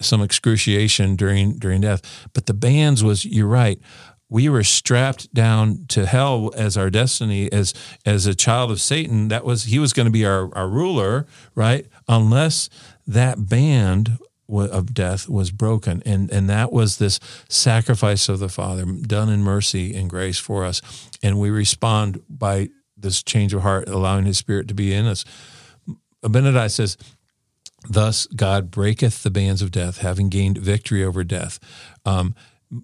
some 0.00 0.22
excruciation 0.22 1.14
during 1.14 1.58
during 1.58 1.82
death. 1.82 2.28
But 2.32 2.46
the 2.46 2.54
bands 2.54 3.04
was 3.04 3.24
you're 3.24 3.46
right. 3.46 3.78
We 4.28 4.48
were 4.48 4.64
strapped 4.64 5.32
down 5.34 5.86
to 5.88 6.06
hell 6.06 6.50
as 6.56 6.76
our 6.76 6.90
destiny 6.90 7.52
as 7.52 7.74
as 8.04 8.26
a 8.26 8.34
child 8.34 8.70
of 8.70 8.80
Satan. 8.80 9.28
That 9.28 9.44
was 9.44 9.64
he 9.64 9.78
was 9.78 9.92
going 9.92 10.06
to 10.06 10.12
be 10.12 10.24
our, 10.24 10.52
our 10.56 10.68
ruler, 10.68 11.26
right? 11.54 11.86
Unless 12.08 12.70
that 13.06 13.48
band 13.48 14.18
of 14.48 14.94
death 14.94 15.28
was 15.28 15.50
broken, 15.50 16.02
and 16.04 16.30
and 16.30 16.48
that 16.48 16.72
was 16.72 16.98
this 16.98 17.20
sacrifice 17.48 18.28
of 18.28 18.38
the 18.38 18.48
Father 18.48 18.84
done 18.84 19.28
in 19.28 19.42
mercy 19.42 19.94
and 19.94 20.08
grace 20.08 20.38
for 20.38 20.64
us, 20.64 20.80
and 21.22 21.38
we 21.38 21.50
respond 21.50 22.22
by 22.28 22.68
this 22.96 23.22
change 23.22 23.54
of 23.54 23.62
heart, 23.62 23.88
allowing 23.88 24.24
His 24.24 24.38
Spirit 24.38 24.68
to 24.68 24.74
be 24.74 24.92
in 24.92 25.06
us. 25.06 25.24
Abinadi 26.24 26.70
says, 26.70 26.96
Thus 27.88 28.26
God 28.26 28.70
breaketh 28.70 29.22
the 29.22 29.30
bands 29.30 29.60
of 29.62 29.70
death, 29.70 29.98
having 29.98 30.28
gained 30.28 30.58
victory 30.58 31.04
over 31.04 31.22
death. 31.22 31.58
Um, 32.04 32.34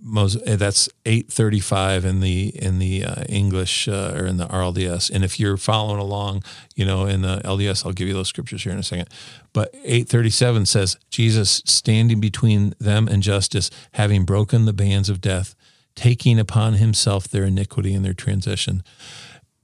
Mos- 0.03 0.37
eh, 0.47 0.57
that's 0.57 0.89
eight 1.05 1.31
thirty 1.31 1.61
five 1.61 2.05
in 2.05 2.21
the 2.21 2.49
in 2.55 2.79
the 2.79 3.05
uh, 3.05 3.23
English 3.29 3.89
uh, 3.89 4.15
or 4.17 4.27
in 4.27 4.37
the 4.37 4.47
RLDS. 4.47 5.11
And 5.11 5.25
if 5.25 5.41
you're 5.41 5.57
following 5.57 5.99
along, 5.99 6.45
you 6.77 6.85
know 6.85 7.07
in 7.07 7.23
the 7.23 7.41
LDS, 7.45 7.85
I'll 7.85 7.93
give 7.93 8.09
you 8.09 8.15
those 8.15 8.29
scriptures 8.29 8.63
here 8.63 8.73
in 8.73 8.79
a 8.79 8.83
second. 8.83 9.09
But 9.53 9.75
eight 9.85 10.09
thirty 10.09 10.31
seven 10.31 10.67
says 10.67 10.97
Jesus 11.11 11.63
standing 11.67 12.21
between 12.21 12.75
them 12.79 13.09
and 13.09 13.23
justice, 13.23 13.71
having 13.93 14.25
broken 14.25 14.65
the 14.65 14.73
bands 14.73 15.09
of 15.09 15.21
death, 15.21 15.55
taking 15.95 16.39
upon 16.39 16.75
himself 16.75 17.27
their 17.27 17.45
iniquity 17.45 17.95
and 17.95 18.05
their 18.05 18.15
transition. 18.15 18.83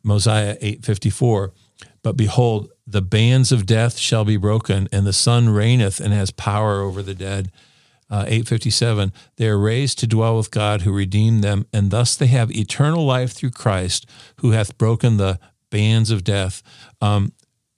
Mosiah 0.02 0.56
854. 0.60 1.52
But 2.02 2.16
behold, 2.16 2.70
the 2.86 3.02
bands 3.02 3.50
of 3.50 3.66
death 3.66 3.98
shall 3.98 4.24
be 4.24 4.36
broken, 4.36 4.88
and 4.92 5.04
the 5.04 5.12
son 5.12 5.48
reigneth 5.48 5.98
and 5.98 6.14
has 6.14 6.30
power 6.30 6.80
over 6.80 7.02
the 7.02 7.14
dead. 7.14 7.50
Uh, 8.08 8.24
857. 8.28 9.12
They 9.36 9.48
are 9.48 9.58
raised 9.58 9.98
to 9.98 10.06
dwell 10.06 10.36
with 10.36 10.52
God 10.52 10.82
who 10.82 10.92
redeemed 10.92 11.42
them, 11.42 11.66
and 11.72 11.90
thus 11.90 12.16
they 12.16 12.28
have 12.28 12.52
eternal 12.52 13.04
life 13.04 13.32
through 13.32 13.50
Christ 13.50 14.06
who 14.40 14.52
hath 14.52 14.78
broken 14.78 15.16
the 15.16 15.40
bands 15.70 16.10
of 16.10 16.22
death. 16.22 16.62
Um, 17.00 17.32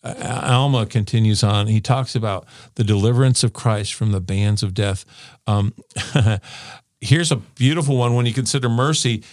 Alma 0.05 0.87
continues 0.87 1.43
on. 1.43 1.67
He 1.67 1.81
talks 1.81 2.15
about 2.15 2.47
the 2.75 2.85
deliverance 2.85 3.43
of 3.43 3.53
Christ 3.53 3.95
from 3.95 4.13
the 4.13 4.21
bands 4.21 4.63
of 4.63 4.75
death. 4.75 5.05
Um, 5.47 5.75
here's 7.01 7.33
a 7.33 7.37
beautiful 7.37 7.97
one 7.97 8.15
when 8.15 8.27
you 8.27 8.35
consider 8.35 8.69
mercy 8.69 9.25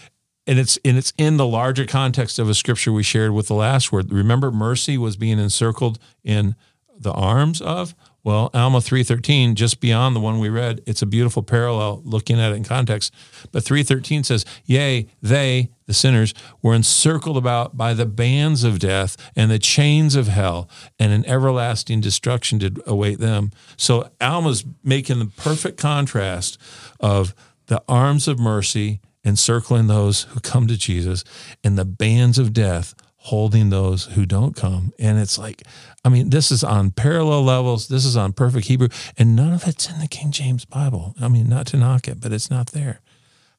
and 0.48 0.60
it's 0.60 0.78
and 0.86 0.98
it's 0.98 1.14
in 1.18 1.38
the 1.38 1.48
larger 1.48 1.86
context 1.86 2.40
of 2.40 2.50
a 2.50 2.54
scripture 2.54 2.92
we 2.92 3.04
shared 3.04 3.32
with 3.32 3.48
the 3.48 3.56
last 3.56 3.92
word. 3.92 4.12
Remember, 4.12 4.52
mercy 4.52 4.98
was 4.98 5.18
being 5.18 5.40
encircled 5.40 6.00
in 6.24 6.56
the 6.98 7.12
arms 7.12 7.62
of. 7.62 7.96
Well, 8.26 8.50
Alma 8.56 8.82
three 8.82 9.04
thirteen, 9.04 9.54
just 9.54 9.80
beyond 9.80 10.16
the 10.16 10.20
one 10.20 10.40
we 10.40 10.50
read, 10.50 10.82
it's 10.88 11.04
a 11.04 11.06
beautiful 11.06 11.44
parallel 11.44 12.02
looking 12.04 12.40
at 12.40 12.52
it 12.52 12.56
in 12.56 12.64
context. 12.64 13.14
But 13.52 13.64
three 13.64 13.84
thirteen 13.84 14.24
says, 14.24 14.44
"Yea, 14.66 15.08
they, 15.22 15.70
the 15.86 15.94
sinners, 15.94 16.34
were 16.64 16.74
encircled 16.74 17.38
about 17.38 17.78
by 17.78 17.94
the 17.94 18.08
bands 18.08 18.64
of 18.64 18.80
death 18.80 19.16
and 19.36 19.52
the 19.52 19.60
chains 19.60 20.16
of 20.16 20.28
hell, 20.28 20.68
and 20.98 21.14
an 21.14 21.24
everlasting 21.28 22.02
destruction 22.02 22.58
did 22.58 22.82
await 22.88 23.20
them." 23.20 23.52
So 23.78 24.10
Alma's 24.20 24.66
making 24.84 25.20
the 25.20 25.28
perfect 25.28 25.78
contrast 25.78 26.58
of 27.00 27.36
the 27.68 27.84
arms 27.88 28.28
of 28.28 28.40
mercy 28.40 29.02
encircling 29.24 29.86
those 29.86 30.24
who 30.24 30.40
come 30.40 30.66
to 30.66 30.78
Jesus, 30.78 31.24
and 31.64 31.78
the 31.78 31.86
bands 31.86 32.40
of 32.40 32.54
death 32.54 32.96
holding 33.18 33.72
those 33.72 34.06
who 34.06 34.24
don't 34.24 34.56
come. 34.56 34.94
And 35.00 35.18
it's 35.18 35.40
like, 35.40 35.64
I 36.06 36.10
mean, 36.10 36.30
this 36.30 36.52
is 36.52 36.64
on 36.64 36.92
parallel 36.92 37.44
levels. 37.44 37.88
This 37.88 38.06
is 38.06 38.16
on 38.16 38.32
perfect 38.32 38.68
Hebrew, 38.68 38.90
and 39.18 39.36
none 39.36 39.52
of 39.54 39.68
it's 39.68 39.90
in 39.92 40.00
the 40.00 40.08
King 40.08 40.32
James 40.32 40.64
Bible. 40.64 41.16
I 41.20 41.28
mean, 41.28 41.50
not 41.50 41.66
to 41.68 41.78
knock 41.78 42.08
it, 42.08 42.22
but 42.22 42.32
it's 42.32 42.52
not 42.52 42.68
there. 42.68 43.02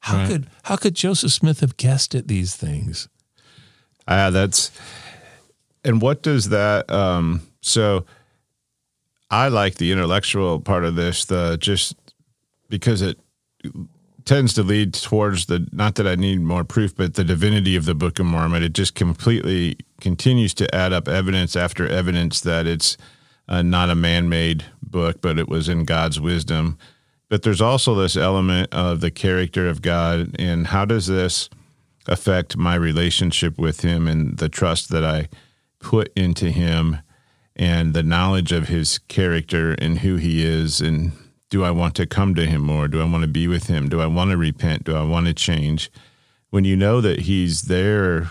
How 0.01 0.19
Right. 0.19 0.29
could 0.29 0.47
how 0.63 0.77
could 0.77 0.95
Joseph 0.95 1.33
Smith 1.33 1.59
have 1.61 1.77
guessed 1.77 2.15
at 2.15 2.29
these 2.29 2.55
things? 2.55 3.09
Ah, 4.07 4.31
that's 4.31 4.71
and 5.85 6.01
what 6.01 6.23
does 6.23 6.51
that 6.51 6.89
um 6.91 7.43
so 7.61 8.05
I 9.29 9.49
like 9.49 9.75
the 9.75 9.91
intellectual 9.91 10.61
part 10.61 10.85
of 10.85 10.95
this, 10.95 11.25
the 11.25 11.57
just 11.61 11.97
because 12.69 13.03
it 13.03 13.19
tends 14.27 14.53
to 14.55 14.63
lead 14.63 14.93
towards 14.93 15.47
the 15.47 15.67
not 15.73 15.95
that 15.95 16.07
I 16.07 16.17
need 16.17 16.41
more 16.41 16.65
proof, 16.65 16.95
but 16.95 17.15
the 17.15 17.25
divinity 17.25 17.77
of 17.77 17.87
the 17.87 17.95
Book 17.95 18.19
of 18.19 18.27
Mormon. 18.27 18.63
It 18.63 18.75
just 18.75 18.95
completely 18.95 19.79
continues 20.01 20.53
to 20.55 20.75
add 20.75 20.93
up 20.93 21.09
evidence 21.09 21.57
after 21.57 21.89
evidence 21.89 22.41
that 22.43 22.67
it's 22.67 22.99
uh, 23.49 23.63
not 23.63 23.89
a 23.89 23.95
man-made 23.95 24.65
book, 24.83 25.21
but 25.23 25.39
it 25.39 25.49
was 25.49 25.69
in 25.69 25.85
God's 25.85 26.21
wisdom. 26.21 26.77
But 27.29 27.43
there's 27.43 27.61
also 27.61 27.95
this 27.95 28.17
element 28.17 28.75
of 28.75 29.01
the 29.01 29.11
character 29.11 29.69
of 29.69 29.81
God, 29.81 30.35
and 30.39 30.67
how 30.67 30.85
does 30.85 31.07
this 31.07 31.49
affect 32.07 32.57
my 32.57 32.75
relationship 32.75 33.59
with 33.59 33.81
Him 33.81 34.07
and 34.09 34.39
the 34.39 34.49
trust 34.49 34.91
that 34.91 35.05
I 35.05 35.29
put 35.79 36.13
into 36.17 36.51
Him 36.51 36.99
and 37.55 37.95
the 37.95 38.03
knowledge 38.03 38.53
of 38.53 38.69
His 38.69 38.99
character 38.99 39.73
and 39.73 40.01
who 40.01 40.17
He 40.17 40.45
is 40.45 40.81
and 40.81 41.13
do 41.51 41.65
I 41.65 41.71
want 41.71 41.95
to 41.97 42.07
come 42.07 42.35
to 42.35 42.47
him 42.47 42.63
more? 42.63 42.89
Do 42.89 43.01
I 43.01 43.05
want 43.05 43.23
to 43.23 43.29
be 43.29 43.47
with 43.47 43.69
him? 43.69 43.89
Do 43.89 44.01
I 44.01 44.07
want 44.07 44.31
to 44.31 44.37
repent? 44.37 44.85
Do 44.85 44.97
I 44.97 45.03
want 45.03 45.27
to 45.27 45.35
change? 45.35 45.91
When 46.51 46.65
you 46.65 46.77
know 46.77 47.01
that 47.01 47.21
he's 47.21 47.63
there 47.63 48.31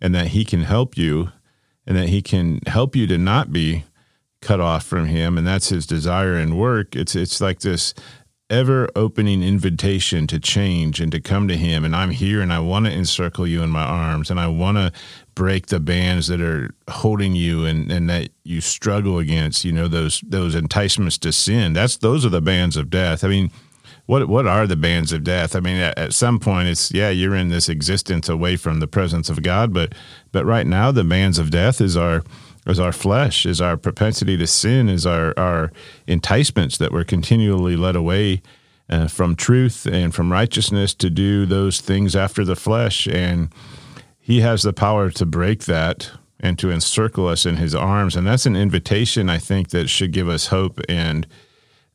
and 0.00 0.14
that 0.14 0.28
he 0.28 0.44
can 0.44 0.62
help 0.62 0.96
you 0.96 1.30
and 1.86 1.96
that 1.96 2.08
he 2.08 2.22
can 2.22 2.60
help 2.66 2.96
you 2.96 3.06
to 3.06 3.18
not 3.18 3.52
be 3.52 3.84
cut 4.40 4.60
off 4.60 4.84
from 4.84 5.06
him 5.06 5.36
and 5.36 5.46
that's 5.46 5.68
his 5.68 5.86
desire 5.86 6.34
and 6.34 6.58
work, 6.58 6.96
it's 6.96 7.14
it's 7.14 7.40
like 7.40 7.60
this 7.60 7.94
ever 8.48 8.88
opening 8.96 9.42
invitation 9.44 10.26
to 10.26 10.40
change 10.40 11.00
and 11.00 11.12
to 11.12 11.20
come 11.20 11.46
to 11.46 11.56
him 11.56 11.84
and 11.84 11.94
I'm 11.94 12.10
here 12.10 12.40
and 12.40 12.52
I 12.52 12.58
want 12.58 12.86
to 12.86 12.92
encircle 12.92 13.46
you 13.46 13.62
in 13.62 13.70
my 13.70 13.84
arms 13.84 14.28
and 14.28 14.40
I 14.40 14.48
want 14.48 14.76
to 14.76 14.92
break 15.40 15.68
the 15.68 15.80
bands 15.80 16.26
that 16.28 16.38
are 16.38 16.68
holding 16.86 17.34
you 17.34 17.64
and, 17.64 17.90
and 17.90 18.10
that 18.10 18.28
you 18.44 18.60
struggle 18.60 19.18
against, 19.18 19.64
you 19.64 19.72
know, 19.72 19.88
those 19.88 20.20
those 20.20 20.54
enticements 20.54 21.16
to 21.16 21.32
sin. 21.32 21.72
That's 21.72 21.96
those 21.96 22.26
are 22.26 22.28
the 22.28 22.42
bands 22.42 22.76
of 22.76 22.90
death. 22.90 23.24
I 23.24 23.28
mean, 23.28 23.50
what 24.04 24.28
what 24.28 24.46
are 24.46 24.66
the 24.66 24.76
bands 24.76 25.14
of 25.14 25.24
death? 25.24 25.56
I 25.56 25.60
mean, 25.60 25.78
at, 25.78 25.96
at 25.96 26.12
some 26.12 26.40
point 26.40 26.68
it's 26.68 26.92
yeah, 26.92 27.08
you're 27.08 27.34
in 27.34 27.48
this 27.48 27.70
existence 27.70 28.28
away 28.28 28.56
from 28.56 28.80
the 28.80 28.86
presence 28.86 29.30
of 29.30 29.42
God, 29.42 29.72
but 29.72 29.94
but 30.30 30.44
right 30.44 30.66
now 30.66 30.92
the 30.92 31.04
bands 31.04 31.38
of 31.38 31.50
death 31.50 31.80
is 31.80 31.96
our 31.96 32.22
is 32.66 32.78
our 32.78 32.92
flesh, 32.92 33.46
is 33.46 33.62
our 33.62 33.78
propensity 33.78 34.36
to 34.36 34.46
sin, 34.46 34.90
is 34.90 35.06
our 35.06 35.32
our 35.38 35.72
enticements 36.06 36.76
that 36.76 36.92
we're 36.92 37.02
continually 37.02 37.76
led 37.76 37.96
away 37.96 38.42
uh, 38.90 39.08
from 39.08 39.34
truth 39.34 39.86
and 39.86 40.14
from 40.14 40.30
righteousness 40.30 40.92
to 40.96 41.08
do 41.08 41.46
those 41.46 41.80
things 41.80 42.14
after 42.14 42.44
the 42.44 42.56
flesh 42.56 43.06
and 43.06 43.48
he 44.20 44.40
has 44.40 44.62
the 44.62 44.72
power 44.72 45.10
to 45.10 45.26
break 45.26 45.64
that 45.64 46.10
and 46.38 46.58
to 46.58 46.70
encircle 46.70 47.26
us 47.26 47.44
in 47.44 47.56
his 47.56 47.74
arms. 47.74 48.16
And 48.16 48.26
that's 48.26 48.46
an 48.46 48.56
invitation, 48.56 49.28
I 49.28 49.38
think, 49.38 49.70
that 49.70 49.88
should 49.88 50.12
give 50.12 50.28
us 50.28 50.48
hope 50.48 50.80
and 50.88 51.26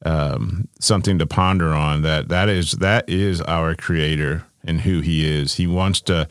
um, 0.05 0.67
something 0.79 1.17
to 1.19 1.25
ponder 1.25 1.73
on 1.73 2.03
that 2.03 2.27
that 2.27 2.47
is 2.49 2.73
that 2.73 3.09
is 3.09 3.41
our 3.41 3.75
creator 3.75 4.45
and 4.63 4.81
who 4.81 5.01
he 5.01 5.27
is. 5.27 5.55
He 5.55 5.67
wants 5.67 6.01
to 6.01 6.27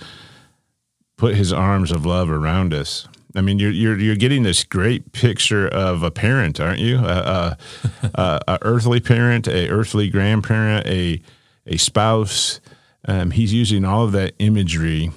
put 1.16 1.34
his 1.34 1.52
arms 1.52 1.90
of 1.90 2.06
love 2.06 2.30
around 2.30 2.72
us. 2.72 3.08
I 3.34 3.40
mean, 3.40 3.58
you're 3.58 3.72
you're 3.72 3.98
you're 3.98 4.16
getting 4.16 4.44
this 4.44 4.62
great 4.62 5.12
picture 5.12 5.66
of 5.66 6.04
a 6.04 6.10
parent, 6.10 6.60
aren't 6.60 6.78
you? 6.78 6.98
A, 6.98 7.02
a, 7.02 7.58
a, 8.14 8.40
a 8.46 8.58
earthly 8.62 9.00
parent, 9.00 9.48
a 9.48 9.68
earthly 9.68 10.08
grandparent, 10.08 10.86
a 10.86 11.20
a 11.66 11.76
spouse. 11.76 12.60
Um, 13.06 13.32
he's 13.32 13.52
using 13.52 13.84
all 13.84 14.04
of 14.04 14.12
that 14.12 14.34
imagery 14.38 15.10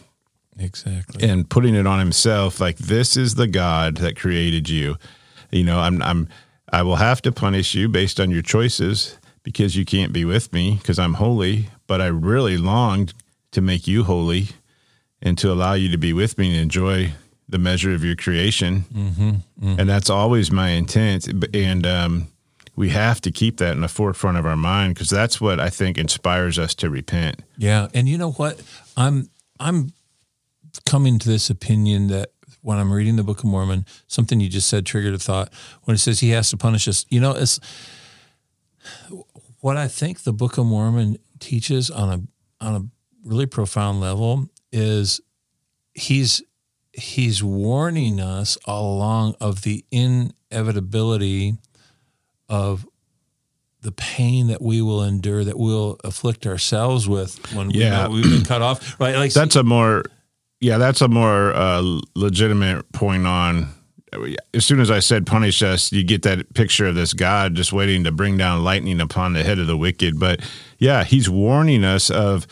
Exactly. 0.60 1.28
And 1.28 1.50
putting 1.50 1.76
it 1.76 1.88
on 1.88 2.00
himself 2.00 2.60
like 2.60 2.78
this 2.78 3.16
is 3.18 3.36
the 3.36 3.48
God 3.48 3.98
that 3.98 4.18
created 4.18 4.70
you. 4.70 4.98
You 5.52 5.64
know, 5.64 5.80
I'm 5.80 6.02
I'm 6.02 6.28
I 6.72 6.84
will 6.84 6.98
have 6.98 7.22
to 7.24 7.32
punish 7.32 7.74
you 7.76 7.88
based 7.88 8.20
on 8.20 8.32
your 8.32 8.42
choices 8.42 9.18
because 9.44 9.76
you 9.76 9.86
can't 9.86 10.12
be 10.12 10.26
with 10.26 10.52
me 10.52 10.76
because 10.76 11.00
I'm 11.00 11.16
holy, 11.16 11.70
but 11.88 12.02
I 12.02 12.08
really 12.08 12.58
longed 12.58 13.14
to 13.52 13.62
make 13.62 13.88
you 13.88 14.04
holy 14.04 14.50
and 15.22 15.38
to 15.38 15.52
allow 15.52 15.74
you 15.74 15.90
to 15.90 15.98
be 15.98 16.14
with 16.14 16.38
me 16.38 16.52
and 16.52 16.60
enjoy 16.60 17.14
the 17.50 17.58
measure 17.58 17.94
of 17.94 18.04
your 18.04 18.16
creation. 18.16 18.82
Mm-hmm, 18.94 19.30
mm-hmm. 19.30 19.80
And 19.80 19.90
that's 19.90 20.10
always 20.10 20.52
my 20.52 20.70
intent. 20.70 21.28
And 21.56 21.88
um, 21.88 22.28
we 22.76 22.90
have 22.90 23.22
to 23.22 23.32
keep 23.32 23.58
that 23.58 23.72
in 23.72 23.82
the 23.82 23.88
forefront 23.88 24.38
of 24.38 24.46
our 24.46 24.58
mind 24.58 24.94
because 24.94 25.10
that's 25.10 25.40
what 25.40 25.60
I 25.60 25.70
think 25.70 25.98
inspires 25.98 26.60
us 26.60 26.76
to 26.76 26.90
repent. 26.90 27.42
Yeah. 27.58 27.88
And 27.94 28.10
you 28.10 28.18
know 28.18 28.32
what? 28.32 28.62
I'm, 28.98 29.30
I'm 29.60 29.94
coming 30.86 31.20
to 31.20 31.30
this 31.30 31.50
opinion 31.50 32.08
that 32.08 32.32
when 32.62 32.78
I'm 32.78 32.92
reading 32.92 33.16
the 33.16 33.24
Book 33.24 33.40
of 33.40 33.46
Mormon, 33.46 33.86
something 34.08 34.40
you 34.40 34.50
just 34.50 34.68
said 34.68 34.86
triggered 34.86 35.14
a 35.14 35.20
thought. 35.20 35.54
When 35.84 35.96
it 35.96 36.00
says 36.00 36.20
he 36.20 36.32
has 36.32 36.50
to 36.50 36.58
punish 36.58 36.88
us, 36.88 37.06
you 37.10 37.20
know, 37.20 37.32
it's 37.32 37.60
what 39.60 39.78
I 39.78 39.88
think 39.88 40.24
the 40.24 40.34
Book 40.34 40.58
of 40.58 40.66
Mormon 40.66 41.18
teaches 41.40 41.90
on 41.90 42.10
a 42.10 42.66
on 42.66 42.76
a 42.76 42.86
really 43.24 43.46
profound 43.46 44.02
level 44.02 44.50
is 44.72 45.22
he's 45.94 46.42
he's 46.94 47.44
warning 47.44 48.20
us 48.20 48.58
all 48.66 48.96
along 48.98 49.36
of 49.40 49.62
the 49.62 49.86
inevitability 49.92 51.56
of 52.50 52.88
the 53.82 53.92
pain 53.92 54.48
that 54.48 54.62
we 54.62 54.82
will 54.82 55.04
endure, 55.04 55.44
that 55.44 55.58
we'll 55.58 55.98
afflict 56.04 56.48
ourselves 56.48 57.08
with 57.08 57.54
when 57.54 57.70
yeah. 57.70 58.08
we 58.08 58.22
have 58.22 58.32
been 58.32 58.44
cut 58.44 58.62
off. 58.62 59.00
Right? 59.00 59.16
Like 59.16 59.34
that's 59.34 59.56
a 59.56 59.64
more 59.64 60.04
yeah, 60.60 60.78
that's 60.78 61.02
a 61.02 61.08
more 61.08 61.54
uh, 61.54 62.00
legitimate 62.16 62.92
point 62.92 63.28
on. 63.28 63.70
As 64.54 64.66
soon 64.66 64.80
as 64.80 64.90
I 64.90 65.00
said 65.00 65.28
punish 65.28 65.62
us, 65.62 65.92
you 65.92 66.04
get 66.04 66.24
that 66.24 66.54
picture 66.54 66.88
of 66.88 66.96
this 66.96 67.14
God 67.14 67.56
just 67.56 67.74
waiting 67.74 68.06
to 68.06 68.12
bring 68.12 68.38
down 68.38 68.64
lightning 68.64 69.02
upon 69.02 69.34
the 69.34 69.44
head 69.44 69.60
of 69.60 69.68
the 69.68 69.78
wicked. 69.78 70.20
But 70.20 70.42
yeah, 70.80 71.04
he's 71.04 71.30
warning 71.30 71.84
us 71.84 72.10
of 72.10 72.48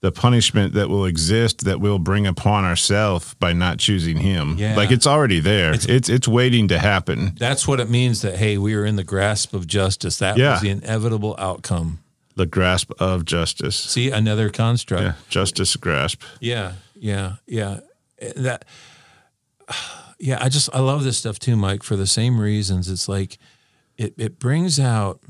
the 0.00 0.12
punishment 0.12 0.72
that 0.74 0.88
will 0.88 1.04
exist 1.04 1.64
that 1.64 1.80
we'll 1.80 1.98
bring 1.98 2.26
upon 2.26 2.64
ourselves 2.64 3.34
by 3.34 3.52
not 3.52 3.78
choosing 3.78 4.16
him. 4.16 4.56
Yeah. 4.56 4.76
Like 4.76 4.90
it's 4.90 5.06
already 5.06 5.40
there. 5.40 5.74
It's, 5.74 5.84
it's, 5.84 6.08
it's 6.08 6.28
waiting 6.28 6.68
to 6.68 6.78
happen. 6.78 7.34
That's 7.38 7.68
what 7.68 7.80
it 7.80 7.90
means 7.90 8.22
that 8.22 8.36
hey, 8.36 8.56
we 8.56 8.74
are 8.74 8.86
in 8.86 8.96
the 8.96 9.04
grasp 9.04 9.52
of 9.52 9.66
justice. 9.66 10.18
That 10.18 10.38
yeah. 10.38 10.52
was 10.52 10.62
the 10.62 10.70
inevitable 10.70 11.34
outcome. 11.38 11.98
The 12.36 12.46
grasp 12.46 12.92
of 12.98 13.26
justice. 13.26 13.76
See 13.76 14.10
another 14.10 14.48
construct. 14.48 15.02
Yeah, 15.02 15.12
justice 15.28 15.76
grasp. 15.76 16.22
Yeah. 16.40 16.74
Yeah, 17.00 17.36
yeah. 17.46 17.80
Eh, 18.18 18.32
that 18.36 18.64
yeah, 20.18 20.38
I 20.40 20.48
just 20.48 20.68
I 20.74 20.80
love 20.80 21.02
this 21.02 21.18
stuff 21.18 21.38
too, 21.38 21.56
Mike, 21.56 21.82
for 21.82 21.96
the 21.96 22.06
same 22.06 22.40
reasons. 22.40 22.88
It's 22.88 23.08
like 23.08 23.38
it 23.96 24.14
it 24.18 24.38
brings 24.38 24.78
out 24.78 25.20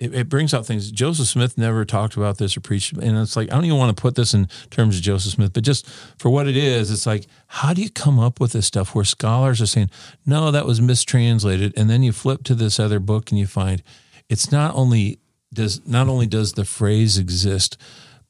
it, 0.00 0.12
it, 0.12 0.28
brings 0.28 0.52
out 0.52 0.66
things. 0.66 0.90
Joseph 0.90 1.28
Smith 1.28 1.56
never 1.56 1.84
talked 1.84 2.16
about 2.16 2.36
this 2.36 2.56
or 2.56 2.60
preached, 2.60 2.92
and 2.94 3.16
it's 3.16 3.36
like 3.36 3.50
I 3.50 3.54
don't 3.54 3.64
even 3.64 3.78
want 3.78 3.96
to 3.96 4.00
put 4.00 4.16
this 4.16 4.34
in 4.34 4.48
terms 4.70 4.96
of 4.96 5.02
Joseph 5.02 5.32
Smith, 5.32 5.52
but 5.52 5.62
just 5.62 5.88
for 6.18 6.30
what 6.30 6.46
it 6.46 6.56
is, 6.56 6.90
it's 6.90 7.06
like 7.06 7.26
how 7.46 7.72
do 7.72 7.80
you 7.80 7.90
come 7.90 8.18
up 8.18 8.40
with 8.40 8.52
this 8.52 8.66
stuff 8.66 8.94
where 8.94 9.04
scholars 9.04 9.62
are 9.62 9.66
saying 9.66 9.90
no, 10.26 10.50
that 10.50 10.66
was 10.66 10.80
mistranslated, 10.80 11.72
and 11.76 11.88
then 11.88 12.02
you 12.02 12.12
flip 12.12 12.42
to 12.44 12.54
this 12.54 12.78
other 12.78 13.00
book 13.00 13.30
and 13.30 13.38
you 13.38 13.46
find 13.46 13.82
it's 14.28 14.52
not 14.52 14.74
only 14.74 15.20
does 15.52 15.86
not 15.86 16.08
only 16.08 16.26
does 16.26 16.52
the 16.52 16.64
phrase 16.64 17.16
exist, 17.16 17.78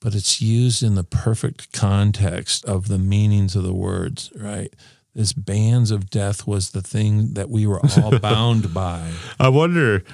but 0.05 0.15
it's 0.15 0.43
used 0.43 0.83
in 0.83 0.97
the 0.97 1.03
perfect 1.03 1.73
context 1.73 2.63
of 2.67 2.89
the 2.89 2.99
meanings 2.99 3.57
of 3.57 3.63
the 3.63 3.73
words, 3.73 4.31
right? 4.37 4.71
This 5.15 5.33
bands 5.33 5.91
of 5.91 6.11
death 6.11 6.47
was 6.47 6.73
the 6.73 6.83
thing 6.83 7.33
that 7.33 7.49
we 7.49 7.67
were 7.67 7.81
all 7.81 8.19
bound 8.19 8.75
by. 8.75 9.13
I 9.41 9.49
wonder 9.49 10.05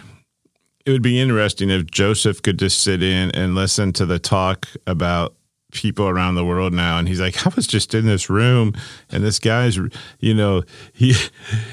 it 0.87 0.93
would 0.93 1.03
be 1.03 1.21
interesting 1.21 1.71
if 1.71 1.87
Joseph 1.91 2.41
could 2.41 2.57
just 2.57 2.85
sit 2.85 3.03
in 3.03 3.33
and 3.33 3.57
listen 3.57 3.93
to 3.95 4.07
the 4.07 4.21
talk 4.21 4.69
about 4.87 5.35
people 5.73 6.09
around 6.09 6.37
the 6.37 6.45
world 6.45 6.73
now 6.73 6.99
and 6.99 7.07
he's 7.09 7.21
like 7.21 7.47
I 7.47 7.51
was 7.55 7.67
just 7.67 7.95
in 7.95 8.07
this 8.07 8.31
room 8.31 8.75
and 9.11 9.23
this 9.23 9.39
guy's 9.39 9.79
you 10.19 10.35
know 10.35 10.63
he 10.93 11.15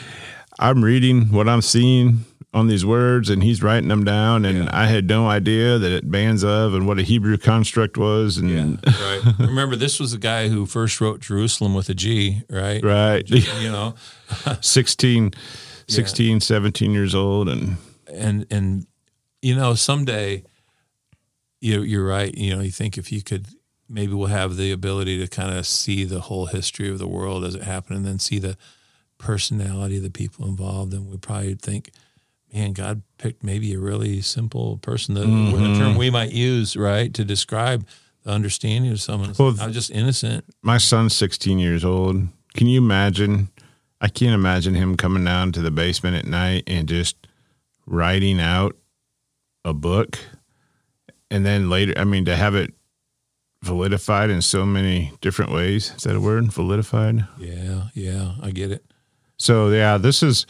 I'm 0.59 0.84
reading 0.84 1.32
what 1.32 1.47
I'm 1.47 1.61
seeing 1.61 2.26
on 2.58 2.68
these 2.68 2.86
words 2.86 3.30
and 3.30 3.43
he's 3.43 3.62
writing 3.62 3.89
them 3.89 4.03
down 4.03 4.43
and 4.45 4.66
yeah. 4.66 4.70
I 4.74 4.88
had 4.88 5.08
no 5.08 5.28
idea 5.28 5.78
that 5.78 5.91
it 5.91 6.10
bands 6.10 6.43
of 6.43 6.74
and 6.74 6.88
what 6.88 6.99
a 6.99 7.03
Hebrew 7.03 7.38
construct 7.38 7.97
was 7.97 8.38
and 8.38 8.49
yeah, 8.49 8.91
right. 9.01 9.22
Remember 9.39 9.76
this 9.76 9.99
was 9.99 10.12
the 10.12 10.18
guy 10.18 10.49
who 10.49 10.66
first 10.66 10.99
wrote 10.99 11.20
Jerusalem 11.20 11.74
with 11.74 11.89
a 11.89 11.93
G, 11.93 12.41
right? 12.49 12.84
Right. 12.84 13.30
You 13.30 13.72
know, 13.72 13.95
16 14.62 15.34
16 15.88 16.32
yeah. 16.32 16.39
17 16.39 16.91
years 16.91 17.16
old 17.16 17.47
and 17.47 17.78
and 18.12 18.45
and 18.49 18.88
you 19.41 19.55
know 19.55 19.74
someday 19.76 20.43
you 21.62 21.82
you're 21.82 22.05
right, 22.05 22.36
you 22.36 22.55
know, 22.55 22.62
you 22.62 22.72
think 22.72 22.97
if 22.97 23.12
you 23.12 23.22
could 23.22 23.47
maybe 23.89 24.14
we'll 24.14 24.28
have 24.28 24.58
the 24.58 24.72
ability 24.72 25.20
to 25.20 25.28
kind 25.28 25.58
of 25.58 25.66
see 25.66 26.03
the 26.03 26.22
whole 26.22 26.47
history 26.47 26.89
of 26.89 26.99
the 26.99 27.08
world 27.08 27.45
as 27.45 27.55
it 27.55 27.64
happened 27.64 27.97
and 27.97 28.05
then 28.05 28.20
see 28.20 28.39
the 28.39 28.58
personality 29.18 29.97
of 29.97 30.03
the 30.03 30.10
people 30.10 30.45
involved 30.45 30.93
and 30.93 31.10
we 31.10 31.18
probably 31.18 31.55
think 31.55 31.91
man, 32.54 32.74
God 32.74 33.02
picked 33.18 33.43
maybe 33.43 33.74
a 33.74 33.80
really 33.80 34.22
simple 34.22 34.78
person, 34.78 35.16
the, 35.16 35.22
mm-hmm. 35.22 35.80
term 35.80 35.95
we 35.95 36.10
might 36.10 36.32
use, 36.32 36.76
right, 36.76 37.14
to 37.14 37.24
describe 37.24 37.88
the 38.24 38.32
understanding 38.32 38.91
of 38.91 39.02
someone. 39.02 39.34
Well, 39.38 39.56
I'm 39.60 39.74
just 39.74 39.91
innocent. 39.91 40.45
My 40.62 40.78
son's 40.78 41.16
16 41.16 41.60
years 41.60 41.84
old. 41.86 42.28
Can 42.56 42.68
you 42.68 42.80
imagine? 42.80 43.50
I 44.00 44.08
can't 44.08 44.34
imagine 44.34 44.76
him 44.76 44.95
coming 44.98 45.24
down 45.24 45.52
to 45.54 45.62
the 45.62 45.72
basement 45.72 46.16
at 46.16 46.26
night 46.26 46.64
and 46.68 46.88
just 46.88 47.16
writing 47.86 48.39
out 48.39 48.76
a 49.66 49.74
book 49.74 50.20
and 51.30 51.45
then 51.45 51.70
later, 51.70 51.93
I 51.98 52.04
mean, 52.04 52.26
to 52.26 52.36
have 52.36 52.56
it 52.56 52.74
validified 53.66 54.30
in 54.30 54.41
so 54.41 54.66
many 54.66 55.12
different 55.22 55.52
ways. 55.52 55.93
Is 55.95 56.04
that 56.04 56.16
a 56.16 56.22
word? 56.22 56.45
Validified? 56.45 57.28
Yeah, 57.38 57.89
yeah, 57.93 58.36
I 58.41 58.52
get 58.52 58.72
it. 58.72 58.86
So 59.38 59.70
yeah, 59.70 59.98
this 59.98 60.24
is. 60.24 60.45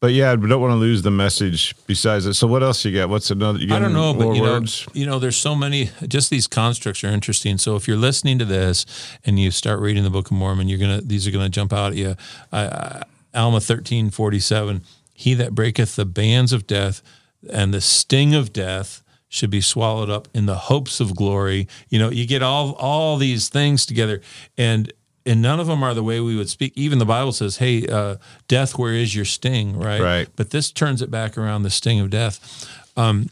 But 0.00 0.12
yeah, 0.12 0.34
we 0.34 0.48
don't 0.48 0.60
want 0.60 0.72
to 0.72 0.76
lose 0.76 1.02
the 1.02 1.10
message. 1.10 1.74
Besides 1.86 2.26
it, 2.26 2.34
so 2.34 2.46
what 2.46 2.62
else 2.62 2.84
you 2.84 2.94
got? 2.94 3.08
What's 3.08 3.30
another? 3.32 3.58
You 3.58 3.74
I 3.74 3.80
don't 3.80 3.92
know, 3.92 4.14
but 4.14 4.34
you 4.34 4.42
words? 4.42 4.86
know, 4.86 4.92
you 4.94 5.06
know, 5.06 5.18
there's 5.18 5.36
so 5.36 5.56
many. 5.56 5.90
Just 6.06 6.30
these 6.30 6.46
constructs 6.46 7.02
are 7.02 7.08
interesting. 7.08 7.58
So 7.58 7.74
if 7.74 7.88
you're 7.88 7.96
listening 7.96 8.38
to 8.38 8.44
this 8.44 8.86
and 9.24 9.40
you 9.40 9.50
start 9.50 9.80
reading 9.80 10.04
the 10.04 10.10
Book 10.10 10.30
of 10.30 10.36
Mormon, 10.36 10.68
you're 10.68 10.78
gonna 10.78 11.00
these 11.00 11.26
are 11.26 11.32
gonna 11.32 11.48
jump 11.48 11.72
out 11.72 11.92
at 11.92 11.98
you. 11.98 12.14
I, 12.52 12.60
I, 12.66 13.02
Alma 13.34 13.60
thirteen 13.60 14.10
forty 14.10 14.38
seven. 14.38 14.82
He 15.14 15.34
that 15.34 15.52
breaketh 15.52 15.96
the 15.96 16.06
bands 16.06 16.52
of 16.52 16.68
death 16.68 17.02
and 17.50 17.72
the 17.72 17.80
sting 17.80 18.34
of 18.34 18.52
death 18.52 19.02
should 19.28 19.50
be 19.50 19.60
swallowed 19.60 20.08
up 20.08 20.28
in 20.32 20.46
the 20.46 20.54
hopes 20.54 21.00
of 21.00 21.14
glory. 21.14 21.68
You 21.88 21.98
know, 21.98 22.10
you 22.10 22.26
get 22.26 22.42
all 22.42 22.72
all 22.74 23.16
these 23.16 23.48
things 23.48 23.84
together, 23.84 24.20
and 24.56 24.92
and 25.28 25.42
none 25.42 25.60
of 25.60 25.66
them 25.66 25.82
are 25.82 25.94
the 25.94 26.02
way 26.02 26.20
we 26.20 26.36
would 26.36 26.48
speak. 26.48 26.72
Even 26.74 26.98
the 26.98 27.04
Bible 27.04 27.32
says, 27.32 27.58
"Hey, 27.58 27.86
uh, 27.86 28.16
death, 28.48 28.78
where 28.78 28.94
is 28.94 29.14
your 29.14 29.24
sting?" 29.24 29.78
Right. 29.78 30.00
Right. 30.00 30.28
But 30.36 30.50
this 30.50 30.70
turns 30.70 31.02
it 31.02 31.10
back 31.10 31.36
around 31.36 31.62
the 31.62 31.70
sting 31.70 32.00
of 32.00 32.10
death. 32.10 32.68
Um, 32.96 33.30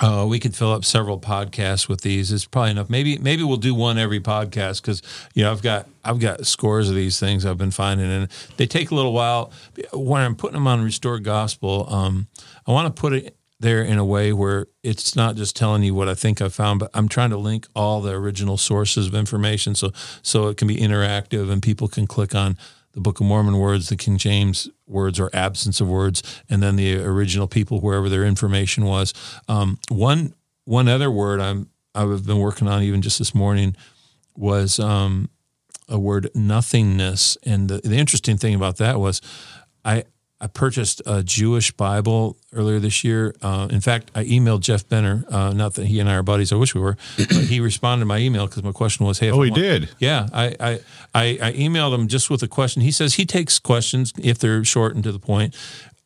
uh, 0.00 0.24
we 0.26 0.38
could 0.38 0.56
fill 0.56 0.72
up 0.72 0.84
several 0.84 1.20
podcasts 1.20 1.88
with 1.88 2.00
these. 2.00 2.32
It's 2.32 2.46
probably 2.46 2.70
enough. 2.70 2.88
Maybe 2.88 3.18
maybe 3.18 3.42
we'll 3.42 3.58
do 3.58 3.74
one 3.74 3.98
every 3.98 4.20
podcast 4.20 4.80
because 4.80 5.02
you 5.34 5.44
know 5.44 5.52
I've 5.52 5.62
got 5.62 5.88
I've 6.04 6.18
got 6.18 6.46
scores 6.46 6.88
of 6.88 6.94
these 6.94 7.20
things 7.20 7.44
I've 7.44 7.58
been 7.58 7.70
finding, 7.70 8.10
and 8.10 8.28
they 8.56 8.66
take 8.66 8.90
a 8.90 8.94
little 8.94 9.12
while. 9.12 9.52
When 9.92 10.22
I'm 10.22 10.34
putting 10.34 10.54
them 10.54 10.66
on 10.66 10.82
Restored 10.82 11.22
Gospel, 11.22 11.86
um, 11.92 12.28
I 12.66 12.72
want 12.72 12.94
to 12.94 12.98
put 12.98 13.12
it 13.12 13.36
there 13.60 13.82
in 13.82 13.98
a 13.98 14.04
way 14.04 14.32
where 14.32 14.66
it's 14.82 15.14
not 15.14 15.36
just 15.36 15.54
telling 15.54 15.82
you 15.82 15.94
what 15.94 16.08
I 16.08 16.14
think 16.14 16.40
I 16.40 16.48
found, 16.48 16.80
but 16.80 16.90
I'm 16.94 17.08
trying 17.08 17.30
to 17.30 17.36
link 17.36 17.66
all 17.76 18.00
the 18.00 18.12
original 18.12 18.56
sources 18.56 19.06
of 19.06 19.14
information 19.14 19.74
so 19.74 19.92
so 20.22 20.48
it 20.48 20.56
can 20.56 20.66
be 20.66 20.76
interactive 20.76 21.50
and 21.50 21.62
people 21.62 21.86
can 21.86 22.06
click 22.06 22.34
on 22.34 22.56
the 22.92 23.00
Book 23.00 23.20
of 23.20 23.26
Mormon 23.26 23.58
words, 23.58 23.88
the 23.88 23.96
King 23.96 24.18
James 24.18 24.68
words 24.86 25.20
or 25.20 25.30
absence 25.32 25.80
of 25.80 25.88
words, 25.88 26.42
and 26.48 26.62
then 26.62 26.76
the 26.76 27.00
original 27.04 27.46
people 27.46 27.80
wherever 27.80 28.08
their 28.08 28.24
information 28.24 28.84
was. 28.84 29.14
Um, 29.46 29.78
one 29.88 30.34
one 30.64 30.88
other 30.88 31.10
word 31.10 31.40
I'm 31.40 31.68
I've 31.94 32.26
been 32.26 32.38
working 32.38 32.66
on 32.66 32.82
even 32.82 33.02
just 33.02 33.18
this 33.18 33.34
morning 33.34 33.76
was 34.36 34.80
um, 34.80 35.28
a 35.88 35.98
word 35.98 36.30
nothingness, 36.34 37.36
and 37.44 37.68
the, 37.68 37.78
the 37.78 37.96
interesting 37.96 38.38
thing 38.38 38.54
about 38.54 38.78
that 38.78 38.98
was 38.98 39.20
I 39.84 40.04
I 40.42 40.46
purchased 40.46 41.02
a 41.04 41.22
Jewish 41.22 41.70
Bible 41.72 42.36
earlier 42.54 42.78
this 42.78 43.04
year. 43.04 43.34
Uh, 43.42 43.68
in 43.70 43.80
fact, 43.82 44.10
I 44.14 44.24
emailed 44.24 44.60
Jeff 44.60 44.88
Benner. 44.88 45.24
Uh, 45.28 45.52
not 45.52 45.74
that 45.74 45.86
he 45.86 46.00
and 46.00 46.08
I 46.08 46.14
are 46.14 46.22
buddies. 46.22 46.50
I 46.50 46.56
wish 46.56 46.74
we 46.74 46.80
were, 46.80 46.96
but 47.18 47.28
he 47.44 47.60
responded 47.60 48.00
to 48.02 48.06
my 48.06 48.18
email 48.18 48.46
because 48.46 48.62
my 48.62 48.72
question 48.72 49.04
was, 49.04 49.18
"Hey, 49.18 49.28
if 49.28 49.34
Oh, 49.34 49.42
he 49.42 49.50
want- 49.50 49.60
did. 49.62 49.90
yeah, 49.98 50.28
I, 50.32 50.56
I 50.58 50.70
I 51.14 51.24
I 51.42 51.52
emailed 51.52 51.94
him 51.94 52.08
just 52.08 52.30
with 52.30 52.42
a 52.42 52.48
question. 52.48 52.80
He 52.82 52.90
says 52.90 53.14
he 53.14 53.26
takes 53.26 53.58
questions 53.58 54.12
if 54.18 54.38
they're 54.38 54.64
short 54.64 54.94
and 54.94 55.04
to 55.04 55.12
the 55.12 55.18
point. 55.18 55.54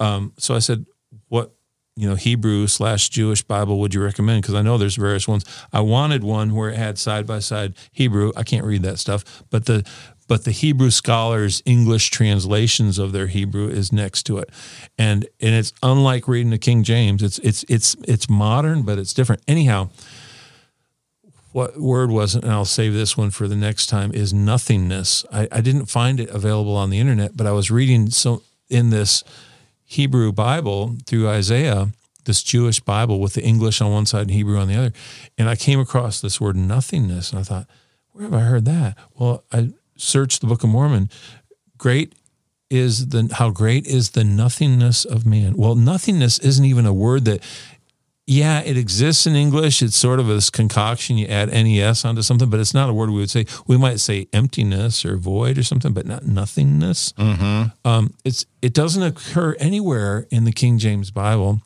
Um, 0.00 0.32
so 0.36 0.54
I 0.56 0.58
said, 0.58 0.84
"What 1.28 1.52
you 1.96 2.08
know, 2.08 2.16
Hebrew 2.16 2.66
slash 2.66 3.08
Jewish 3.10 3.42
Bible 3.42 3.78
would 3.78 3.94
you 3.94 4.02
recommend?" 4.02 4.42
Because 4.42 4.56
I 4.56 4.62
know 4.62 4.78
there's 4.78 4.96
various 4.96 5.28
ones. 5.28 5.44
I 5.72 5.78
wanted 5.80 6.24
one 6.24 6.56
where 6.56 6.70
it 6.70 6.76
had 6.76 6.98
side 6.98 7.24
by 7.24 7.38
side 7.38 7.74
Hebrew. 7.92 8.32
I 8.36 8.42
can't 8.42 8.64
read 8.66 8.82
that 8.82 8.98
stuff, 8.98 9.44
but 9.50 9.66
the 9.66 9.84
but 10.26 10.44
the 10.44 10.50
Hebrew 10.50 10.90
scholars' 10.90 11.62
English 11.64 12.10
translations 12.10 12.98
of 12.98 13.12
their 13.12 13.26
Hebrew 13.26 13.68
is 13.68 13.92
next 13.92 14.24
to 14.24 14.38
it, 14.38 14.50
and 14.98 15.26
and 15.40 15.54
it's 15.54 15.72
unlike 15.82 16.26
reading 16.28 16.50
the 16.50 16.58
King 16.58 16.82
James. 16.82 17.22
It's 17.22 17.38
it's 17.40 17.64
it's 17.68 17.96
it's 18.06 18.28
modern, 18.28 18.82
but 18.82 18.98
it's 18.98 19.14
different. 19.14 19.42
Anyhow, 19.46 19.90
what 21.52 21.78
word 21.78 22.10
was 22.10 22.34
it? 22.34 22.42
And 22.42 22.52
I'll 22.52 22.64
save 22.64 22.94
this 22.94 23.16
one 23.16 23.30
for 23.30 23.48
the 23.48 23.56
next 23.56 23.86
time. 23.86 24.12
Is 24.12 24.32
nothingness. 24.32 25.24
I, 25.32 25.48
I 25.52 25.60
didn't 25.60 25.86
find 25.86 26.18
it 26.18 26.30
available 26.30 26.76
on 26.76 26.90
the 26.90 26.98
internet, 26.98 27.36
but 27.36 27.46
I 27.46 27.52
was 27.52 27.70
reading 27.70 28.10
so 28.10 28.42
in 28.68 28.90
this 28.90 29.24
Hebrew 29.84 30.32
Bible 30.32 30.96
through 31.06 31.28
Isaiah, 31.28 31.90
this 32.24 32.42
Jewish 32.42 32.80
Bible 32.80 33.20
with 33.20 33.34
the 33.34 33.42
English 33.42 33.80
on 33.80 33.92
one 33.92 34.06
side 34.06 34.22
and 34.22 34.30
Hebrew 34.30 34.58
on 34.58 34.68
the 34.68 34.76
other, 34.76 34.92
and 35.36 35.48
I 35.48 35.56
came 35.56 35.78
across 35.78 36.20
this 36.20 36.40
word 36.40 36.56
nothingness, 36.56 37.30
and 37.30 37.40
I 37.40 37.42
thought, 37.42 37.66
where 38.12 38.24
have 38.24 38.34
I 38.34 38.40
heard 38.40 38.64
that? 38.64 38.96
Well, 39.16 39.44
I 39.52 39.70
searched 39.96 40.40
the 40.40 40.46
Book 40.46 40.62
of 40.62 40.70
Mormon. 40.70 41.10
Great 41.78 42.14
is 42.70 43.08
the 43.08 43.28
how 43.34 43.50
great 43.50 43.86
is 43.86 44.10
the 44.10 44.24
nothingness 44.24 45.04
of 45.04 45.26
man. 45.26 45.54
Well, 45.56 45.74
nothingness 45.74 46.38
isn't 46.40 46.64
even 46.64 46.86
a 46.86 46.92
word 46.92 47.24
that 47.26 47.42
yeah, 48.26 48.60
it 48.60 48.78
exists 48.78 49.26
in 49.26 49.36
English. 49.36 49.82
It's 49.82 49.96
sort 49.96 50.18
of 50.18 50.26
this 50.28 50.48
concoction. 50.48 51.18
You 51.18 51.26
add 51.26 51.50
nes 51.50 52.06
onto 52.06 52.22
something, 52.22 52.48
but 52.48 52.58
it's 52.58 52.72
not 52.72 52.88
a 52.88 52.94
word 52.94 53.10
we 53.10 53.16
would 53.16 53.28
say. 53.30 53.44
We 53.66 53.76
might 53.76 54.00
say 54.00 54.28
emptiness 54.32 55.04
or 55.04 55.18
void 55.18 55.58
or 55.58 55.62
something, 55.62 55.92
but 55.92 56.06
not 56.06 56.26
nothingness. 56.26 57.12
Um, 57.84 58.14
it's 58.24 58.46
it 58.62 58.72
doesn't 58.72 59.02
occur 59.02 59.54
anywhere 59.58 60.26
in 60.30 60.44
the 60.44 60.52
King 60.52 60.78
James 60.78 61.10
Bible, 61.10 61.60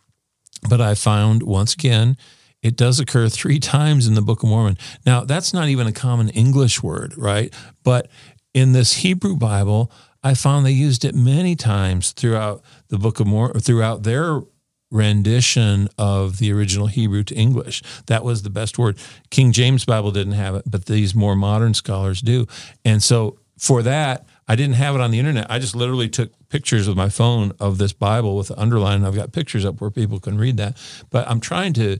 but 0.68 0.80
I 0.80 0.94
found 0.94 1.44
once 1.44 1.74
again 1.74 2.16
it 2.62 2.76
does 2.76 3.00
occur 3.00 3.28
three 3.28 3.60
times 3.60 4.06
in 4.06 4.14
the 4.14 4.22
Book 4.22 4.42
of 4.42 4.48
Mormon. 4.48 4.76
Now 5.06 5.24
that's 5.24 5.52
not 5.52 5.68
even 5.68 5.86
a 5.86 5.92
common 5.92 6.28
English 6.30 6.82
word, 6.82 7.16
right? 7.16 7.52
But 7.82 8.08
in 8.54 8.72
this 8.72 8.94
Hebrew 8.94 9.36
Bible, 9.36 9.92
I 10.22 10.34
found 10.34 10.66
they 10.66 10.72
used 10.72 11.04
it 11.04 11.14
many 11.14 11.54
times 11.54 12.12
throughout 12.12 12.62
the 12.88 12.98
Book 12.98 13.20
of 13.20 13.26
Mormon, 13.26 13.60
throughout 13.60 14.02
their 14.02 14.42
rendition 14.90 15.88
of 15.98 16.38
the 16.38 16.52
original 16.52 16.86
Hebrew 16.86 17.22
to 17.24 17.34
English. 17.34 17.82
That 18.06 18.24
was 18.24 18.42
the 18.42 18.50
best 18.50 18.78
word. 18.78 18.98
King 19.30 19.52
James 19.52 19.84
Bible 19.84 20.10
didn't 20.10 20.32
have 20.32 20.54
it, 20.54 20.64
but 20.66 20.86
these 20.86 21.14
more 21.14 21.36
modern 21.36 21.74
scholars 21.74 22.20
do. 22.20 22.46
And 22.84 23.02
so 23.02 23.38
for 23.58 23.82
that, 23.82 24.26
I 24.46 24.56
didn't 24.56 24.76
have 24.76 24.94
it 24.94 25.00
on 25.00 25.10
the 25.10 25.18
internet. 25.18 25.46
I 25.50 25.58
just 25.58 25.76
literally 25.76 26.08
took 26.08 26.32
pictures 26.48 26.88
with 26.88 26.96
my 26.96 27.10
phone 27.10 27.52
of 27.60 27.76
this 27.76 27.92
Bible 27.92 28.34
with 28.34 28.48
the 28.48 28.58
underline. 28.58 29.04
I've 29.04 29.14
got 29.14 29.32
pictures 29.32 29.66
up 29.66 29.80
where 29.80 29.90
people 29.90 30.20
can 30.20 30.38
read 30.38 30.56
that. 30.56 30.78
But 31.10 31.28
I'm 31.28 31.40
trying 31.40 31.74
to 31.74 31.98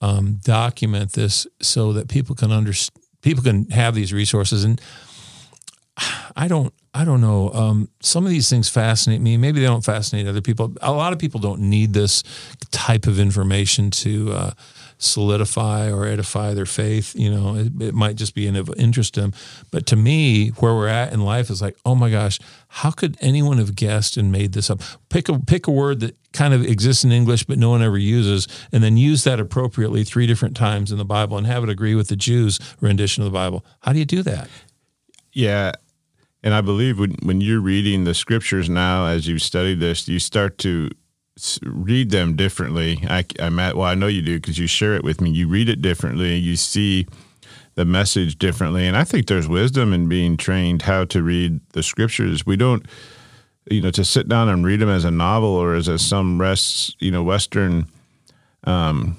um, 0.00 0.40
document 0.44 1.12
this 1.12 1.46
so 1.60 1.92
that 1.94 2.08
people 2.08 2.34
can 2.34 2.52
understand. 2.52 3.02
People 3.22 3.42
can 3.42 3.68
have 3.70 3.94
these 3.94 4.12
resources, 4.12 4.62
and 4.64 4.80
I 6.36 6.48
don't 6.48 6.72
I 6.94 7.04
don't 7.04 7.20
know. 7.20 7.50
Um, 7.52 7.88
some 8.00 8.24
of 8.24 8.30
these 8.30 8.48
things 8.48 8.68
fascinate 8.68 9.20
me. 9.20 9.36
Maybe 9.36 9.60
they 9.60 9.66
don't 9.66 9.84
fascinate 9.84 10.26
other 10.26 10.40
people. 10.40 10.72
A 10.80 10.92
lot 10.92 11.12
of 11.12 11.18
people 11.18 11.40
don't 11.40 11.60
need 11.60 11.92
this 11.92 12.22
type 12.70 13.06
of 13.06 13.18
information 13.20 13.90
to 13.90 14.32
uh, 14.32 14.50
solidify 14.98 15.90
or 15.90 16.06
edify 16.06 16.54
their 16.54 16.66
faith. 16.66 17.14
You 17.14 17.30
know, 17.30 17.54
it, 17.56 17.82
it 17.82 17.94
might 17.94 18.16
just 18.16 18.34
be 18.34 18.46
of 18.46 18.70
interest 18.76 19.14
to 19.14 19.20
them. 19.20 19.32
But 19.70 19.86
to 19.86 19.96
me, 19.96 20.48
where 20.58 20.74
we're 20.74 20.88
at 20.88 21.12
in 21.12 21.20
life 21.20 21.50
is 21.50 21.60
like, 21.60 21.76
oh 21.84 21.94
my 21.94 22.10
gosh, 22.10 22.38
how 22.68 22.90
could 22.90 23.16
anyone 23.20 23.58
have 23.58 23.74
guessed 23.74 24.16
and 24.16 24.32
made 24.32 24.52
this 24.52 24.70
up? 24.70 24.80
Pick 25.08 25.28
a 25.28 25.38
pick 25.38 25.66
a 25.66 25.70
word 25.70 26.00
that 26.00 26.16
kind 26.32 26.54
of 26.54 26.64
exists 26.64 27.04
in 27.04 27.12
English 27.12 27.44
but 27.44 27.58
no 27.58 27.70
one 27.70 27.82
ever 27.82 27.98
uses, 27.98 28.46
and 28.72 28.82
then 28.82 28.96
use 28.96 29.24
that 29.24 29.40
appropriately 29.40 30.04
three 30.04 30.26
different 30.26 30.56
times 30.56 30.92
in 30.92 30.98
the 30.98 31.04
Bible 31.04 31.36
and 31.36 31.46
have 31.46 31.62
it 31.62 31.70
agree 31.70 31.94
with 31.94 32.08
the 32.08 32.16
Jews' 32.16 32.58
rendition 32.80 33.22
of 33.22 33.26
the 33.26 33.34
Bible. 33.34 33.64
How 33.80 33.92
do 33.92 33.98
you 33.98 34.04
do 34.04 34.22
that? 34.22 34.48
Yeah. 35.32 35.72
And 36.42 36.54
I 36.54 36.60
believe 36.60 36.98
when, 36.98 37.16
when 37.22 37.40
you're 37.40 37.60
reading 37.60 38.04
the 38.04 38.14
scriptures 38.14 38.68
now, 38.68 39.06
as 39.06 39.26
you 39.26 39.38
study 39.38 39.74
this, 39.74 40.06
you 40.06 40.18
start 40.18 40.58
to 40.58 40.90
read 41.62 42.10
them 42.10 42.36
differently. 42.36 43.04
I, 43.08 43.24
I'm 43.38 43.58
at, 43.58 43.76
well, 43.76 43.86
I 43.86 43.94
know 43.94 44.06
you 44.06 44.22
do 44.22 44.36
because 44.36 44.58
you 44.58 44.66
share 44.66 44.94
it 44.94 45.04
with 45.04 45.20
me. 45.20 45.30
You 45.30 45.48
read 45.48 45.68
it 45.68 45.82
differently. 45.82 46.36
You 46.36 46.56
see 46.56 47.06
the 47.74 47.84
message 47.84 48.38
differently. 48.38 48.86
And 48.86 48.96
I 48.96 49.04
think 49.04 49.26
there's 49.26 49.46
wisdom 49.46 49.92
in 49.92 50.08
being 50.08 50.36
trained 50.36 50.82
how 50.82 51.04
to 51.04 51.22
read 51.22 51.60
the 51.72 51.82
scriptures. 51.82 52.46
We 52.46 52.56
don't, 52.56 52.86
you 53.70 53.82
know, 53.82 53.90
to 53.90 54.04
sit 54.04 54.28
down 54.28 54.48
and 54.48 54.64
read 54.64 54.80
them 54.80 54.88
as 54.88 55.04
a 55.04 55.10
novel 55.10 55.50
or 55.50 55.74
as 55.74 55.88
a 55.88 55.98
some 55.98 56.40
rest, 56.40 56.96
you 57.00 57.10
know, 57.10 57.22
Western, 57.22 57.86
um, 58.64 59.18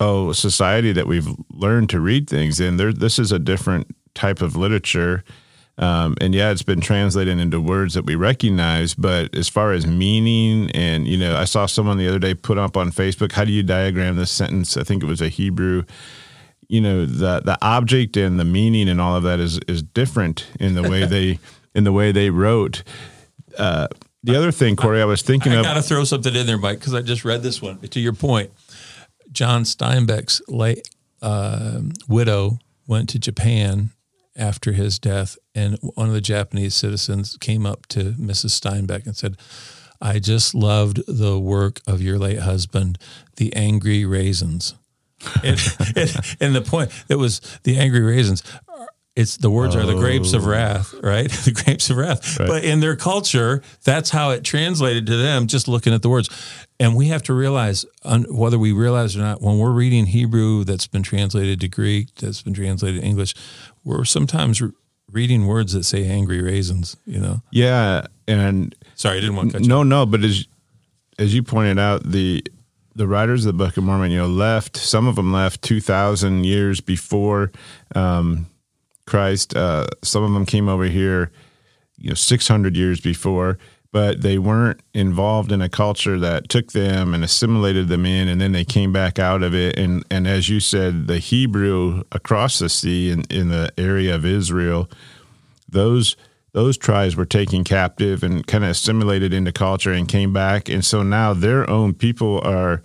oh, 0.00 0.32
society 0.32 0.92
that 0.92 1.06
we've 1.06 1.28
learned 1.50 1.90
to 1.90 2.00
read 2.00 2.30
things 2.30 2.60
in. 2.60 2.78
There, 2.78 2.92
this 2.92 3.18
is 3.18 3.30
a 3.30 3.38
different 3.38 3.94
type 4.14 4.40
of 4.40 4.56
literature. 4.56 5.22
Um, 5.78 6.16
and 6.20 6.34
yeah, 6.34 6.50
it's 6.50 6.62
been 6.62 6.80
translated 6.80 7.38
into 7.38 7.60
words 7.60 7.94
that 7.94 8.04
we 8.04 8.16
recognize, 8.16 8.94
but 8.94 9.34
as 9.36 9.48
far 9.48 9.72
as 9.72 9.86
meaning, 9.86 10.70
and 10.72 11.06
you 11.06 11.16
know, 11.16 11.36
I 11.36 11.44
saw 11.44 11.66
someone 11.66 11.98
the 11.98 12.08
other 12.08 12.18
day 12.18 12.34
put 12.34 12.58
up 12.58 12.76
on 12.76 12.90
Facebook, 12.90 13.32
how 13.32 13.44
do 13.44 13.52
you 13.52 13.62
diagram 13.62 14.16
this 14.16 14.32
sentence? 14.32 14.76
I 14.76 14.82
think 14.82 15.04
it 15.04 15.06
was 15.06 15.20
a 15.20 15.28
Hebrew. 15.28 15.84
You 16.68 16.80
know, 16.80 17.06
the 17.06 17.40
the 17.40 17.56
object 17.62 18.16
and 18.16 18.40
the 18.40 18.44
meaning 18.44 18.88
and 18.88 19.00
all 19.00 19.14
of 19.14 19.22
that 19.22 19.38
is 19.38 19.58
is 19.68 19.82
different 19.82 20.48
in 20.58 20.74
the 20.74 20.82
way 20.82 21.06
they 21.06 21.38
in 21.74 21.84
the 21.84 21.92
way 21.92 22.10
they 22.10 22.30
wrote. 22.30 22.82
Uh, 23.56 23.86
the 24.24 24.36
other 24.36 24.50
thing, 24.50 24.74
Corey, 24.74 25.00
I 25.00 25.04
was 25.04 25.22
thinking 25.22 25.52
I 25.52 25.56
of. 25.56 25.64
got 25.64 25.74
to 25.74 25.82
throw 25.82 26.02
something 26.02 26.34
in 26.34 26.46
there, 26.46 26.58
Mike, 26.58 26.80
because 26.80 26.92
I 26.92 27.02
just 27.02 27.24
read 27.24 27.42
this 27.42 27.62
one. 27.62 27.78
To 27.78 28.00
your 28.00 28.12
point, 28.12 28.50
John 29.30 29.62
Steinbeck's 29.62 30.42
late 30.48 30.88
uh, 31.22 31.80
widow 32.08 32.58
went 32.88 33.08
to 33.10 33.18
Japan 33.20 33.90
after 34.38 34.72
his 34.72 34.98
death, 34.98 35.36
and 35.54 35.78
one 35.82 36.08
of 36.08 36.14
the 36.14 36.20
Japanese 36.20 36.74
citizens 36.74 37.36
came 37.40 37.66
up 37.66 37.86
to 37.88 38.12
Mrs. 38.12 38.58
Steinbeck 38.58 39.06
and 39.06 39.16
said, 39.16 39.36
"I 40.00 40.18
just 40.18 40.54
loved 40.54 41.00
the 41.06 41.38
work 41.38 41.80
of 41.86 42.00
your 42.00 42.18
late 42.18 42.40
husband, 42.40 42.98
The 43.36 43.54
Angry 43.54 44.04
Raisins." 44.04 44.74
and, 45.42 45.60
and, 45.96 46.36
and 46.40 46.54
the 46.54 46.62
point 46.62 46.92
it 47.08 47.16
was 47.16 47.40
the 47.64 47.78
angry 47.78 48.00
raisins. 48.00 48.42
It's 49.16 49.36
the 49.36 49.50
words 49.50 49.74
are 49.74 49.84
the 49.84 49.96
grapes 49.96 50.32
of 50.32 50.46
oh. 50.46 50.50
wrath, 50.50 50.94
right? 51.02 51.28
the 51.44 51.50
grapes 51.50 51.90
of 51.90 51.96
wrath. 51.96 52.38
But 52.38 52.62
in 52.62 52.78
their 52.78 52.94
culture, 52.94 53.62
that's 53.82 54.10
how 54.10 54.30
it 54.30 54.44
translated 54.44 55.06
to 55.06 55.16
them. 55.16 55.48
Just 55.48 55.66
looking 55.66 55.92
at 55.92 56.02
the 56.02 56.08
words, 56.08 56.30
and 56.80 56.94
we 56.96 57.08
have 57.08 57.22
to 57.24 57.34
realize, 57.34 57.84
un- 58.04 58.26
whether 58.30 58.58
we 58.58 58.72
realize 58.72 59.16
or 59.16 59.20
not, 59.20 59.42
when 59.42 59.58
we're 59.58 59.72
reading 59.72 60.06
Hebrew 60.06 60.64
that's 60.64 60.86
been 60.86 61.02
translated 61.02 61.60
to 61.60 61.68
Greek, 61.68 62.14
that's 62.16 62.42
been 62.42 62.54
translated 62.54 63.00
to 63.00 63.06
English, 63.06 63.34
we're 63.84 64.04
sometimes 64.04 64.60
re- 64.60 64.70
reading 65.10 65.46
words 65.46 65.72
that 65.72 65.84
say 65.84 66.06
angry 66.06 66.40
raisins. 66.42 66.96
You 67.06 67.20
know. 67.20 67.42
Yeah, 67.50 68.06
and 68.26 68.74
Sorry, 68.94 69.18
I 69.18 69.20
didn't 69.20 69.36
want 69.36 69.50
to 69.50 69.58
cut 69.58 69.62
you. 69.62 69.68
no, 69.68 69.82
no, 69.82 70.06
but 70.06 70.22
as 70.24 70.46
as 71.18 71.34
you 71.34 71.42
pointed 71.42 71.78
out, 71.78 72.04
the 72.04 72.44
the 72.94 73.06
writers 73.06 73.46
of 73.46 73.56
the 73.56 73.64
Book 73.64 73.76
of 73.76 73.84
Mormon, 73.84 74.10
you 74.10 74.18
know, 74.18 74.26
left. 74.26 74.76
Some 74.76 75.06
of 75.06 75.16
them 75.16 75.32
left 75.32 75.62
two 75.62 75.80
thousand 75.80 76.44
years 76.44 76.80
before 76.80 77.50
um, 77.94 78.46
Christ. 79.06 79.56
Uh, 79.56 79.86
some 80.02 80.22
of 80.24 80.32
them 80.32 80.44
came 80.46 80.68
over 80.68 80.84
here, 80.84 81.30
you 81.96 82.08
know, 82.10 82.14
six 82.14 82.46
hundred 82.48 82.76
years 82.76 83.00
before. 83.00 83.58
But 83.90 84.20
they 84.20 84.38
weren't 84.38 84.80
involved 84.92 85.50
in 85.50 85.62
a 85.62 85.68
culture 85.68 86.18
that 86.18 86.50
took 86.50 86.72
them 86.72 87.14
and 87.14 87.24
assimilated 87.24 87.88
them 87.88 88.04
in, 88.04 88.28
and 88.28 88.38
then 88.38 88.52
they 88.52 88.64
came 88.64 88.92
back 88.92 89.18
out 89.18 89.42
of 89.42 89.54
it. 89.54 89.78
And 89.78 90.04
and 90.10 90.26
as 90.26 90.48
you 90.50 90.60
said, 90.60 91.06
the 91.06 91.18
Hebrew 91.18 92.02
across 92.12 92.58
the 92.58 92.68
sea 92.68 93.10
in, 93.10 93.24
in 93.30 93.48
the 93.48 93.72
area 93.78 94.14
of 94.14 94.26
Israel, 94.26 94.90
those 95.66 96.16
those 96.52 96.76
tribes 96.76 97.16
were 97.16 97.24
taken 97.24 97.64
captive 97.64 98.22
and 98.22 98.46
kind 98.46 98.64
of 98.64 98.70
assimilated 98.70 99.32
into 99.32 99.52
culture 99.52 99.92
and 99.92 100.06
came 100.06 100.32
back, 100.32 100.68
and 100.68 100.84
so 100.84 101.02
now 101.02 101.32
their 101.32 101.68
own 101.70 101.94
people 101.94 102.40
are 102.44 102.82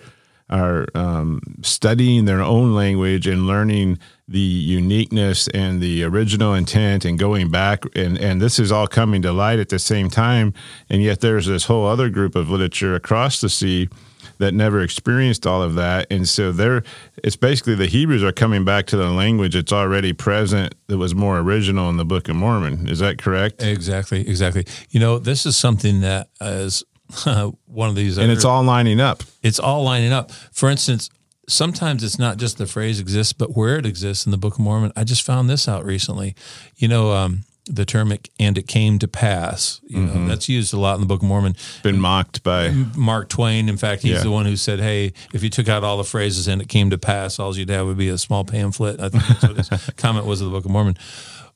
are 0.49 0.85
um, 0.93 1.41
studying 1.63 2.25
their 2.25 2.41
own 2.41 2.75
language 2.75 3.27
and 3.27 3.47
learning 3.47 3.97
the 4.27 4.39
uniqueness 4.39 5.47
and 5.49 5.81
the 5.81 6.03
original 6.03 6.53
intent 6.53 7.03
and 7.03 7.19
going 7.19 7.49
back 7.49 7.83
and 7.95 8.17
and 8.17 8.41
this 8.41 8.57
is 8.57 8.71
all 8.71 8.87
coming 8.87 9.21
to 9.21 9.31
light 9.33 9.59
at 9.59 9.69
the 9.69 9.79
same 9.79 10.09
time. 10.09 10.53
And 10.89 11.03
yet 11.03 11.19
there's 11.19 11.47
this 11.47 11.65
whole 11.65 11.85
other 11.85 12.09
group 12.09 12.35
of 12.35 12.49
literature 12.49 12.95
across 12.95 13.41
the 13.41 13.49
sea 13.49 13.89
that 14.37 14.53
never 14.53 14.81
experienced 14.81 15.45
all 15.45 15.61
of 15.61 15.75
that. 15.75 16.07
And 16.09 16.27
so 16.27 16.51
they're 16.51 16.83
it's 17.23 17.35
basically 17.35 17.75
the 17.75 17.87
hebrews 17.87 18.23
are 18.23 18.31
coming 18.31 18.63
back 18.63 18.85
to 18.87 18.97
the 18.97 19.09
language 19.09 19.55
that's 19.55 19.73
already 19.73 20.13
present 20.13 20.73
that 20.87 20.97
was 20.97 21.13
more 21.13 21.39
original 21.39 21.89
in 21.89 21.97
the 21.97 22.05
book 22.05 22.29
of 22.29 22.35
mormon. 22.35 22.87
Is 22.87 22.99
that 22.99 23.17
correct? 23.17 23.61
Exactly, 23.61 24.27
exactly. 24.27 24.65
You 24.89 24.99
know, 24.99 25.19
this 25.19 25.45
is 25.45 25.57
something 25.57 26.01
that 26.01 26.29
is 26.39 26.83
one 27.65 27.89
of 27.89 27.95
these, 27.95 28.17
and 28.17 28.31
it's 28.31 28.45
all 28.45 28.63
lining 28.63 28.99
up. 28.99 29.23
It's 29.41 29.59
all 29.59 29.83
lining 29.83 30.13
up. 30.13 30.31
For 30.31 30.69
instance, 30.69 31.09
sometimes 31.47 32.03
it's 32.03 32.19
not 32.19 32.37
just 32.37 32.57
the 32.57 32.65
phrase 32.67 32.99
exists, 32.99 33.33
but 33.33 33.55
where 33.55 33.77
it 33.77 33.85
exists 33.85 34.25
in 34.25 34.31
the 34.31 34.37
Book 34.37 34.53
of 34.53 34.59
Mormon. 34.59 34.91
I 34.95 35.03
just 35.03 35.23
found 35.23 35.49
this 35.49 35.67
out 35.67 35.85
recently. 35.85 36.35
You 36.77 36.87
know, 36.87 37.11
um, 37.11 37.43
the 37.65 37.85
term 37.85 38.11
it, 38.11 38.29
"and 38.39 38.57
it 38.57 38.67
came 38.67 38.99
to 38.99 39.07
pass." 39.07 39.79
You 39.87 40.01
know, 40.01 40.27
that's 40.27 40.49
used 40.49 40.73
a 40.73 40.79
lot 40.79 40.95
in 40.95 40.99
the 41.01 41.07
Book 41.07 41.21
of 41.21 41.27
Mormon. 41.27 41.55
been 41.81 41.99
mocked 41.99 42.43
by 42.43 42.71
Mark 42.95 43.29
Twain. 43.29 43.69
In 43.69 43.77
fact, 43.77 44.01
he's 44.03 44.13
Yeah. 44.13 44.23
the 44.23 44.31
one 44.31 44.45
who 44.45 44.57
said, 44.57 44.79
"Hey, 44.79 45.13
if 45.33 45.43
you 45.43 45.49
took 45.49 45.69
out 45.69 45.83
all 45.83 45.97
the 45.97 46.03
phrases 46.03 46.47
and 46.47 46.61
it 46.61 46.67
came 46.69 46.89
to 46.89 46.97
pass, 46.97 47.39
all 47.39 47.57
you'd 47.57 47.69
have 47.69 47.85
would 47.87 47.97
be 47.97 48.09
a 48.09 48.17
small 48.17 48.43
pamphlet." 48.43 48.99
I 48.99 49.09
think 49.09 49.25
that's 49.27 49.43
what 49.43 49.57
his 49.57 49.69
comment 49.97 50.25
was 50.25 50.41
of 50.41 50.45
the 50.47 50.51
Book 50.51 50.65
of 50.65 50.71
Mormon. 50.71 50.97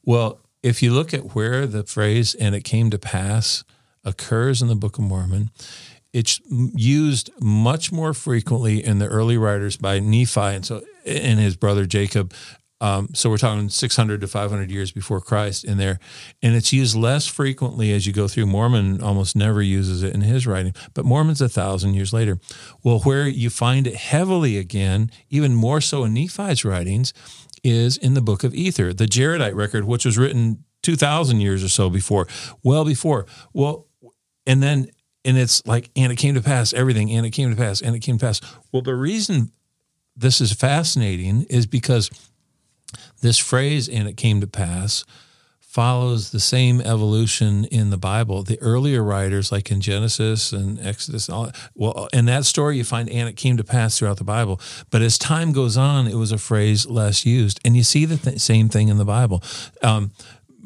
Well, 0.06 0.40
if 0.64 0.82
you 0.82 0.94
look 0.94 1.14
at 1.14 1.36
where 1.36 1.68
the 1.68 1.84
phrase 1.84 2.34
"and 2.36 2.56
it 2.56 2.64
came 2.64 2.90
to 2.92 2.98
pass" 2.98 3.64
occurs 4.06 4.62
in 4.62 4.70
the 4.70 4.76
Book 4.76 4.98
of 4.98 5.04
Mormon, 5.04 5.50
it's 6.18 6.42
used 6.50 7.30
much 7.40 7.92
more 7.92 8.12
frequently 8.12 8.84
in 8.84 8.98
the 8.98 9.06
early 9.06 9.38
writers 9.38 9.78
by 9.78 10.00
Nephi 10.00 10.42
and 10.42 10.66
so 10.66 10.82
and 11.06 11.40
his 11.40 11.56
brother 11.56 11.86
Jacob. 11.86 12.34
Um, 12.82 13.10
so 13.14 13.30
we're 13.30 13.38
talking 13.38 13.70
600 13.70 14.22
to 14.22 14.28
500 14.28 14.72
years 14.72 14.92
before 14.92 15.22
Christ 15.22 15.64
in 15.64 15.78
there, 15.78 16.00
and 16.42 16.56
it's 16.56 16.74
used 16.74 16.96
less 16.96 17.28
frequently 17.28 17.94
as 17.94 18.08
you 18.08 18.14
go 18.14 18.28
through. 18.28 18.48
Mormon 18.48 19.00
almost 19.00 19.36
never 19.36 19.62
uses 19.62 20.02
it 20.02 20.16
in 20.16 20.22
his 20.22 20.48
writing, 20.48 20.74
but 20.96 21.06
Mormon's 21.06 21.40
a 21.40 21.50
thousand 21.50 21.94
years 21.94 22.14
later. 22.14 22.40
Well, 22.84 23.00
where 23.02 23.28
you 23.28 23.52
find 23.52 23.86
it 23.86 23.96
heavily 23.96 24.58
again, 24.58 25.12
even 25.30 25.54
more 25.54 25.82
so 25.82 26.04
in 26.04 26.16
Nephi's 26.16 26.66
writings, 26.66 27.14
is 27.64 27.96
in 27.96 28.16
the 28.16 28.22
book 28.22 28.44
of 28.44 28.56
Ether, 28.56 28.92
the 28.92 29.06
Jaredite 29.06 29.56
record, 29.56 29.86
which 29.86 30.06
was 30.06 30.18
written 30.18 30.64
2,000 30.82 31.42
years 31.42 31.64
or 31.64 31.70
so 31.70 31.92
before, 31.92 32.28
well 32.64 32.86
before. 32.86 33.28
Well, 33.54 33.86
and 34.48 34.64
then 34.64 34.88
and 35.28 35.38
it's 35.38 35.64
like 35.68 35.92
and 35.96 36.12
it 36.12 36.16
came 36.16 36.34
to 36.34 36.42
pass 36.42 36.74
everything 36.74 37.12
and 37.12 37.26
it 37.26 37.32
came 37.32 37.52
to 37.52 37.56
pass 37.56 37.82
and 37.82 37.96
it 37.96 38.00
came 38.00 38.18
to 38.18 38.26
pass. 38.26 38.42
Well 38.72 38.82
the 38.82 38.96
reason 38.96 39.52
this 40.16 40.42
is 40.42 40.54
fascinating 40.54 41.44
is 41.44 41.68
because 41.68 42.10
this 43.22 43.38
phrase 43.38 43.88
and 43.90 44.08
it 44.08 44.18
came 44.18 44.42
to 44.42 44.48
pass 44.48 45.06
follows 45.60 46.32
the 46.32 46.40
same 46.40 46.82
evolution 46.82 47.66
in 47.66 47.92
the 47.92 47.98
bible. 47.98 48.42
The 48.42 48.60
earlier 48.62 49.04
writers 49.04 49.52
like 49.52 49.70
in 49.70 49.82
genesis 49.82 50.54
and 50.54 50.80
exodus 50.80 51.28
and 51.28 51.36
all, 51.36 51.52
well 51.76 52.08
in 52.14 52.26
that 52.26 52.46
story 52.46 52.78
you 52.78 52.86
find 52.86 53.10
and 53.10 53.28
it 53.28 53.36
came 53.36 53.58
to 53.58 53.64
pass 53.64 54.00
throughout 54.00 54.18
the 54.18 54.24
bible. 54.24 54.62
But 54.90 55.02
as 55.02 55.18
time 55.18 55.52
goes 55.52 55.76
on 55.76 56.08
it 56.08 56.16
was 56.16 56.32
a 56.32 56.38
phrase 56.38 56.88
less 56.88 57.26
used. 57.26 57.60
And 57.66 57.76
you 57.76 57.84
see 57.84 58.06
the 58.06 58.18
th- 58.18 58.40
same 58.40 58.70
thing 58.70 58.88
in 58.88 58.98
the 58.98 59.06
bible. 59.06 59.44
Um, 59.84 60.12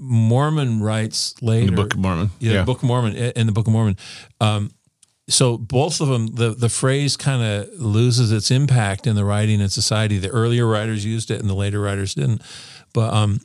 mormon 0.01 0.81
writes 0.81 1.39
later 1.41 1.67
the 1.67 1.75
book 1.75 1.93
of 1.93 1.99
mormon 1.99 2.31
yeah, 2.39 2.59
the 2.59 2.65
Book 2.65 2.77
of 2.77 2.83
Mormon 2.83 3.15
in 3.15 3.45
the 3.45 3.53
Book 3.53 3.67
of 3.67 3.73
Mormon. 3.73 3.97
Um, 4.39 4.71
so 5.29 5.57
both 5.57 6.01
of 6.01 6.07
them, 6.07 6.27
the 6.27 6.49
the 6.49 6.69
phrase 6.69 7.15
kind 7.15 7.41
of 7.41 7.69
loses 7.79 8.31
its 8.31 8.51
impact 8.51 9.07
in 9.07 9.15
the 9.15 9.23
writing 9.23 9.61
and 9.61 9.71
society. 9.71 10.17
The 10.17 10.29
earlier 10.29 10.67
writers 10.67 11.05
used 11.05 11.31
it, 11.31 11.39
and 11.39 11.49
the 11.49 11.53
later 11.53 11.79
writers 11.79 12.15
didn't. 12.15 12.41
But 12.93 13.13
um, 13.13 13.39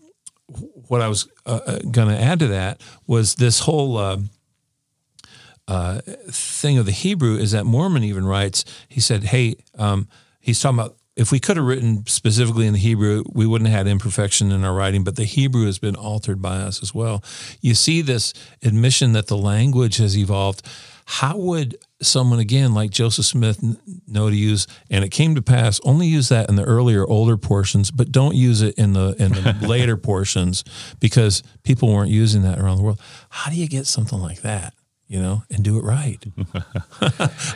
what 0.89 1.01
I 1.01 1.09
was 1.09 1.29
uh, 1.45 1.79
going 1.91 2.09
to 2.09 2.21
add 2.21 2.39
to 2.41 2.49
that 2.49 2.81
was 3.07 3.37
this 3.37 3.61
whole. 3.61 3.97
Uh, 3.99 4.19
uh, 5.69 6.01
thing 6.31 6.79
of 6.79 6.87
the 6.87 6.93
Hebrew 6.93 7.35
is 7.35 7.51
that 7.51 7.67
Mormon 7.67 8.05
even 8.05 8.25
writes, 8.25 8.65
he 8.89 9.01
said, 9.01 9.25
Hey, 9.25 9.57
um, 9.77 10.07
he's 10.39 10.61
talking 10.61 10.79
about 10.79 10.97
if 11.17 11.33
we 11.33 11.41
could 11.41 11.57
have 11.57 11.67
written 11.67 12.07
specifically 12.07 12.67
in 12.67 12.75
the 12.75 12.79
Hebrew, 12.79 13.25
we 13.33 13.47
wouldn't 13.47 13.71
have 13.71 13.87
had 13.87 13.91
imperfection 13.91 14.53
in 14.53 14.65
our 14.65 14.75
writing, 14.75 15.03
but 15.03 15.17
the 15.17 15.25
Hebrew 15.25 15.65
has 15.65 15.79
been 15.79 15.97
altered 15.97 16.43
by 16.43 16.57
us 16.57 16.83
as 16.83 16.95
well. 16.95 17.25
You 17.63 17.75
see 17.75 18.03
this 18.03 18.35
admission 18.63 19.13
that 19.13 19.27
the 19.27 19.37
language 19.37 19.97
has 19.97 20.17
evolved. 20.17 20.63
How 21.07 21.39
would 21.39 21.79
someone 22.03 22.39
again 22.39 22.75
like 22.75 22.91
Joseph 22.91 23.25
Smith 23.25 23.65
know 24.07 24.29
to 24.29 24.37
use? 24.37 24.67
And 24.91 25.05
it 25.05 25.09
came 25.09 25.35
to 25.37 25.43
pass. 25.43 25.81
Only 25.85 26.07
use 26.07 26.29
that 26.29 26.51
in 26.51 26.57
the 26.57 26.65
earlier, 26.65 27.07
older 27.07 27.39
portions, 27.39 27.91
but 27.91 28.13
don't 28.13 28.35
use 28.35 28.61
it 28.61 28.75
in 28.75 28.93
the 28.93 29.15
in 29.19 29.33
the 29.33 29.57
later 29.67 29.97
portions 29.97 30.65
because 31.01 31.43
people 31.63 31.95
weren't 31.95 32.11
using 32.11 32.43
that 32.43 32.59
around 32.59 32.77
the 32.77 32.83
world. 32.83 33.01
How 33.31 33.51
do 33.51 33.57
you 33.57 33.69
get 33.69 33.87
something 33.87 34.19
like 34.19 34.43
that? 34.43 34.75
You 35.09 35.23
know, 35.23 35.45
and 35.51 35.63
do 35.63 35.79
it 35.79 35.85
right. 35.85 36.23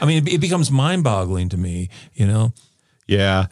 I 0.01 0.07
mean, 0.07 0.25
it, 0.25 0.35
it 0.35 0.41
becomes 0.41 0.71
mind-boggling 0.71 1.49
to 1.49 1.57
me. 1.57 1.91
You 2.15 2.29
know, 2.29 2.53
Yeah. 3.11 3.47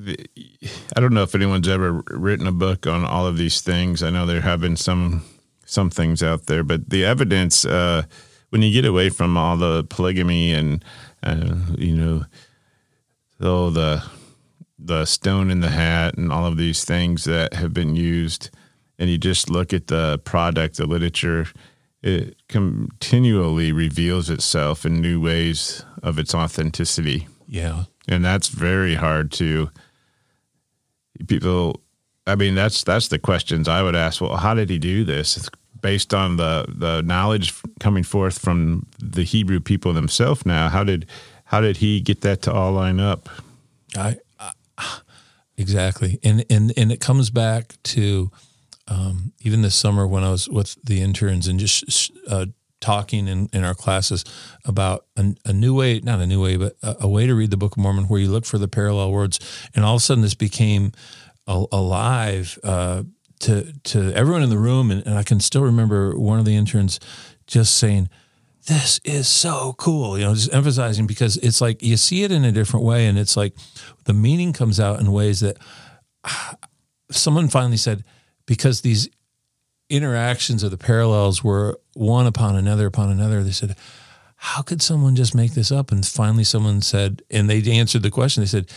I 0.00 1.00
don't 1.00 1.12
know 1.12 1.24
if 1.24 1.34
anyone's 1.34 1.66
ever 1.66 2.04
written 2.08 2.46
a 2.46 2.52
book 2.52 2.86
on 2.86 3.04
all 3.04 3.26
of 3.26 3.36
these 3.36 3.60
things. 3.60 4.00
I 4.00 4.10
know 4.10 4.26
there 4.26 4.40
have 4.40 4.60
been 4.60 4.76
some 4.76 5.24
some 5.66 5.90
things 5.90 6.22
out 6.22 6.46
there, 6.46 6.62
but 6.62 6.88
the 6.90 7.04
evidence 7.04 7.64
uh, 7.64 8.04
when 8.50 8.62
you 8.62 8.72
get 8.72 8.84
away 8.84 9.08
from 9.08 9.36
all 9.36 9.56
the 9.56 9.84
polygamy 9.84 10.52
and 10.52 10.84
uh, 11.24 11.56
you 11.76 11.96
know, 11.96 12.24
oh 13.40 13.70
the 13.70 14.04
the 14.78 15.04
stone 15.04 15.50
in 15.50 15.58
the 15.58 15.70
hat 15.70 16.16
and 16.16 16.32
all 16.32 16.46
of 16.46 16.56
these 16.56 16.84
things 16.84 17.24
that 17.24 17.54
have 17.54 17.74
been 17.74 17.96
used, 17.96 18.50
and 19.00 19.10
you 19.10 19.18
just 19.18 19.50
look 19.50 19.72
at 19.72 19.88
the 19.88 20.20
product, 20.24 20.76
the 20.76 20.86
literature, 20.86 21.48
it 22.02 22.36
continually 22.48 23.72
reveals 23.72 24.30
itself 24.30 24.86
in 24.86 25.00
new 25.00 25.20
ways 25.20 25.84
of 26.04 26.20
its 26.20 26.36
authenticity 26.36 27.26
yeah, 27.52 27.84
and 28.08 28.24
that's 28.24 28.48
very 28.48 28.94
hard 28.94 29.30
to 29.32 29.70
people 31.28 31.80
i 32.26 32.34
mean 32.34 32.54
that's 32.54 32.82
that's 32.84 33.08
the 33.08 33.18
questions 33.18 33.68
i 33.68 33.82
would 33.82 33.96
ask. 33.96 34.20
Well 34.20 34.36
how 34.36 34.54
did 34.54 34.70
he 34.70 34.78
do 34.78 35.04
this? 35.04 35.48
Based 35.80 36.14
on 36.14 36.36
the 36.36 36.64
the 36.68 37.02
knowledge 37.02 37.54
coming 37.80 38.04
forth 38.04 38.38
from 38.38 38.86
the 38.98 39.24
hebrew 39.24 39.60
people 39.60 39.92
themselves 39.92 40.46
now. 40.46 40.68
How 40.68 40.84
did 40.84 41.06
how 41.44 41.60
did 41.60 41.76
he 41.78 42.00
get 42.00 42.22
that 42.22 42.40
to 42.42 42.52
all 42.52 42.72
line 42.72 42.98
up? 42.98 43.28
I, 43.96 44.16
I 44.38 44.52
exactly, 45.56 46.18
and 46.22 46.44
and 46.48 46.72
and 46.76 46.90
it 46.90 47.00
comes 47.00 47.28
back 47.30 47.74
to 47.82 48.30
um, 48.88 49.32
even 49.40 49.62
this 49.62 49.74
summer 49.74 50.06
when 50.06 50.24
I 50.24 50.30
was 50.30 50.48
with 50.48 50.76
the 50.82 51.02
interns 51.02 51.46
and 51.46 51.60
just 51.60 52.10
uh, 52.28 52.46
talking 52.82 53.26
in, 53.28 53.48
in 53.54 53.64
our 53.64 53.74
classes 53.74 54.24
about 54.66 55.06
a, 55.16 55.34
a 55.46 55.52
new 55.52 55.74
way, 55.74 56.00
not 56.00 56.20
a 56.20 56.26
new 56.26 56.42
way, 56.42 56.56
but 56.56 56.76
a, 56.82 56.96
a 57.00 57.08
way 57.08 57.26
to 57.26 57.34
read 57.34 57.50
the 57.50 57.56
Book 57.56 57.72
of 57.72 57.78
Mormon 57.78 58.04
where 58.04 58.20
you 58.20 58.28
look 58.28 58.44
for 58.44 58.58
the 58.58 58.68
parallel 58.68 59.10
words, 59.12 59.40
and 59.74 59.84
all 59.84 59.94
of 59.94 60.00
a 60.00 60.04
sudden 60.04 60.22
this 60.22 60.34
became 60.34 60.92
a, 61.46 61.64
alive 61.72 62.58
uh, 62.62 63.04
to 63.40 63.72
to 63.84 64.12
everyone 64.14 64.42
in 64.42 64.50
the 64.50 64.58
room, 64.58 64.90
and, 64.90 65.06
and 65.06 65.16
I 65.16 65.22
can 65.22 65.40
still 65.40 65.62
remember 65.62 66.18
one 66.18 66.38
of 66.38 66.44
the 66.44 66.56
interns 66.56 67.00
just 67.46 67.76
saying 67.78 68.10
this 68.66 69.00
is 69.04 69.26
so 69.28 69.74
cool. 69.78 70.18
You 70.18 70.26
know, 70.26 70.34
just 70.34 70.52
emphasizing 70.52 71.06
because 71.06 71.36
it's 71.38 71.60
like 71.60 71.82
you 71.82 71.96
see 71.96 72.22
it 72.22 72.30
in 72.30 72.44
a 72.44 72.52
different 72.52 72.84
way, 72.84 73.06
and 73.06 73.18
it's 73.18 73.36
like 73.36 73.54
the 74.04 74.12
meaning 74.12 74.52
comes 74.52 74.78
out 74.78 75.00
in 75.00 75.10
ways 75.10 75.40
that 75.40 75.56
someone 77.10 77.48
finally 77.48 77.76
said 77.76 78.04
because 78.46 78.80
these 78.80 79.08
interactions 79.90 80.62
of 80.62 80.70
the 80.70 80.78
parallels 80.78 81.44
were 81.44 81.78
one 81.94 82.26
upon 82.26 82.56
another 82.56 82.86
upon 82.86 83.10
another. 83.10 83.42
They 83.42 83.52
said, 83.52 83.76
"How 84.36 84.62
could 84.62 84.82
someone 84.82 85.16
just 85.16 85.34
make 85.34 85.54
this 85.54 85.70
up?" 85.70 85.92
And 85.92 86.06
finally, 86.06 86.44
someone 86.44 86.82
said, 86.82 87.22
and 87.30 87.48
they 87.48 87.62
answered 87.70 88.02
the 88.02 88.10
question. 88.10 88.42
They 88.42 88.48
said, 88.48 88.70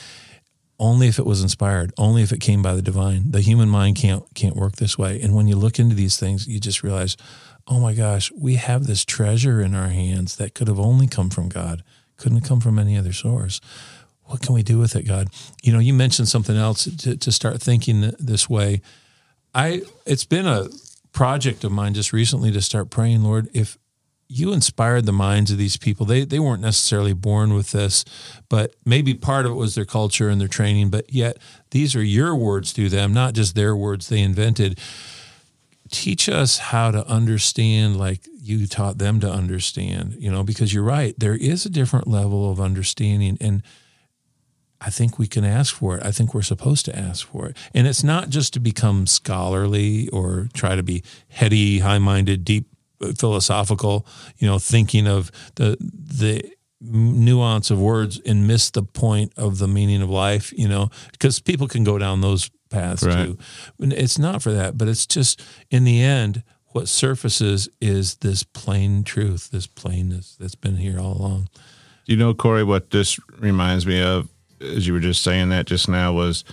"Only 0.80 1.08
if 1.08 1.20
it 1.20 1.26
was 1.26 1.42
inspired. 1.42 1.94
Only 1.98 2.22
if 2.22 2.32
it 2.32 2.40
came 2.40 2.62
by 2.62 2.76
the 2.76 2.82
divine. 2.82 3.32
The 3.32 3.42
human 3.42 3.70
mind 3.70 3.96
can't 3.96 4.24
can't 4.34 4.56
work 4.56 4.76
this 4.76 4.98
way." 4.98 5.22
And 5.22 5.34
when 5.34 5.48
you 5.48 5.56
look 5.56 5.80
into 5.80 5.96
these 5.96 6.18
things, 6.18 6.48
you 6.48 6.60
just 6.60 6.84
realize, 6.84 7.18
"Oh 7.68 7.80
my 7.80 7.94
gosh, 7.94 8.32
we 8.38 8.56
have 8.56 8.86
this 8.86 9.06
treasure 9.06 9.62
in 9.62 9.74
our 9.74 9.90
hands 9.90 10.36
that 10.36 10.54
could 10.54 10.68
have 10.68 10.80
only 10.80 11.08
come 11.08 11.30
from 11.30 11.50
God. 11.50 11.84
Couldn't 12.18 12.40
have 12.40 12.48
come 12.48 12.62
from 12.62 12.80
any 12.80 12.98
other 12.98 13.14
source." 13.14 13.62
What 14.28 14.42
can 14.42 14.56
we 14.56 14.64
do 14.64 14.80
with 14.80 14.96
it, 14.96 15.08
God? 15.08 15.30
You 15.62 15.72
know, 15.72 15.80
you 15.80 15.94
mentioned 15.94 16.28
something 16.28 16.58
else 16.58 16.86
to, 16.86 17.16
to 17.16 17.32
start 17.32 17.62
thinking 17.62 18.12
this 18.20 18.50
way. 18.50 18.82
I 19.54 19.84
it's 20.06 20.26
been 20.26 20.48
a 20.48 20.68
project 21.16 21.64
of 21.64 21.72
mine 21.72 21.96
just 21.96 22.14
recently 22.14 22.52
to 22.52 22.62
start 22.62 22.92
praying, 22.92 23.24
Lord, 23.24 23.50
if 23.54 23.78
you 24.28 24.54
inspired 24.54 25.06
the 25.06 25.14
minds 25.14 25.52
of 25.52 25.58
these 25.58 25.78
people. 25.78 26.06
They 26.06 26.26
they 26.26 26.40
weren't 26.40 26.62
necessarily 26.62 27.14
born 27.14 27.54
with 27.54 27.72
this, 27.72 28.04
but 28.50 28.76
maybe 28.86 29.14
part 29.14 29.46
of 29.46 29.52
it 29.52 29.56
was 29.56 29.76
their 29.76 29.86
culture 29.86 30.30
and 30.30 30.42
their 30.42 30.48
training, 30.48 30.90
but 30.90 31.14
yet 31.14 31.38
these 31.72 31.96
are 31.96 32.04
your 32.04 32.36
words 32.36 32.74
to 32.74 32.90
them, 32.90 33.14
not 33.14 33.34
just 33.34 33.56
their 33.56 33.76
words 33.76 34.10
they 34.10 34.22
invented. 34.22 34.80
Teach 35.92 36.28
us 36.28 36.58
how 36.58 36.90
to 36.90 37.08
understand 37.08 37.98
like 37.98 38.22
you 38.42 38.66
taught 38.66 38.98
them 38.98 39.20
to 39.20 39.30
understand, 39.30 40.16
you 40.18 40.32
know, 40.32 40.44
because 40.44 40.74
you're 40.74 40.84
right. 40.84 41.14
There 41.20 41.36
is 41.36 41.66
a 41.66 41.70
different 41.70 42.08
level 42.08 42.50
of 42.50 42.60
understanding 42.60 43.38
and 43.40 43.62
I 44.86 44.90
think 44.90 45.18
we 45.18 45.28
can 45.28 45.44
ask 45.44 45.74
for 45.74 45.98
it. 45.98 46.06
I 46.06 46.12
think 46.12 46.34
we're 46.34 46.44
supposed 46.44 46.86
to 46.86 46.98
ask 46.98 47.28
for 47.28 47.48
it. 47.48 47.58
And 47.74 47.88
it's 47.88 48.04
not 48.04 48.30
just 48.30 48.54
to 48.54 48.60
become 48.60 49.08
scholarly 49.08 50.08
or 50.10 50.48
try 50.54 50.76
to 50.76 50.84
be 50.84 51.04
heady, 51.28 51.80
high 51.80 51.98
minded, 51.98 52.46
deep 52.46 52.68
uh, 53.02 53.14
philosophical, 53.14 54.06
you 54.38 54.48
know, 54.48 54.60
thinking 54.60 55.08
of 55.08 55.32
the, 55.56 55.78
the, 55.80 56.52
nuance 56.82 57.72
of 57.72 57.80
words 57.80 58.20
and 58.28 58.46
miss 58.46 58.70
the 58.70 58.84
point 58.84 59.34
of 59.38 59.58
the 59.58 59.68
meaning 59.68 60.04
of 60.04 60.10
life, 60.10 60.54
you 60.56 60.68
know, 60.68 60.90
because 61.12 61.40
people 61.40 61.68
can 61.68 61.84
go 61.84 61.98
down 61.98 62.22
those 62.22 62.52
paths 62.70 63.02
right. 63.02 63.26
too. 63.26 63.38
It's 63.80 64.20
not 64.20 64.44
for 64.44 64.52
that, 64.52 64.78
but 64.78 64.88
it's 64.88 65.08
just 65.08 65.42
in 65.72 65.84
the 65.84 66.02
end, 66.02 66.44
what 66.68 66.88
surfaces 66.88 67.70
is 67.82 68.18
this 68.18 68.44
plain 68.44 69.04
truth, 69.04 69.50
this 69.50 69.66
plainness 69.66 70.36
that's 70.40 70.54
been 70.54 70.76
here 70.76 71.00
all 71.00 71.14
along. 71.14 71.50
Do 72.06 72.14
you 72.14 72.20
know, 72.20 72.36
Corey, 72.36 72.64
what 72.64 72.92
this 72.92 73.18
reminds 73.40 73.88
me 73.88 74.04
of? 74.04 74.30
As 74.62 74.88
you 74.88 74.94
were 74.94 75.00
just 75.00 75.22
saying 75.22 75.50
that 75.50 75.66
just 75.66 75.90
now 75.90 76.14
was 76.14 76.44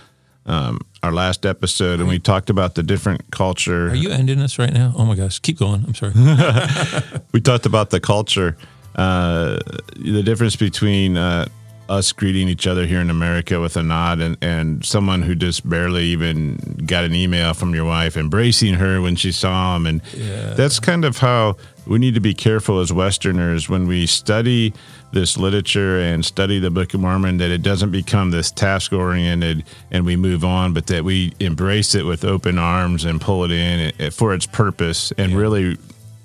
um, 0.45 0.81
our 1.01 1.11
last 1.11 1.45
episode, 1.45 1.99
and 1.99 2.09
we 2.09 2.19
talked 2.19 2.49
about 2.49 2.75
the 2.75 2.83
different 2.83 3.31
culture. 3.31 3.89
Are 3.89 3.95
you 3.95 4.09
ending 4.09 4.39
this 4.39 4.59
right 4.59 4.73
now? 4.73 4.93
Oh 4.97 5.05
my 5.05 5.15
gosh, 5.15 5.39
keep 5.39 5.57
going. 5.57 5.83
I'm 5.85 5.95
sorry. 5.95 6.13
we 7.31 7.39
talked 7.39 7.65
about 7.65 7.91
the 7.91 7.99
culture, 7.99 8.57
uh, 8.95 9.59
the 9.95 10.21
difference 10.23 10.55
between 10.55 11.15
uh, 11.15 11.45
us 11.89 12.11
greeting 12.11 12.47
each 12.49 12.67
other 12.67 12.85
here 12.85 12.99
in 12.99 13.09
America 13.09 13.59
with 13.59 13.77
a 13.77 13.83
nod, 13.83 14.19
and, 14.19 14.37
and 14.41 14.85
someone 14.85 15.21
who 15.21 15.35
just 15.35 15.67
barely 15.67 16.05
even 16.05 16.55
got 16.85 17.03
an 17.03 17.15
email 17.15 17.53
from 17.53 17.73
your 17.73 17.85
wife 17.85 18.17
embracing 18.17 18.73
her 18.73 19.01
when 19.01 19.15
she 19.15 19.31
saw 19.31 19.75
him, 19.75 19.85
and 19.85 20.01
yeah. 20.13 20.53
that's 20.53 20.79
kind 20.79 21.05
of 21.05 21.17
how 21.17 21.55
we 21.85 21.99
need 21.99 22.13
to 22.15 22.21
be 22.21 22.33
careful 22.33 22.79
as 22.79 22.91
Westerners 22.91 23.69
when 23.69 23.87
we 23.87 24.05
study 24.05 24.73
this 25.13 25.37
literature 25.37 25.99
and 25.99 26.25
study 26.25 26.59
the 26.59 26.71
Book 26.71 26.93
of 26.93 26.99
Mormon 26.99 27.37
that 27.37 27.51
it 27.51 27.61
doesn't 27.61 27.91
become 27.91 28.31
this 28.31 28.51
task 28.51 28.91
oriented 28.91 29.63
and 29.91 30.05
we 30.05 30.15
move 30.15 30.43
on, 30.43 30.73
but 30.73 30.87
that 30.87 31.03
we 31.03 31.33
embrace 31.39 31.95
it 31.95 32.05
with 32.05 32.25
open 32.25 32.57
arms 32.57 33.05
and 33.05 33.21
pull 33.21 33.43
it 33.43 33.51
in 33.51 33.79
eh, 33.79 33.91
eh, 33.99 34.09
for 34.09 34.33
its 34.33 34.45
purpose 34.45 35.11
and 35.17 35.31
yeah. 35.31 35.37
really. 35.37 35.77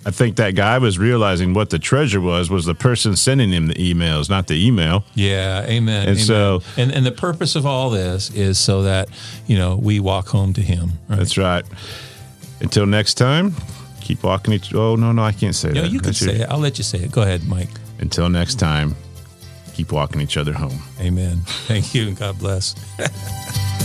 I 0.07 0.11
think 0.11 0.37
that 0.37 0.55
guy 0.55 0.79
was 0.79 0.99
realizing 0.99 1.53
what 1.53 1.69
the 1.69 1.79
treasure 1.79 2.21
was 2.21 2.49
was 2.49 2.65
the 2.65 2.75
person 2.75 3.15
sending 3.15 3.51
him 3.51 3.67
the 3.67 3.75
emails, 3.75 4.31
not 4.31 4.47
the 4.47 4.55
email. 4.55 5.05
Yeah, 5.15 5.65
amen. 5.65 6.09
And 6.09 6.11
amen. 6.11 6.25
so, 6.25 6.63
and 6.79 6.93
and 6.93 7.05
the 7.05 7.13
purpose 7.13 7.57
of 7.57 7.67
all 7.67 7.91
this 7.91 8.31
is 8.31 8.59
so 8.59 8.85
that 8.85 9.09
you 9.47 9.59
know 9.59 9.77
we 9.77 10.01
walk 10.01 10.29
home 10.29 10.55
to 10.55 10.63
Him. 10.63 10.93
Right? 11.09 11.19
That's 11.19 11.37
right. 11.37 11.65
Until 12.61 12.87
next 12.87 13.15
time, 13.15 13.55
keep 14.01 14.23
walking 14.23 14.55
each. 14.55 14.73
Oh 14.73 14.97
no, 14.97 15.13
no, 15.13 15.23
I 15.23 15.33
can't 15.33 15.55
say 15.55 15.73
no, 15.73 15.83
that. 15.83 15.91
you 15.91 16.01
can 16.01 16.15
say 16.15 16.37
it. 16.37 16.49
I'll 16.49 16.59
let 16.61 16.79
you 16.79 16.85
say 16.85 17.01
it. 17.01 17.13
Go 17.13 17.23
ahead, 17.23 17.47
Mike. 17.47 17.69
Until 17.99 18.29
next 18.29 18.57
time, 18.57 18.97
keep 19.75 19.93
walking 19.93 20.21
each 20.21 20.37
other 20.37 20.53
home. 20.53 20.81
Amen. 21.01 21.39
Thank 21.67 21.95
you 21.95 22.09
and 22.09 22.17
God 22.17 22.39
bless. 22.39 22.75